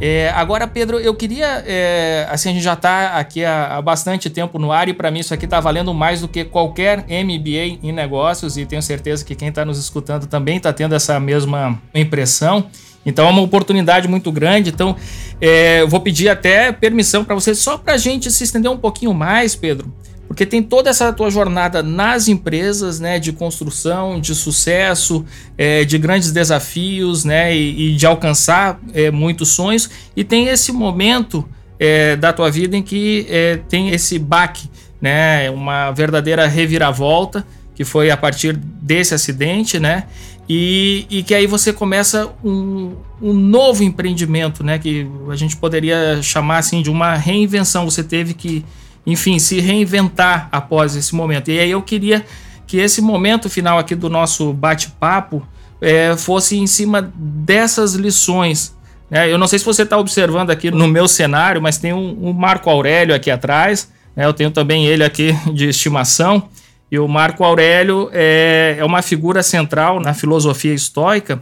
É, 0.07 0.29
agora, 0.35 0.67
Pedro, 0.67 0.99
eu 0.99 1.15
queria. 1.15 1.63
É, 1.65 2.27
assim, 2.29 2.49
a 2.49 2.53
gente 2.53 2.61
já 2.61 2.73
está 2.73 3.17
aqui 3.17 3.43
há, 3.43 3.75
há, 3.75 3.81
bastante 3.81 4.29
tempo 4.29 4.59
no 4.59 4.71
ar 4.71 4.87
e 4.87 4.93
para 4.93 5.09
mim 5.09 5.17
isso 5.17 5.33
aqui 5.33 5.45
está 5.45 5.59
valendo 5.59 5.91
mais 5.95 6.21
do 6.21 6.27
que 6.27 6.45
qualquer 6.45 6.99
MBA 7.07 7.79
em 7.81 7.91
negócios 7.91 8.55
e 8.55 8.67
tenho 8.67 8.83
certeza 8.83 9.25
que 9.25 9.33
quem 9.33 9.47
está 9.47 9.65
nos 9.65 9.79
escutando 9.79 10.27
também 10.27 10.57
está 10.57 10.71
tendo 10.71 10.93
essa 10.93 11.19
mesma 11.19 11.81
impressão. 11.91 12.67
Então 13.03 13.25
é 13.25 13.31
uma 13.31 13.41
oportunidade 13.41 14.07
muito 14.07 14.31
grande. 14.31 14.69
Então, 14.69 14.95
é, 15.41 15.81
eu 15.81 15.87
vou 15.87 15.99
pedir 15.99 16.29
até 16.29 16.71
permissão 16.71 17.25
para 17.25 17.33
você, 17.33 17.55
só 17.55 17.75
para 17.75 17.95
a 17.95 17.97
gente 17.97 18.29
se 18.29 18.43
estender 18.43 18.69
um 18.69 18.77
pouquinho 18.77 19.11
mais, 19.11 19.55
Pedro. 19.55 19.91
Porque 20.27 20.45
tem 20.45 20.61
toda 20.61 20.89
essa 20.89 21.13
tua 21.13 21.29
jornada 21.29 21.83
nas 21.83 22.27
empresas, 22.27 22.99
né, 22.99 23.19
de 23.19 23.31
construção, 23.31 24.19
de 24.19 24.33
sucesso, 24.33 25.23
é, 25.57 25.85
de 25.85 25.97
grandes 25.97 26.31
desafios, 26.31 27.23
né, 27.23 27.55
e, 27.55 27.91
e 27.91 27.95
de 27.95 28.05
alcançar 28.05 28.79
é, 28.93 29.11
muitos 29.11 29.49
sonhos, 29.49 29.89
e 30.15 30.23
tem 30.23 30.47
esse 30.47 30.71
momento 30.71 31.47
é, 31.79 32.15
da 32.15 32.33
tua 32.33 32.49
vida 32.49 32.75
em 32.75 32.81
que 32.81 33.25
é, 33.29 33.57
tem 33.69 33.89
esse 33.89 34.17
baque, 34.17 34.69
né, 34.99 35.49
uma 35.51 35.91
verdadeira 35.91 36.47
reviravolta, 36.47 37.45
que 37.75 37.83
foi 37.83 38.09
a 38.09 38.17
partir 38.17 38.55
desse 38.55 39.13
acidente, 39.13 39.79
né, 39.79 40.05
e, 40.47 41.05
e 41.09 41.23
que 41.23 41.33
aí 41.33 41.47
você 41.47 41.73
começa 41.73 42.31
um, 42.43 42.93
um 43.21 43.33
novo 43.33 43.83
empreendimento, 43.83 44.63
né, 44.63 44.77
que 44.77 45.07
a 45.29 45.35
gente 45.35 45.55
poderia 45.57 46.21
chamar 46.21 46.59
assim 46.59 46.81
de 46.81 46.89
uma 46.89 47.15
reinvenção. 47.15 47.85
Você 47.85 48.03
teve 48.03 48.33
que 48.33 48.63
enfim, 49.05 49.37
se 49.39 49.59
reinventar 49.59 50.49
após 50.51 50.95
esse 50.95 51.13
momento. 51.13 51.51
E 51.51 51.59
aí 51.59 51.71
eu 51.71 51.81
queria 51.81 52.25
que 52.65 52.77
esse 52.77 53.01
momento 53.01 53.49
final 53.49 53.77
aqui 53.77 53.93
do 53.93 54.09
nosso 54.09 54.51
bate-papo 54.51 55.45
é, 55.79 56.15
fosse 56.17 56.57
em 56.57 56.65
cima 56.65 57.13
dessas 57.15 57.93
lições. 57.93 58.75
Né? 59.09 59.31
Eu 59.31 59.37
não 59.37 59.47
sei 59.47 59.59
se 59.59 59.65
você 59.65 59.83
está 59.83 59.97
observando 59.97 60.49
aqui 60.49 60.71
no 60.71 60.87
meu 60.87 61.07
cenário, 61.07 61.61
mas 61.61 61.77
tem 61.77 61.93
um, 61.93 62.29
um 62.29 62.33
Marco 62.33 62.69
Aurélio 62.69 63.13
aqui 63.13 63.29
atrás. 63.29 63.91
Né? 64.15 64.25
Eu 64.25 64.33
tenho 64.33 64.49
também 64.49 64.87
ele 64.87 65.03
aqui 65.03 65.33
de 65.53 65.69
estimação. 65.69 66.49
E 66.91 66.97
o 66.97 67.07
Marco 67.07 67.43
Aurélio 67.43 68.09
é, 68.13 68.77
é 68.79 68.85
uma 68.85 69.01
figura 69.01 69.43
central 69.43 69.99
na 69.99 70.13
filosofia 70.13 70.73
estoica 70.73 71.41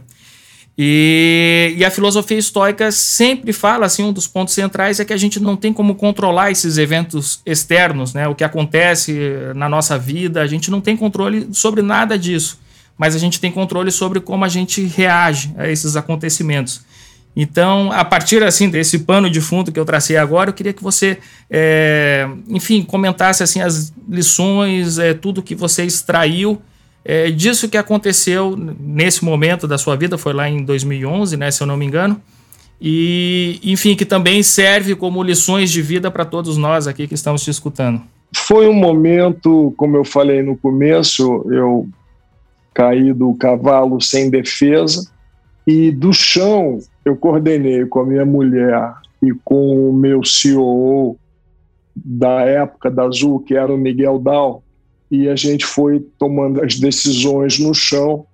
e, 0.76 1.72
e, 1.76 1.84
a 1.84 1.90
filosofia 1.90 2.36
estoica 2.36 2.90
sempre 2.90 3.52
fala, 3.52 3.86
assim, 3.86 4.02
um 4.02 4.12
dos 4.12 4.26
pontos 4.26 4.54
centrais 4.54 4.98
é 4.98 5.04
que 5.04 5.12
a 5.12 5.16
gente 5.16 5.38
não 5.38 5.56
tem 5.56 5.72
como 5.72 5.94
controlar 5.94 6.50
esses 6.50 6.78
eventos 6.78 7.40
externos, 7.46 8.12
né? 8.12 8.26
O 8.26 8.34
que 8.34 8.42
acontece 8.42 9.16
na 9.54 9.68
nossa 9.68 9.96
vida, 9.96 10.42
a 10.42 10.46
gente 10.48 10.72
não 10.72 10.80
tem 10.80 10.96
controle 10.96 11.48
sobre 11.52 11.80
nada 11.80 12.18
disso, 12.18 12.58
mas 12.98 13.14
a 13.14 13.18
gente 13.18 13.38
tem 13.38 13.52
controle 13.52 13.92
sobre 13.92 14.18
como 14.18 14.44
a 14.44 14.48
gente 14.48 14.84
reage 14.84 15.54
a 15.56 15.68
esses 15.68 15.94
acontecimentos. 15.94 16.82
Então, 17.36 17.92
a 17.92 18.04
partir 18.04 18.42
assim 18.42 18.68
desse 18.68 19.00
pano 19.00 19.30
de 19.30 19.40
fundo 19.40 19.70
que 19.70 19.78
eu 19.78 19.84
tracei 19.84 20.16
agora, 20.16 20.50
eu 20.50 20.54
queria 20.54 20.72
que 20.72 20.82
você, 20.82 21.18
é, 21.48 22.28
enfim, 22.48 22.82
comentasse 22.82 23.44
assim 23.44 23.60
as 23.60 23.92
lições, 24.08 24.98
é, 24.98 25.14
tudo 25.14 25.42
que 25.42 25.54
você 25.54 25.84
extraiu 25.84 26.60
é, 27.04 27.30
disso 27.30 27.68
que 27.68 27.76
aconteceu 27.76 28.56
nesse 28.56 29.24
momento 29.24 29.68
da 29.68 29.76
sua 29.76 29.96
vida, 29.96 30.16
foi 30.16 30.32
lá 30.32 30.48
em 30.48 30.64
2011, 30.64 31.36
né, 31.36 31.50
se 31.50 31.62
eu 31.62 31.66
não 31.66 31.76
me 31.76 31.84
engano, 31.84 32.20
e 32.80 33.60
enfim, 33.62 33.94
que 33.94 34.04
também 34.04 34.42
serve 34.42 34.94
como 34.96 35.22
lições 35.22 35.70
de 35.70 35.82
vida 35.82 36.10
para 36.10 36.24
todos 36.24 36.56
nós 36.56 36.86
aqui 36.86 37.06
que 37.06 37.14
estamos 37.14 37.42
te 37.44 37.50
escutando. 37.50 38.00
Foi 38.34 38.68
um 38.68 38.74
momento, 38.74 39.72
como 39.76 39.96
eu 39.96 40.04
falei 40.04 40.42
no 40.42 40.56
começo, 40.56 41.46
eu 41.52 41.88
caí 42.72 43.12
do 43.12 43.32
cavalo 43.34 44.00
sem 44.00 44.28
defesa 44.28 45.08
e 45.66 45.92
do 45.92 46.12
chão 46.12 46.78
eu 47.04 47.16
coordenei 47.16 47.86
com 47.86 48.00
a 48.00 48.06
minha 48.06 48.24
mulher 48.24 48.92
e 49.22 49.32
com 49.44 49.88
o 49.88 49.92
meu 49.92 50.24
CEO 50.24 51.16
da 51.94 52.40
época 52.40 52.90
da 52.90 53.04
Azul, 53.04 53.38
que 53.40 53.54
era 53.54 53.72
o 53.72 53.78
Miguel 53.78 54.18
Dal, 54.18 54.63
e 55.14 55.28
a 55.28 55.36
gente 55.36 55.64
foi 55.64 56.00
tomando 56.18 56.62
as 56.62 56.78
decisões 56.78 57.58
no 57.58 57.72
chão 57.72 58.26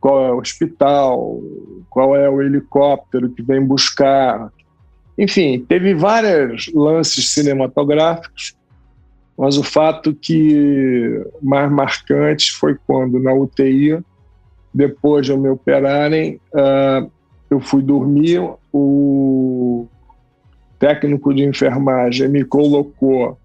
qual 0.00 0.24
é 0.24 0.32
o 0.32 0.38
hospital, 0.38 1.40
qual 1.90 2.16
é 2.16 2.28
o 2.28 2.40
helicóptero 2.40 3.28
que 3.30 3.42
vem 3.42 3.62
buscar. 3.62 4.50
Enfim, 5.18 5.64
teve 5.68 5.94
vários 5.94 6.72
lances 6.72 7.28
cinematográficos, 7.28 8.56
mas 9.36 9.58
o 9.58 9.62
fato 9.62 10.14
que 10.14 11.22
mais 11.42 11.70
marcante 11.70 12.50
foi 12.52 12.76
quando 12.86 13.20
na 13.20 13.32
UTI, 13.32 14.02
depois 14.72 15.26
de 15.26 15.36
me 15.36 15.50
operarem, 15.50 16.40
uh, 16.54 17.10
eu 17.50 17.60
fui 17.60 17.82
dormir, 17.82 18.40
o 18.72 19.86
técnico 20.78 21.34
de 21.34 21.44
enfermagem 21.44 22.28
me 22.28 22.42
colocou 22.42 23.36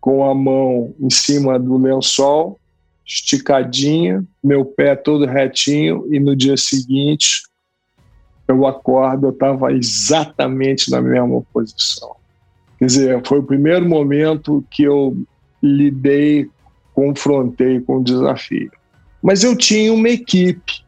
com 0.00 0.24
a 0.24 0.34
mão 0.34 0.94
em 0.98 1.10
cima 1.10 1.58
do 1.58 1.76
lençol, 1.76 2.58
esticadinha, 3.06 4.24
meu 4.42 4.64
pé 4.64 4.96
todo 4.96 5.26
retinho, 5.26 6.06
e 6.10 6.18
no 6.18 6.34
dia 6.34 6.56
seguinte 6.56 7.42
eu 8.48 8.66
acordo, 8.66 9.28
eu 9.28 9.30
estava 9.30 9.72
exatamente 9.72 10.90
na 10.90 11.00
mesma 11.00 11.40
posição. 11.52 12.16
Quer 12.78 12.86
dizer, 12.86 13.22
foi 13.26 13.38
o 13.38 13.44
primeiro 13.44 13.88
momento 13.88 14.64
que 14.70 14.82
eu 14.82 15.16
lidei, 15.62 16.48
confrontei 16.94 17.80
com 17.80 17.98
o 17.98 18.04
desafio. 18.04 18.70
Mas 19.22 19.44
eu 19.44 19.56
tinha 19.56 19.92
uma 19.92 20.08
equipe, 20.08 20.84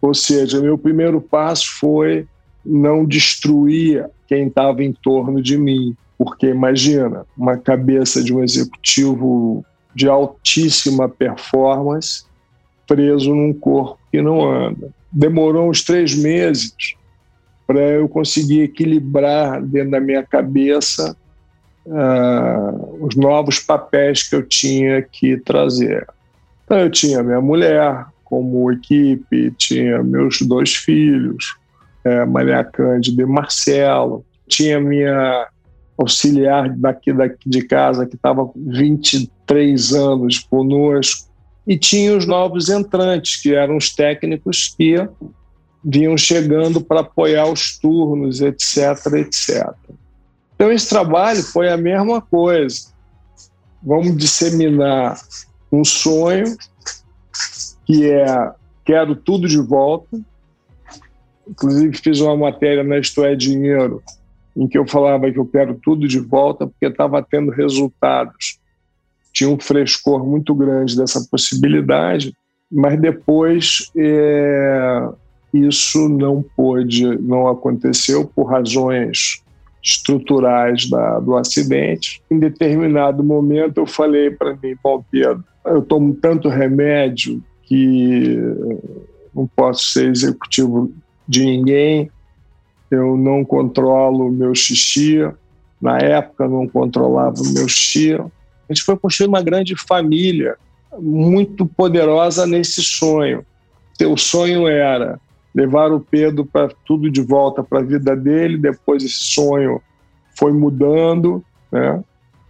ou 0.00 0.14
seja, 0.14 0.60
meu 0.60 0.76
primeiro 0.76 1.20
passo 1.20 1.66
foi 1.78 2.26
não 2.64 3.04
destruir 3.04 4.08
quem 4.26 4.48
estava 4.48 4.82
em 4.84 4.92
torno 4.92 5.42
de 5.42 5.56
mim. 5.56 5.96
Porque 6.16 6.46
imagina, 6.46 7.26
uma 7.36 7.56
cabeça 7.56 8.22
de 8.22 8.32
um 8.32 8.42
executivo 8.42 9.64
de 9.94 10.08
altíssima 10.08 11.08
performance 11.08 12.24
preso 12.86 13.34
num 13.34 13.52
corpo 13.52 13.98
que 14.10 14.20
não 14.20 14.50
anda. 14.50 14.90
Demorou 15.10 15.70
uns 15.70 15.82
três 15.82 16.14
meses 16.14 16.74
para 17.66 17.80
eu 17.80 18.08
conseguir 18.08 18.62
equilibrar 18.62 19.62
dentro 19.62 19.92
da 19.92 20.00
minha 20.00 20.22
cabeça 20.22 21.16
uh, 21.86 23.04
os 23.04 23.16
novos 23.16 23.58
papéis 23.58 24.22
que 24.22 24.36
eu 24.36 24.42
tinha 24.42 25.02
que 25.02 25.36
trazer. 25.38 26.06
Então, 26.64 26.78
eu 26.78 26.90
tinha 26.90 27.22
minha 27.22 27.40
mulher 27.40 28.06
como 28.24 28.72
equipe, 28.72 29.52
tinha 29.52 30.02
meus 30.02 30.42
dois 30.42 30.74
filhos, 30.74 31.56
é, 32.04 32.24
Maria 32.24 32.64
Cândida 32.64 33.22
e 33.22 33.26
Marcelo, 33.26 34.24
tinha 34.46 34.80
minha 34.80 35.46
auxiliar 35.96 36.70
daqui, 36.76 37.12
daqui 37.12 37.48
de 37.48 37.62
casa 37.62 38.06
que 38.06 38.16
estava 38.16 38.50
23 38.56 39.92
anos 39.92 40.38
conosco, 40.38 41.28
e 41.66 41.78
tinha 41.78 42.16
os 42.16 42.26
novos 42.26 42.68
entrantes, 42.68 43.40
que 43.40 43.54
eram 43.54 43.76
os 43.76 43.94
técnicos 43.94 44.74
que 44.76 44.96
vinham 45.82 46.16
chegando 46.16 46.80
para 46.80 47.00
apoiar 47.00 47.46
os 47.46 47.78
turnos, 47.78 48.40
etc, 48.40 48.78
etc. 49.14 49.74
Então 50.54 50.70
esse 50.70 50.88
trabalho 50.88 51.42
foi 51.42 51.70
a 51.70 51.76
mesma 51.76 52.20
coisa. 52.20 52.92
Vamos 53.82 54.16
disseminar 54.16 55.18
um 55.70 55.84
sonho 55.84 56.56
que 57.84 58.10
é 58.10 58.52
quero 58.84 59.14
tudo 59.16 59.48
de 59.48 59.58
volta. 59.58 60.18
Inclusive 61.48 61.98
fiz 61.98 62.20
uma 62.20 62.36
matéria 62.36 62.82
na 62.82 62.98
Isto 62.98 63.24
é 63.24 63.34
Dinheiro 63.34 64.02
em 64.56 64.68
que 64.68 64.78
eu 64.78 64.86
falava 64.86 65.30
que 65.30 65.38
eu 65.38 65.46
quero 65.46 65.78
tudo 65.82 66.06
de 66.06 66.20
volta 66.20 66.66
porque 66.66 66.86
estava 66.86 67.22
tendo 67.22 67.50
resultados. 67.50 68.58
Tinha 69.32 69.50
um 69.50 69.58
frescor 69.58 70.24
muito 70.24 70.54
grande 70.54 70.96
dessa 70.96 71.26
possibilidade, 71.28 72.32
mas 72.70 73.00
depois 73.00 73.90
é, 73.96 75.08
isso 75.52 76.08
não 76.08 76.44
pôde, 76.56 77.04
não 77.18 77.48
aconteceu 77.48 78.26
por 78.26 78.44
razões 78.44 79.42
estruturais 79.82 80.88
da, 80.88 81.20
do 81.20 81.36
acidente. 81.36 82.22
Em 82.30 82.38
determinado 82.38 83.22
momento 83.22 83.78
eu 83.78 83.86
falei 83.86 84.30
para 84.30 84.56
mim, 84.62 84.76
Paulo 84.82 85.04
Pedro, 85.10 85.44
eu 85.66 85.82
tomo 85.82 86.14
tanto 86.14 86.48
remédio 86.48 87.42
que 87.64 88.38
não 89.34 89.46
posso 89.46 89.90
ser 89.90 90.10
executivo 90.10 90.92
de 91.26 91.44
ninguém, 91.44 92.10
eu 92.94 93.16
não 93.16 93.44
controlo 93.44 94.28
o 94.28 94.32
meu 94.32 94.54
xixi, 94.54 95.28
na 95.80 95.98
época 95.98 96.48
não 96.48 96.66
controlava 96.66 97.40
o 97.40 97.52
meu 97.52 97.68
xixi. 97.68 98.14
A 98.14 98.72
gente 98.72 98.82
foi 98.82 98.96
construir 98.96 99.28
uma 99.28 99.42
grande 99.42 99.74
família, 99.76 100.56
muito 100.98 101.66
poderosa 101.66 102.46
nesse 102.46 102.82
sonho. 102.82 103.44
Seu 103.98 104.16
sonho 104.16 104.66
era 104.66 105.20
levar 105.54 105.92
o 105.92 106.00
Pedro 106.00 106.44
para 106.44 106.68
tudo 106.84 107.10
de 107.10 107.20
volta 107.20 107.62
para 107.62 107.80
a 107.80 107.84
vida 107.84 108.16
dele, 108.16 108.56
depois 108.58 109.04
esse 109.04 109.22
sonho 109.22 109.80
foi 110.36 110.52
mudando. 110.52 111.44
Né? 111.70 112.02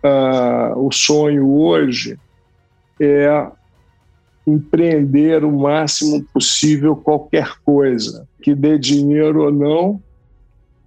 Uh, 0.02 0.86
o 0.86 0.92
sonho 0.92 1.50
hoje 1.50 2.18
é 3.00 3.46
empreender 4.46 5.44
o 5.44 5.52
máximo 5.52 6.22
possível 6.32 6.94
qualquer 6.94 7.54
coisa, 7.64 8.26
que 8.42 8.54
dê 8.54 8.78
dinheiro 8.78 9.44
ou 9.44 9.50
não, 9.52 10.02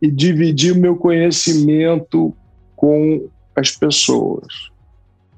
e 0.01 0.09
dividir 0.09 0.73
o 0.73 0.79
meu 0.79 0.95
conhecimento 0.95 2.33
com 2.75 3.27
as 3.55 3.71
pessoas. 3.71 4.71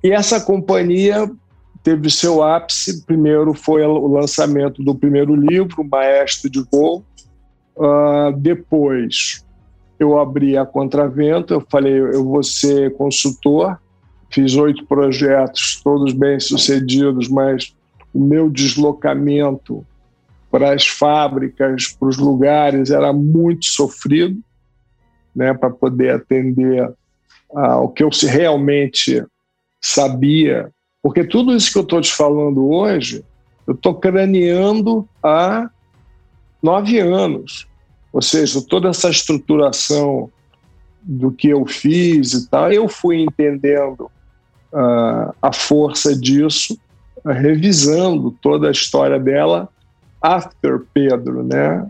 E 0.03 0.11
essa 0.11 0.39
companhia 0.39 1.29
teve 1.83 2.09
seu 2.09 2.43
ápice. 2.43 3.05
Primeiro 3.05 3.53
foi 3.53 3.83
o 3.83 4.07
lançamento 4.07 4.83
do 4.83 4.95
primeiro 4.95 5.35
livro, 5.35 5.83
Maestro 5.83 6.49
de 6.49 6.63
Voo. 6.71 7.03
Uh, 7.75 8.37
depois 8.37 9.45
eu 9.99 10.17
abri 10.17 10.57
a 10.57 10.65
Contravento, 10.65 11.53
eu 11.53 11.65
falei, 11.69 11.99
eu 11.99 12.23
vou 12.23 12.43
ser 12.43 12.95
consultor. 12.95 13.79
Fiz 14.29 14.55
oito 14.55 14.85
projetos, 14.85 15.81
todos 15.83 16.13
bem 16.13 16.39
sucedidos, 16.39 17.27
mas 17.27 17.75
o 18.13 18.19
meu 18.19 18.49
deslocamento 18.49 19.85
para 20.51 20.73
as 20.73 20.87
fábricas, 20.87 21.87
para 21.87 22.07
os 22.07 22.17
lugares, 22.17 22.89
era 22.89 23.11
muito 23.13 23.65
sofrido, 23.65 24.39
né, 25.35 25.53
para 25.53 25.69
poder 25.69 26.15
atender 26.15 26.91
ao 27.53 27.89
que 27.89 28.03
eu 28.03 28.09
realmente 28.27 29.23
sabia. 29.81 30.71
Porque 31.01 31.23
tudo 31.23 31.55
isso 31.55 31.71
que 31.71 31.77
eu 31.77 31.83
estou 31.83 32.01
te 32.01 32.13
falando 32.13 32.69
hoje, 32.69 33.23
eu 33.65 33.73
estou 33.73 33.95
craneando 33.95 35.07
há 35.23 35.69
nove 36.61 36.99
anos. 36.99 37.67
Ou 38.11 38.21
seja, 38.21 38.61
toda 38.67 38.89
essa 38.89 39.09
estruturação 39.09 40.29
do 41.01 41.31
que 41.31 41.49
eu 41.49 41.65
fiz 41.65 42.33
e 42.33 42.49
tal, 42.49 42.71
eu 42.71 42.87
fui 42.87 43.21
entendendo 43.21 44.11
uh, 44.73 45.33
a 45.41 45.53
força 45.53 46.15
disso, 46.15 46.77
uh, 47.23 47.29
revisando 47.29 48.31
toda 48.41 48.67
a 48.67 48.71
história 48.71 49.19
dela 49.19 49.69
after 50.21 50.81
Pedro, 50.93 51.43
né? 51.43 51.89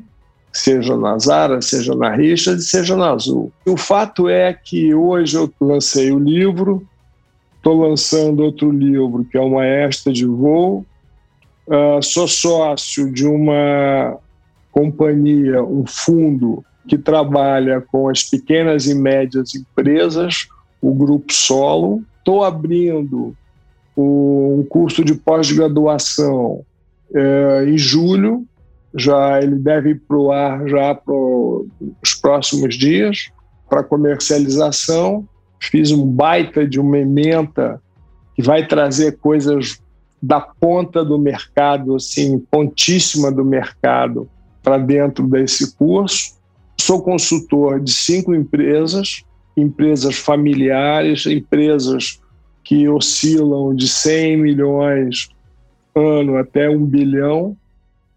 Seja 0.60 0.98
na 0.98 1.18
Zara, 1.18 1.62
seja 1.62 1.96
na 1.96 2.14
Richard, 2.14 2.62
seja 2.62 2.94
na 2.94 3.12
Azul. 3.12 3.50
o 3.66 3.78
fato 3.78 4.28
é 4.28 4.54
que 4.54 4.94
hoje 4.94 5.38
eu 5.38 5.50
lancei 5.62 6.12
o 6.12 6.20
livro, 6.20 6.86
estou 7.56 7.88
lançando 7.88 8.44
outro 8.44 8.70
livro 8.70 9.24
que 9.24 9.38
é 9.38 9.42
uma 9.42 9.60
Maestra 9.60 10.12
de 10.12 10.26
Voo, 10.26 10.86
uh, 11.66 12.04
sou 12.04 12.28
sócio 12.28 13.10
de 13.10 13.26
uma 13.26 14.18
companhia, 14.70 15.64
um 15.64 15.86
fundo 15.88 16.62
que 16.90 16.98
trabalha 16.98 17.80
com 17.80 18.10
as 18.10 18.24
pequenas 18.24 18.86
e 18.86 18.94
médias 18.94 19.56
empresas, 19.56 20.50
o 20.82 20.94
Grupo 20.94 21.32
Solo. 21.32 22.04
Estou 22.18 22.44
abrindo 22.44 23.34
um 23.96 24.66
curso 24.68 25.06
de 25.06 25.16
pós-graduação 25.16 26.66
é, 27.14 27.66
em 27.66 27.78
julho, 27.78 28.46
já 28.96 29.42
ele 29.42 29.56
deve 29.56 29.92
ir 29.92 30.02
para 30.08 30.18
o 30.18 30.32
ar 30.32 30.68
já 30.68 30.96
para 30.96 31.14
os 31.14 32.14
próximos 32.22 32.76
dias 32.78 33.32
para 33.70 33.84
comercialização. 33.84 35.28
Fiz 35.60 35.92
um 35.92 36.06
baita 36.06 36.68
de 36.68 36.80
uma 36.80 36.98
ementa 36.98 37.82
que 38.36 38.42
vai 38.42 38.66
trazer 38.66 39.18
coisas 39.18 39.80
da 40.22 40.40
ponta 40.40 41.04
do 41.06 41.18
mercado, 41.18 41.96
assim, 41.96 42.40
pontíssima 42.40 43.32
do 43.32 43.46
mercado, 43.46 44.30
para 44.64 44.78
dentro 44.78 45.28
desse 45.28 45.76
curso. 45.76 46.38
Sou 46.80 47.02
consultor 47.02 47.80
de 47.80 47.92
cinco 47.92 48.34
empresas, 48.34 49.24
empresas 49.56 50.18
familiares, 50.18 51.26
empresas 51.26 52.20
que 52.64 52.88
oscilam 52.88 53.76
de 53.76 53.88
100 53.88 54.38
milhões 54.38 55.30
ano 55.96 56.38
até 56.38 56.70
um 56.70 56.86
bilhão, 56.86 57.58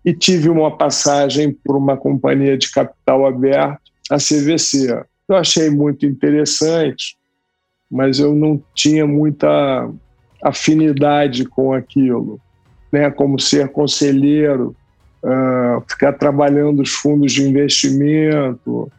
e 0.04 0.12
tive 0.12 0.48
uma 0.48 0.76
passagem 0.76 1.52
por 1.52 1.76
uma 1.76 1.96
companhia 1.96 2.56
de 2.58 2.70
capital 2.70 3.26
aberto, 3.26 3.80
a 4.10 4.16
CVC. 4.16 5.04
Eu 5.28 5.36
achei 5.36 5.70
muito 5.70 6.04
interessante, 6.04 7.16
mas 7.90 8.18
eu 8.18 8.34
não 8.34 8.62
tinha 8.74 9.06
muita 9.06 9.88
afinidade 10.42 11.44
com 11.44 11.72
aquilo, 11.72 12.40
né? 12.90 13.10
Como 13.10 13.38
ser 13.38 13.68
conselheiro, 13.68 14.74
uh, 15.22 15.82
ficar 15.88 16.14
trabalhando 16.14 16.82
os 16.82 16.90
fundos 16.90 17.32
de 17.32 17.48
investimento, 17.48 18.90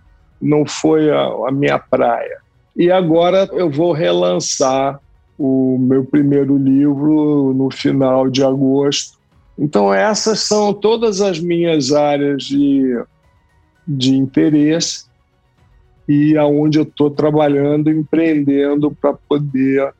não 0.42 0.66
foi 0.66 1.12
a, 1.12 1.24
a 1.48 1.52
minha 1.52 1.78
praia. 1.78 2.38
E 2.76 2.90
agora 2.92 3.48
eu 3.52 3.70
vou 3.70 3.92
relançar 3.92 5.00
o 5.38 5.78
meu 5.80 6.04
primeiro 6.04 6.58
livro 6.58 7.54
no 7.54 7.70
final 7.72 8.30
de 8.30 8.44
agosto. 8.44 9.18
Então, 9.58 9.94
essas 9.94 10.40
são 10.40 10.74
todas 10.74 11.22
as 11.22 11.40
minhas 11.40 11.92
áreas 11.92 12.44
de, 12.44 13.04
de 13.88 14.16
interesse 14.16 15.06
e 16.08 16.38
aonde 16.38 16.80
eu 16.80 16.84
estou 16.84 17.10
trabalhando, 17.10 17.90
empreendendo 17.90 18.92
para 18.92 19.14
poder 19.14 19.94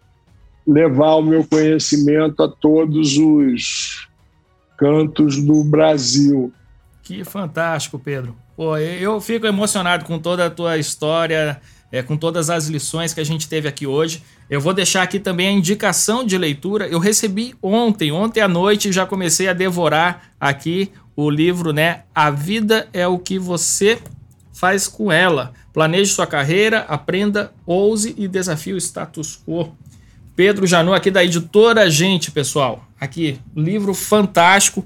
levar 0.66 1.16
o 1.16 1.22
meu 1.22 1.46
conhecimento 1.46 2.42
a 2.42 2.48
todos 2.48 3.18
os 3.18 4.08
cantos 4.78 5.42
do 5.42 5.64
Brasil. 5.64 6.52
Que 7.04 7.24
fantástico, 7.24 8.00
Pedro. 8.00 8.36
Pô, 8.56 8.78
eu 8.78 9.20
fico 9.20 9.46
emocionado 9.46 10.06
com 10.06 10.20
toda 10.20 10.46
a 10.46 10.50
tua 10.50 10.78
história, 10.78 11.60
é, 11.92 12.02
com 12.02 12.16
todas 12.16 12.50
as 12.50 12.68
lições 12.68 13.14
que 13.14 13.20
a 13.20 13.26
gente 13.26 13.48
teve 13.48 13.68
aqui 13.68 13.86
hoje. 13.86 14.24
Eu 14.54 14.62
vou 14.62 14.72
deixar 14.72 15.02
aqui 15.02 15.20
também 15.20 15.48
a 15.48 15.52
indicação 15.52 16.24
de 16.24 16.38
leitura. 16.38 16.88
Eu 16.88 17.00
recebi 17.00 17.56
ontem, 17.60 18.12
ontem 18.12 18.40
à 18.40 18.48
noite, 18.48 18.92
já 18.92 19.04
comecei 19.04 19.48
a 19.48 19.54
devorar 19.54 20.30
aqui 20.40 20.92
o 21.16 21.28
livro, 21.28 21.74
né? 21.74 22.04
A 22.14 22.30
vida 22.30 22.88
é 22.94 23.08
o 23.08 23.18
que 23.18 23.40
você 23.40 23.98
faz 24.54 24.88
com 24.88 25.12
ela. 25.12 25.54
Planeje 25.74 26.14
sua 26.14 26.28
carreira, 26.28 26.82
aprenda, 26.82 27.52
ouse 27.66 28.14
e 28.16 28.28
desafie 28.28 28.74
o 28.74 28.78
status 28.78 29.42
quo. 29.44 29.76
Pedro 30.36 30.68
Janu, 30.68 30.94
aqui 30.94 31.10
da 31.10 31.24
editora 31.24 31.90
Gente, 31.90 32.30
pessoal. 32.30 32.88
Aqui, 33.02 33.40
livro 33.56 33.96
fantástico. 33.96 34.86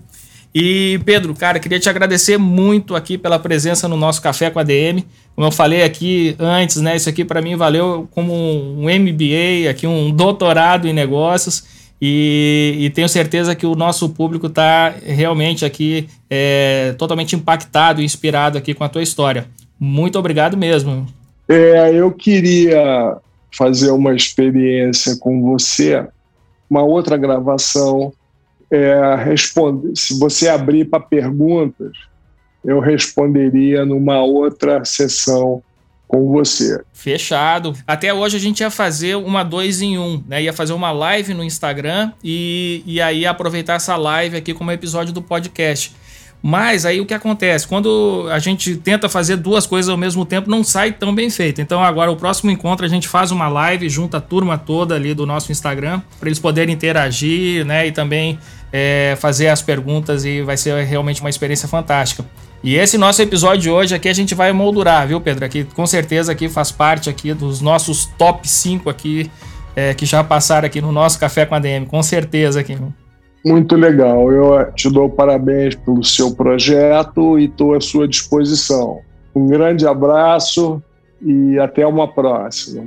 E 0.59 0.99
Pedro, 1.05 1.35
cara, 1.35 1.59
queria 1.59 1.79
te 1.79 1.87
agradecer 1.87 2.35
muito 2.35 2.95
aqui 2.95 3.15
pela 3.15 3.37
presença 3.37 3.87
no 3.87 3.95
nosso 3.95 4.19
Café 4.19 4.49
com 4.49 4.57
a 4.57 4.63
DM. 4.63 5.05
Como 5.35 5.45
eu 5.45 5.51
falei 5.51 5.83
aqui 5.83 6.35
antes, 6.39 6.77
né? 6.77 6.95
Isso 6.95 7.07
aqui 7.07 7.23
para 7.23 7.43
mim 7.43 7.55
valeu 7.55 8.07
como 8.09 8.33
um 8.33 8.85
MBA, 8.85 9.69
aqui 9.69 9.85
um 9.85 10.09
doutorado 10.09 10.87
em 10.87 10.93
negócios. 10.93 11.63
E, 12.01 12.75
e 12.79 12.89
tenho 12.89 13.07
certeza 13.07 13.53
que 13.53 13.67
o 13.67 13.75
nosso 13.75 14.09
público 14.09 14.47
está 14.47 14.95
realmente 15.05 15.63
aqui 15.63 16.09
é, 16.27 16.95
totalmente 16.97 17.35
impactado 17.35 18.01
e 18.01 18.05
inspirado 18.05 18.57
aqui 18.57 18.73
com 18.73 18.83
a 18.83 18.89
tua 18.89 19.03
história. 19.03 19.45
Muito 19.79 20.17
obrigado 20.17 20.57
mesmo. 20.57 21.05
É, 21.47 21.93
eu 21.93 22.11
queria 22.11 23.15
fazer 23.55 23.91
uma 23.91 24.15
experiência 24.15 25.17
com 25.19 25.39
você, 25.39 26.03
uma 26.67 26.81
outra 26.81 27.15
gravação. 27.15 28.11
É, 28.69 29.15
responde, 29.23 29.97
se 29.99 30.19
você 30.19 30.49
abrir 30.49 30.85
para 30.85 30.99
perguntas, 30.99 31.91
eu 32.63 32.79
responderia 32.79 33.85
numa 33.85 34.21
outra 34.21 34.83
sessão 34.83 35.63
com 36.07 36.31
você. 36.31 36.81
Fechado. 36.93 37.73
Até 37.85 38.13
hoje 38.13 38.37
a 38.37 38.39
gente 38.39 38.61
ia 38.61 38.71
fazer 38.71 39.15
uma 39.15 39.43
dois 39.43 39.81
em 39.81 39.97
um, 39.97 40.23
né? 40.27 40.41
Ia 40.43 40.53
fazer 40.53 40.73
uma 40.73 40.91
live 40.91 41.33
no 41.33 41.43
Instagram 41.43 42.11
e, 42.23 42.81
e 42.85 43.01
aí 43.01 43.25
aproveitar 43.25 43.75
essa 43.75 43.95
live 43.95 44.37
aqui 44.37 44.53
como 44.53 44.71
episódio 44.71 45.13
do 45.13 45.21
podcast. 45.21 45.93
Mas 46.41 46.85
aí 46.85 47.01
o 47.01 47.05
que 47.05 47.13
acontece? 47.13 47.67
Quando 47.67 48.27
a 48.31 48.39
gente 48.39 48.75
tenta 48.75 49.09
fazer 49.09 49.37
duas 49.37 49.65
coisas 49.65 49.89
ao 49.89 49.97
mesmo 49.97 50.23
tempo, 50.23 50.49
não 50.49 50.63
sai 50.63 50.91
tão 50.91 51.13
bem 51.13 51.29
feito. 51.29 51.61
Então 51.61 51.83
agora 51.83 52.11
o 52.11 52.15
próximo 52.15 52.51
encontro 52.51 52.85
a 52.85 52.89
gente 52.89 53.07
faz 53.07 53.31
uma 53.31 53.47
live, 53.47 53.89
junta 53.89 54.17
a 54.17 54.21
turma 54.21 54.57
toda 54.57 54.95
ali 54.95 55.13
do 55.13 55.25
nosso 55.25 55.51
Instagram, 55.51 56.01
para 56.19 56.29
eles 56.29 56.39
poderem 56.39 56.73
interagir, 56.73 57.65
né? 57.65 57.87
E 57.87 57.91
também 57.91 58.37
é, 58.71 59.17
fazer 59.19 59.47
as 59.47 59.61
perguntas 59.61 60.25
e 60.25 60.41
vai 60.41 60.57
ser 60.57 60.83
realmente 60.83 61.21
uma 61.21 61.29
experiência 61.29 61.67
fantástica. 61.67 62.23
E 62.63 62.75
esse 62.75 62.97
nosso 62.97 63.21
episódio 63.21 63.61
de 63.61 63.69
hoje 63.69 63.95
aqui 63.95 64.09
a 64.09 64.13
gente 64.13 64.35
vai 64.35 64.51
moldurar, 64.51 65.07
viu, 65.07 65.19
Pedro? 65.21 65.45
Aqui 65.45 65.63
com 65.63 65.85
certeza 65.85 66.31
aqui 66.31 66.49
faz 66.49 66.71
parte 66.71 67.09
aqui 67.09 67.33
dos 67.33 67.61
nossos 67.61 68.05
top 68.17 68.47
5 68.47 68.89
aqui 68.89 69.29
é, 69.75 69.93
que 69.93 70.05
já 70.05 70.23
passaram 70.23 70.65
aqui 70.65 70.81
no 70.81 70.91
nosso 70.91 71.19
Café 71.19 71.45
com 71.45 71.55
a 71.55 71.59
DM, 71.59 71.85
com 71.85 72.01
certeza 72.01 72.59
aqui. 72.59 72.77
Muito 73.45 73.75
legal. 73.75 74.31
Eu 74.31 74.71
te 74.73 74.89
dou 74.89 75.09
parabéns 75.09 75.75
pelo 75.75 76.03
seu 76.03 76.35
projeto 76.35 77.39
e 77.39 77.45
estou 77.45 77.73
à 77.73 77.81
sua 77.81 78.07
disposição. 78.07 78.99
Um 79.35 79.47
grande 79.47 79.87
abraço 79.87 80.81
e 81.21 81.57
até 81.59 81.85
uma 81.85 82.07
próxima. 82.07 82.85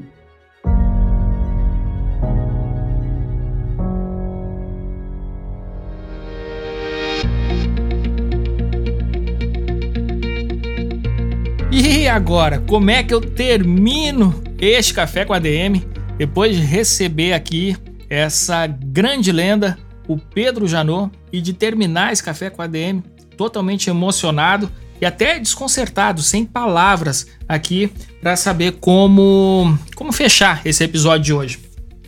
E 11.72 12.08
agora, 12.08 12.58
como 12.66 12.90
é 12.90 13.02
que 13.02 13.14
eu 13.14 13.20
termino 13.20 14.34
este 14.60 14.92
café 14.92 15.24
com 15.24 15.32
a 15.32 15.38
DM 15.38 15.86
depois 16.18 16.56
de 16.56 16.62
receber 16.62 17.32
aqui 17.32 17.76
essa 18.10 18.66
grande 18.66 19.30
lenda, 19.30 19.78
o 20.12 20.18
Pedro 20.18 20.66
Janot, 20.66 21.12
e 21.32 21.40
de 21.40 21.52
terminar 21.52 22.12
esse 22.12 22.22
café 22.22 22.50
com 22.50 22.60
a 22.60 22.66
DM 22.66 23.00
totalmente 23.36 23.88
emocionado 23.88 24.68
e 25.00 25.06
até 25.06 25.38
desconcertado, 25.38 26.20
sem 26.20 26.44
palavras 26.44 27.28
aqui 27.48 27.92
para 28.20 28.34
saber 28.34 28.72
como 28.80 29.78
como 29.94 30.12
fechar 30.12 30.62
esse 30.64 30.82
episódio 30.82 31.24
de 31.24 31.32
hoje. 31.32 31.60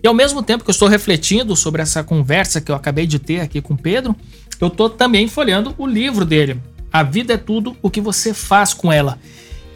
E 0.03 0.09
ao 0.09 0.13
mesmo 0.13 0.43
tempo 0.43 0.65
que 0.65 0.71
eu 0.71 0.73
estou 0.73 0.89
refletindo 0.89 1.55
sobre 1.55 1.81
essa 1.81 2.03
conversa 2.03 2.61
que 2.61 2.73
eu 2.73 2.75
acabei 2.75 3.07
de 3.07 3.21
ter 3.21 3.39
aqui 3.39 3.63
com 3.63 3.75
o 3.75 3.79
Pedro, 3.79 4.17
eu 4.61 4.67
estou 4.67 4.91
também 4.91 5.29
folheando 5.29 5.73
o 5.79 5.87
livro 5.87 6.25
dele. 6.25 6.61
A 6.93 7.05
vida 7.05 7.35
é 7.35 7.39
tudo 7.39 7.77
o 7.81 7.89
que 7.89 8.01
você 8.01 8.35
faz 8.35 8.75
com 8.75 8.93
ela. 8.93 9.17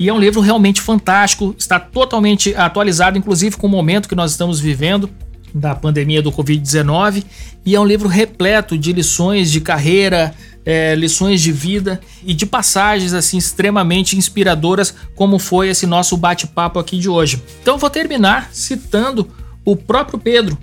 E 0.01 0.09
é 0.09 0.13
um 0.13 0.19
livro 0.19 0.41
realmente 0.41 0.81
fantástico, 0.81 1.55
está 1.57 1.79
totalmente 1.79 2.55
atualizado, 2.57 3.17
inclusive 3.17 3.57
com 3.57 3.69
o 3.69 3.71
momento 3.71 4.09
que 4.09 4.17
nós 4.17 4.33
estamos 4.33 4.59
vivendo 4.59 5.09
da 5.55 5.75
pandemia 5.75 6.23
do 6.23 6.33
Covid-19. 6.33 7.25
E 7.65 7.75
é 7.75 7.81
um 7.81 7.85
livro 7.85 8.09
repleto 8.09 8.77
de 8.77 8.93
lições 8.93 9.51
de 9.51 9.61
carreira, 9.61 10.35
é, 10.65 10.95
lições 10.97 11.41
de 11.41 11.53
vida 11.53 12.01
e 12.25 12.35
de 12.35 12.45
passagens 12.45 13.13
assim 13.13 13.39
extremamente 13.39 14.17
inspiradoras, 14.17 14.95
como 15.15 15.39
foi 15.39 15.69
esse 15.69 15.87
nosso 15.87 16.17
bate-papo 16.17 16.79
aqui 16.79 16.99
de 16.99 17.09
hoje. 17.09 17.43
Então 17.63 17.79
vou 17.79 17.89
terminar 17.89 18.51
citando 18.53 19.31
o 19.65 19.77
próprio 19.77 20.19
Pedro, 20.19 20.59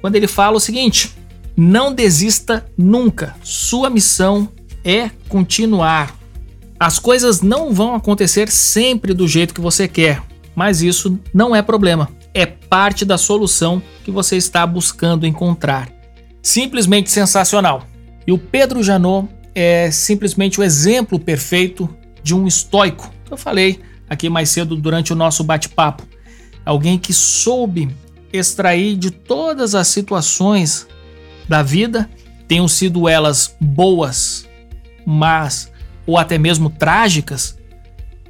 quando 0.00 0.16
ele 0.16 0.26
fala 0.26 0.56
o 0.56 0.60
seguinte: 0.60 1.14
não 1.56 1.94
desista 1.94 2.66
nunca. 2.76 3.36
Sua 3.42 3.88
missão 3.90 4.48
é 4.84 5.10
continuar. 5.28 6.14
As 6.78 6.98
coisas 6.98 7.40
não 7.40 7.72
vão 7.72 7.94
acontecer 7.94 8.50
sempre 8.50 9.14
do 9.14 9.28
jeito 9.28 9.54
que 9.54 9.60
você 9.60 9.86
quer, 9.86 10.22
mas 10.54 10.82
isso 10.82 11.18
não 11.32 11.54
é 11.54 11.62
problema. 11.62 12.10
É 12.34 12.44
parte 12.44 13.04
da 13.04 13.16
solução 13.16 13.80
que 14.04 14.10
você 14.10 14.36
está 14.36 14.66
buscando 14.66 15.26
encontrar. 15.26 15.88
Simplesmente 16.42 17.10
sensacional. 17.10 17.86
E 18.26 18.32
o 18.32 18.38
Pedro 18.38 18.82
Janot 18.82 19.28
é 19.54 19.90
simplesmente 19.90 20.60
o 20.60 20.62
exemplo 20.64 21.18
perfeito 21.18 21.88
de 22.22 22.34
um 22.34 22.46
estoico. 22.46 23.10
Eu 23.30 23.36
falei 23.36 23.80
aqui 24.08 24.28
mais 24.28 24.50
cedo 24.50 24.74
durante 24.76 25.12
o 25.12 25.16
nosso 25.16 25.44
bate-papo. 25.44 26.02
Alguém 26.64 26.98
que 26.98 27.12
soube 27.12 27.94
extrair 28.32 28.96
de 28.96 29.10
todas 29.10 29.74
as 29.74 29.88
situações 29.88 30.88
da 31.48 31.62
vida, 31.62 32.10
tenham 32.48 32.66
sido 32.66 33.08
elas 33.08 33.54
boas, 33.60 34.48
más 35.06 35.70
ou 36.06 36.18
até 36.18 36.36
mesmo 36.36 36.68
trágicas, 36.68 37.56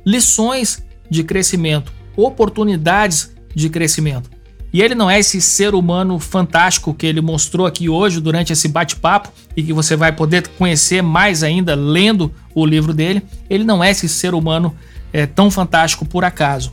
lições 0.04 0.84
de 1.08 1.24
crescimento, 1.24 1.92
oportunidades 2.16 3.33
de 3.54 3.68
crescimento. 3.68 4.30
E 4.72 4.82
ele 4.82 4.96
não 4.96 5.08
é 5.08 5.20
esse 5.20 5.40
ser 5.40 5.72
humano 5.72 6.18
fantástico 6.18 6.92
que 6.92 7.06
ele 7.06 7.20
mostrou 7.20 7.64
aqui 7.64 7.88
hoje 7.88 8.20
durante 8.20 8.52
esse 8.52 8.66
bate-papo 8.66 9.30
e 9.56 9.62
que 9.62 9.72
você 9.72 9.94
vai 9.94 10.10
poder 10.10 10.48
conhecer 10.58 11.00
mais 11.00 11.44
ainda 11.44 11.76
lendo 11.76 12.32
o 12.52 12.66
livro 12.66 12.92
dele. 12.92 13.22
Ele 13.48 13.62
não 13.62 13.84
é 13.84 13.92
esse 13.92 14.08
ser 14.08 14.34
humano 14.34 14.74
é, 15.12 15.26
tão 15.26 15.48
fantástico 15.48 16.04
por 16.04 16.24
acaso. 16.24 16.72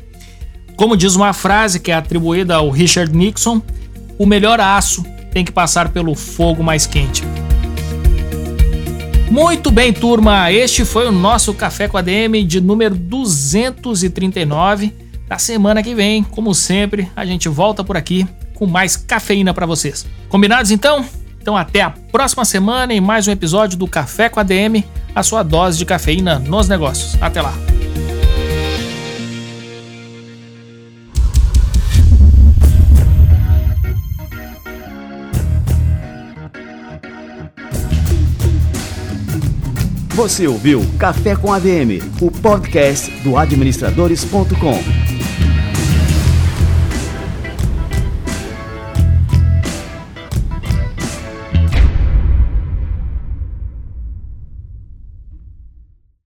Como 0.76 0.98
diz 0.98 1.16
uma 1.16 1.32
frase 1.32 1.80
que 1.80 1.92
é 1.92 1.94
atribuída 1.94 2.56
ao 2.56 2.72
Richard 2.72 3.16
Nixon, 3.16 3.62
o 4.18 4.26
melhor 4.26 4.60
aço 4.60 5.06
tem 5.32 5.46
que 5.46 5.52
passar 5.52 5.90
pelo 5.90 6.16
fogo 6.16 6.64
mais 6.64 6.88
quente. 6.88 7.24
Muito 9.30 9.70
bem, 9.70 9.94
turma, 9.94 10.52
este 10.52 10.84
foi 10.84 11.08
o 11.08 11.12
nosso 11.12 11.54
Café 11.54 11.88
com 11.88 11.98
a 11.98 12.02
DM 12.02 12.44
de 12.44 12.60
número 12.60 12.96
239. 12.96 14.92
Da 15.32 15.38
semana 15.38 15.82
que 15.82 15.96
vem, 15.96 16.24
como 16.24 16.54
sempre, 16.54 17.10
a 17.16 17.26
gente 17.26 17.48
volta 17.48 17.86
por 17.86 17.96
aqui 17.96 18.28
com 18.54 18.68
mais 18.68 18.98
cafeína 18.98 19.54
para 19.54 19.66
vocês. 19.66 20.06
Combinados 20.28 20.72
então? 20.72 21.06
Então 21.42 21.56
até 21.56 21.80
a 21.80 21.90
próxima 21.90 22.44
semana 22.44 22.94
em 22.94 23.00
mais 23.00 23.30
um 23.30 23.32
episódio 23.32 23.78
do 23.78 23.88
Café 23.88 24.28
com 24.28 24.42
a 24.42 24.44
DM, 24.44 24.84
a 25.16 25.24
sua 25.24 25.42
dose 25.42 25.78
de 25.78 25.86
cafeína 25.86 26.38
nos 26.38 26.68
negócios. 26.68 27.18
Até 27.22 27.42
lá. 27.42 27.54
Você 40.10 40.46
ouviu 40.46 40.86
Café 41.00 41.38
com 41.38 41.54
ADM, 41.54 42.02
o 42.20 42.30
podcast 42.30 43.10
do 43.24 43.38
administradores.com. 43.38 45.01